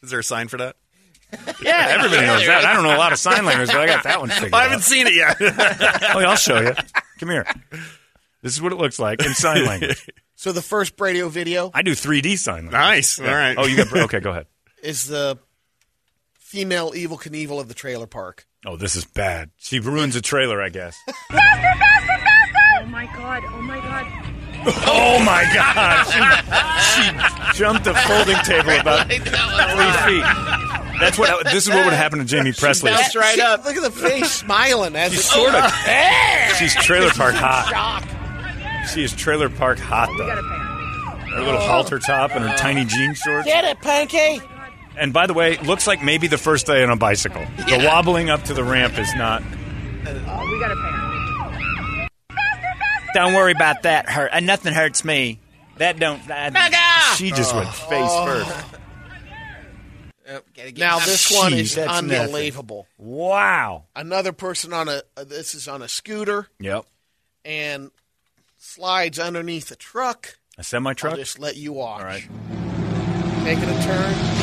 Is 0.02 0.10
there 0.10 0.20
a 0.20 0.24
sign 0.24 0.48
for 0.48 0.56
that? 0.56 0.76
Yeah, 1.62 1.86
everybody 1.90 2.26
knows 2.26 2.46
that. 2.46 2.64
I 2.64 2.74
don't 2.74 2.82
know 2.82 2.94
a 2.94 2.98
lot 2.98 3.12
of 3.12 3.18
sign 3.18 3.44
language, 3.44 3.68
but 3.68 3.76
I 3.76 3.86
got 3.86 4.04
that 4.04 4.20
one 4.20 4.28
figured 4.30 4.54
I 4.54 4.62
haven't 4.64 4.78
out. 4.78 4.82
seen 4.82 5.06
it 5.06 5.14
yet. 5.14 5.36
Oh, 5.40 6.18
I'll 6.20 6.36
show 6.36 6.60
you. 6.60 6.72
Come 7.18 7.30
here. 7.30 7.46
This 8.42 8.52
is 8.54 8.60
what 8.62 8.72
it 8.72 8.76
looks 8.78 8.98
like 8.98 9.24
in 9.24 9.32
sign 9.34 9.64
language. 9.64 10.08
So 10.34 10.50
the 10.52 10.62
first 10.62 11.00
radio 11.00 11.28
video 11.28 11.70
I 11.72 11.82
do 11.82 11.92
3D 11.92 12.36
sign 12.38 12.54
language. 12.54 12.72
nice. 12.72 13.18
Yeah. 13.18 13.28
All 13.28 13.34
right. 13.36 13.54
Oh, 13.56 13.66
you 13.66 13.76
got 13.76 13.92
okay. 13.92 14.20
Go 14.20 14.30
ahead. 14.30 14.46
is 14.82 15.06
the 15.06 15.38
female 16.52 16.92
Evel 16.92 17.18
Knievel 17.18 17.58
of 17.58 17.68
the 17.68 17.74
trailer 17.74 18.06
park. 18.06 18.46
Oh, 18.66 18.76
this 18.76 18.94
is 18.94 19.06
bad. 19.06 19.50
She 19.56 19.80
ruins 19.80 20.14
a 20.16 20.20
trailer, 20.20 20.60
I 20.60 20.68
guess. 20.68 20.94
faster, 21.06 21.78
faster, 21.78 22.18
faster! 22.18 22.82
Oh 22.82 22.86
my 22.86 23.06
god, 23.06 23.42
oh 23.46 23.62
my 23.62 23.78
god. 23.78 24.06
Oh 24.86 25.18
my 25.24 25.44
God! 25.54 26.04
She, 26.92 27.52
she 27.52 27.58
jumped 27.58 27.86
a 27.86 27.94
folding 27.94 28.36
table 28.44 28.78
about 28.78 29.06
three 29.08 29.18
feet. 29.18 31.00
That's 31.00 31.18
what. 31.18 31.44
This 31.46 31.66
is 31.66 31.70
what 31.70 31.84
would 31.86 31.94
happen 31.94 32.24
to 32.24 32.36
Jaime 32.36 32.50
Pressly. 32.52 32.90
bounced 32.90 33.16
right 33.16 33.34
She- 33.34 33.40
up. 33.40 33.64
Look 33.64 33.76
at 33.76 33.82
the 33.82 33.90
face 33.90 34.30
smiling 34.30 34.94
as 34.94 35.12
She's 35.12 35.20
it 35.20 35.24
sort 35.24 35.54
of. 35.54 35.72
She's 36.58 36.74
trailer 36.76 37.10
park 37.10 37.34
hot. 37.34 38.04
She 38.92 39.02
is 39.02 39.12
trailer 39.14 39.48
park 39.48 39.78
hot 39.78 40.10
though. 40.18 41.36
Her 41.36 41.42
little 41.44 41.60
halter 41.60 41.98
top 41.98 42.32
and 42.36 42.44
her 42.48 42.54
tiny 42.56 42.84
jean 42.84 43.14
shorts. 43.14 43.46
Get 43.46 43.64
it, 43.64 43.80
Panky. 43.80 44.40
And 44.98 45.12
by 45.12 45.26
the 45.26 45.34
way, 45.34 45.56
looks 45.58 45.86
like 45.86 46.02
maybe 46.02 46.26
the 46.26 46.38
first 46.38 46.66
day 46.66 46.82
on 46.82 46.90
a 46.90 46.96
bicycle. 46.96 47.44
The 47.56 47.82
wobbling 47.86 48.30
up 48.30 48.44
to 48.44 48.54
the 48.54 48.62
ramp 48.64 48.98
is 48.98 49.12
not. 49.14 49.42
Oh, 49.42 50.50
we 50.52 50.60
gotta 50.60 50.76
pay. 50.76 52.08
Don't 53.14 53.34
worry 53.34 53.52
about 53.52 53.82
that. 53.82 54.08
Hurt. 54.08 54.32
Uh, 54.32 54.40
nothing 54.40 54.72
hurts 54.72 55.04
me. 55.04 55.38
That 55.78 55.98
don't. 55.98 56.20
I, 56.30 57.14
She 57.16 57.30
just 57.30 57.54
went 57.54 57.68
face 57.68 58.10
first. 58.24 58.50
Yep, 60.26 60.44
gotta 60.56 60.70
get 60.72 60.78
Now 60.78 60.98
some- 60.98 61.08
this 61.10 61.30
one 61.32 61.52
Jeez, 61.52 61.58
is 61.60 61.74
that's 61.74 61.90
unbelievable. 61.90 62.86
Wow. 62.96 63.84
Another 63.96 64.32
person 64.32 64.72
on 64.72 64.88
a 64.88 65.02
uh, 65.16 65.24
this 65.24 65.54
is 65.54 65.68
on 65.68 65.82
a 65.82 65.88
scooter 65.88 66.48
Yep. 66.60 66.84
and 67.44 67.90
slides 68.58 69.18
underneath 69.18 69.70
a 69.70 69.76
truck. 69.76 70.38
A 70.58 70.62
semi 70.62 70.90
I'll 70.90 70.94
truck. 70.94 71.16
just 71.16 71.38
let 71.38 71.56
you 71.56 71.72
watch. 71.74 72.00
All 72.00 72.06
right. 72.06 72.22
Taking 73.44 73.64
a 73.68 73.82
turn. 73.82 74.41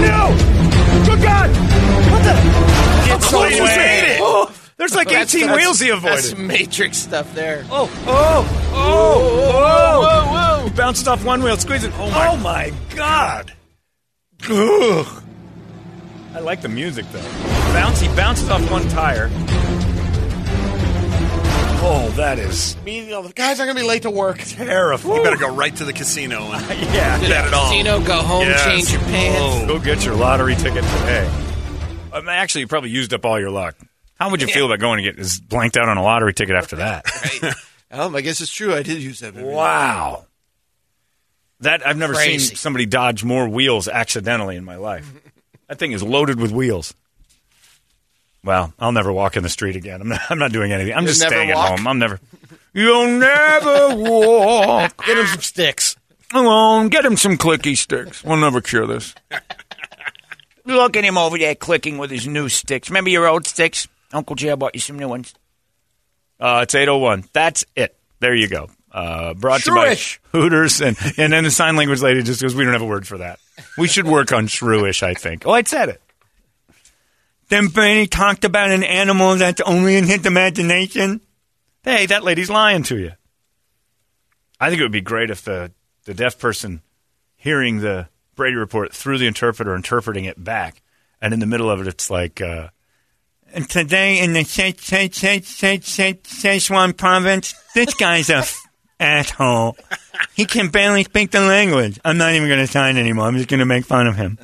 No! 0.00 0.34
Good 1.06 1.22
God! 1.22 1.50
What 2.10 2.22
the? 2.22 2.34
Gets 3.06 3.32
Oh, 3.32 3.44
you 3.46 3.62
away. 3.62 3.76
made 3.76 4.14
it! 4.16 4.20
Oh, 4.22 4.52
there's 4.76 4.94
like 4.94 5.08
18 5.12 5.40
that's- 5.42 5.56
wheels 5.56 5.80
he 5.80 5.90
avoided. 5.90 6.16
That's 6.16 6.36
Matrix 6.36 6.98
stuff 6.98 7.32
there. 7.34 7.64
Oh, 7.70 7.90
oh, 8.06 8.72
oh, 8.72 8.74
oh, 8.74 10.00
whoa, 10.00 10.26
whoa, 10.62 10.68
Whoa! 10.68 10.70
Bounced 10.76 11.06
off 11.08 11.24
one 11.24 11.42
wheel, 11.42 11.56
squeezed 11.56 11.84
it. 11.84 11.92
Oh, 11.96 12.30
oh 12.32 12.36
my, 12.38 12.72
God. 12.96 13.52
Ugh. 14.50 15.22
I 16.34 16.40
like 16.40 16.60
the 16.62 16.68
music 16.68 17.06
though. 17.12 17.22
Bounce, 17.72 18.00
he 18.00 18.08
bounces 18.16 18.50
off 18.50 18.68
one 18.70 18.86
tire. 18.88 19.28
Oh, 21.86 22.08
that 22.16 22.38
is 22.38 22.76
Me, 22.84 23.04
you 23.04 23.10
know, 23.10 23.22
the 23.22 23.32
guys 23.32 23.60
are 23.60 23.66
gonna 23.66 23.78
be 23.78 23.86
late 23.86 24.02
to 24.02 24.10
work. 24.10 24.38
terrifying. 24.38 25.16
You 25.16 25.22
better 25.22 25.36
go 25.36 25.54
right 25.54 25.74
to 25.76 25.84
the 25.84 25.92
casino 25.92 26.50
and 26.52 26.80
Yeah, 26.94 27.18
To 27.18 27.28
Bet 27.28 27.42
the 27.44 27.48
it 27.48 27.54
all. 27.54 27.70
casino, 27.70 28.00
go 28.00 28.16
home, 28.22 28.42
Yes. 28.42 28.64
change 28.64 28.90
your 28.92 29.00
pants. 29.02 29.66
Go 29.66 29.78
get 29.78 30.04
your 30.04 30.14
lottery 30.14 30.54
ticket 30.54 30.82
today. 30.84 31.30
Um, 32.12 32.28
actually, 32.28 32.62
you 32.62 32.68
probably 32.68 32.90
used 32.90 33.12
up 33.12 33.24
all 33.26 33.38
your 33.38 33.50
luck. 33.50 33.76
How 34.18 34.30
would 34.30 34.40
you 34.40 34.46
feel 34.48 34.66
about 34.66 34.78
going 34.78 35.02
to 35.04 35.10
get 35.10 35.18
is 35.18 35.40
blanked 35.40 35.76
out 35.76 35.88
on 35.88 35.96
a 35.98 36.02
lottery 36.02 36.32
ticket 36.32 36.56
after 36.56 36.76
that? 36.76 37.04
Um, 37.90 38.16
I 38.16 38.22
guess 38.22 38.40
it's 38.40 38.52
true. 38.52 38.74
I 38.74 38.82
did 38.82 39.00
use 39.02 39.20
that. 39.20 39.34
baby. 39.34 39.46
Wow. 39.46 40.26
That 41.60 41.86
I've 41.86 41.96
never 41.96 42.14
Crazy. 42.14 42.38
seen 42.48 42.56
somebody 42.56 42.86
dodge 42.86 43.22
more 43.22 43.48
wheels 43.48 43.86
accidentally 43.88 44.56
in 44.56 44.64
my 44.64 44.76
life. 44.76 45.12
That 45.68 45.78
thing 45.78 45.92
is 45.92 46.02
loaded 46.02 46.40
with 46.40 46.50
wheels. 46.50 46.92
Well, 48.44 48.72
I'll 48.78 48.92
never 48.92 49.12
walk 49.12 49.36
in 49.36 49.42
the 49.42 49.48
street 49.48 49.74
again. 49.76 50.00
I'm 50.02 50.08
not, 50.08 50.20
I'm 50.30 50.38
not 50.38 50.52
doing 50.52 50.70
anything. 50.72 50.92
I'm 50.94 51.04
You'll 51.04 51.14
just 51.14 51.22
staying 51.26 51.48
walk? 51.54 51.70
at 51.72 51.78
home. 51.78 51.88
I'm 51.88 51.98
never. 51.98 52.20
You'll 52.74 53.06
never 53.18 53.94
walk 53.96 55.04
Get 55.06 55.16
him 55.18 55.26
some 55.26 55.40
sticks. 55.40 55.96
alone. 56.32 56.88
Get 56.88 57.04
him 57.04 57.16
some 57.16 57.38
clicky 57.38 57.76
sticks. 57.78 58.22
We'll 58.24 58.36
never 58.36 58.60
cure 58.60 58.86
this. 58.86 59.14
look 60.64 60.96
at 60.96 61.04
him 61.04 61.16
over 61.18 61.38
there 61.38 61.54
clicking 61.54 61.98
with 61.98 62.10
his 62.10 62.26
new 62.26 62.48
sticks. 62.48 62.90
Remember 62.90 63.10
your 63.10 63.26
old 63.28 63.46
sticks? 63.46 63.88
Uncle 64.12 64.36
Joe 64.36 64.56
bought 64.56 64.74
you 64.74 64.80
some 64.80 64.98
new 64.98 65.08
ones. 65.08 65.34
Uh, 66.40 66.60
it's 66.64 66.74
801. 66.74 67.24
That's 67.32 67.64
it. 67.76 67.96
There 68.20 68.34
you 68.34 68.48
go. 68.48 68.68
Uh, 68.90 69.34
brought 69.34 69.60
to 69.62 69.70
you 69.70 69.76
by 69.76 69.96
Hooters. 70.32 70.80
And, 70.80 70.96
and 71.18 71.32
then 71.32 71.44
the 71.44 71.50
sign 71.50 71.76
language 71.76 72.00
lady 72.02 72.22
just 72.22 72.42
goes, 72.42 72.54
we 72.54 72.64
don't 72.64 72.72
have 72.72 72.82
a 72.82 72.86
word 72.86 73.06
for 73.06 73.18
that. 73.18 73.38
We 73.78 73.88
should 73.88 74.06
work 74.06 74.32
on 74.32 74.46
shrewish, 74.46 75.02
I 75.02 75.14
think. 75.14 75.46
Oh, 75.46 75.52
I 75.52 75.62
said 75.62 75.88
it. 75.88 76.00
Then 77.48 77.68
Bernie 77.68 78.06
talked 78.06 78.44
about 78.44 78.70
an 78.70 78.82
animal 78.82 79.36
that's 79.36 79.60
only 79.60 79.96
in 79.96 80.04
his 80.04 80.24
imagination. 80.26 81.20
Hey, 81.82 82.06
that 82.06 82.24
lady's 82.24 82.50
lying 82.50 82.82
to 82.84 82.98
you. 82.98 83.12
I 84.58 84.68
think 84.68 84.80
it 84.80 84.84
would 84.84 84.92
be 84.92 85.00
great 85.00 85.30
if 85.30 85.42
the, 85.42 85.72
the 86.04 86.14
deaf 86.14 86.38
person 86.38 86.80
hearing 87.36 87.80
the 87.80 88.08
Brady 88.34 88.56
report 88.56 88.94
through 88.94 89.18
the 89.18 89.26
interpreter, 89.26 89.74
interpreting 89.74 90.24
it 90.24 90.42
back, 90.42 90.80
and 91.20 91.34
in 91.34 91.40
the 91.40 91.46
middle 91.46 91.70
of 91.70 91.80
it, 91.80 91.86
it's 91.86 92.10
like, 92.10 92.40
uh, 92.40 92.68
and 93.52 93.68
today 93.68 94.20
in 94.20 94.32
the 94.32 94.40
Szechuan 94.40 95.76
province, 96.96 97.54
this 97.74 97.94
guy's 97.94 98.30
a 98.30 98.36
f- 98.36 98.62
asshole. 98.98 99.76
He 100.34 100.46
can 100.46 100.68
barely 100.68 101.04
speak 101.04 101.30
the 101.30 101.40
language. 101.40 102.00
I'm 102.04 102.16
not 102.18 102.32
even 102.32 102.48
going 102.48 102.66
to 102.66 102.72
sign 102.72 102.96
anymore. 102.96 103.26
I'm 103.26 103.36
just 103.36 103.48
going 103.48 103.60
to 103.60 103.66
make 103.66 103.84
fun 103.84 104.06
of 104.06 104.16
him. 104.16 104.38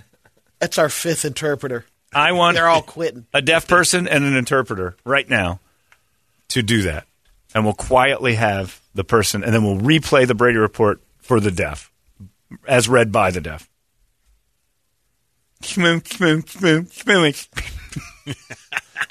That's 0.59 0.79
our 0.79 0.89
fifth 0.89 1.25
interpreter. 1.25 1.87
I 2.13 2.33
want 2.33 2.57
They're 2.57 2.69
all 2.69 2.83
quitting. 2.83 3.27
a 3.33 3.41
deaf 3.43 3.69
person 3.69 4.09
and 4.09 4.25
an 4.25 4.35
interpreter 4.37 4.97
right 5.05 5.29
now 5.29 5.61
to 6.49 6.63
do 6.63 6.83
that. 6.83 7.07
And 7.55 7.65
we'll 7.65 7.75
quietly 7.75 8.35
have 8.35 8.81
the 8.95 9.05
person, 9.05 9.43
and 9.45 9.53
then 9.55 9.65
we'll 9.65 9.77
replay 9.79 10.27
the 10.27 10.35
Brady 10.35 10.59
report 10.59 11.01
for 11.19 11.41
the 11.41 11.51
deaf, 11.51 11.91
as 12.67 12.89
read 12.89 13.11
by 13.13 13.31
the 13.31 13.41
deaf. 13.41 13.69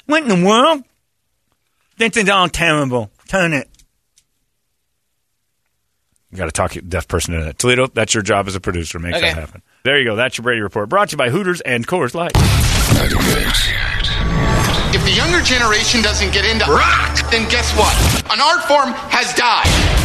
What 0.06 0.22
in 0.22 0.28
the 0.28 0.46
world? 0.46 0.82
This 1.98 2.16
is 2.16 2.28
all 2.28 2.48
terrible. 2.48 3.10
Turn 3.28 3.52
it. 3.52 3.68
You 6.30 6.38
got 6.38 6.46
to 6.46 6.50
talk 6.52 6.74
deaf 6.88 7.06
person 7.08 7.34
into 7.34 7.46
that. 7.46 7.58
Toledo, 7.58 7.86
that's 7.88 8.14
your 8.14 8.22
job 8.22 8.46
as 8.48 8.54
a 8.56 8.60
producer. 8.60 8.98
Make 8.98 9.14
Okay. 9.16 9.26
that 9.32 9.36
happen. 9.38 9.62
There 9.82 9.98
you 9.98 10.04
go. 10.04 10.14
That's 10.14 10.36
your 10.36 10.42
Brady 10.42 10.60
Report. 10.60 10.90
Brought 10.90 11.08
to 11.08 11.14
you 11.14 11.18
by 11.18 11.30
Hooters 11.30 11.62
and 11.62 11.86
Coors 11.86 12.14
Light. 12.14 12.32
If 14.92 15.04
the 15.04 15.12
younger 15.12 15.40
generation 15.40 16.02
doesn't 16.02 16.34
get 16.34 16.44
into 16.44 16.70
rock, 16.70 17.16
then 17.30 17.48
guess 17.48 17.72
what? 17.78 17.96
An 18.30 18.40
art 18.40 18.64
form 18.64 18.92
has 19.08 19.32
died. 19.34 19.99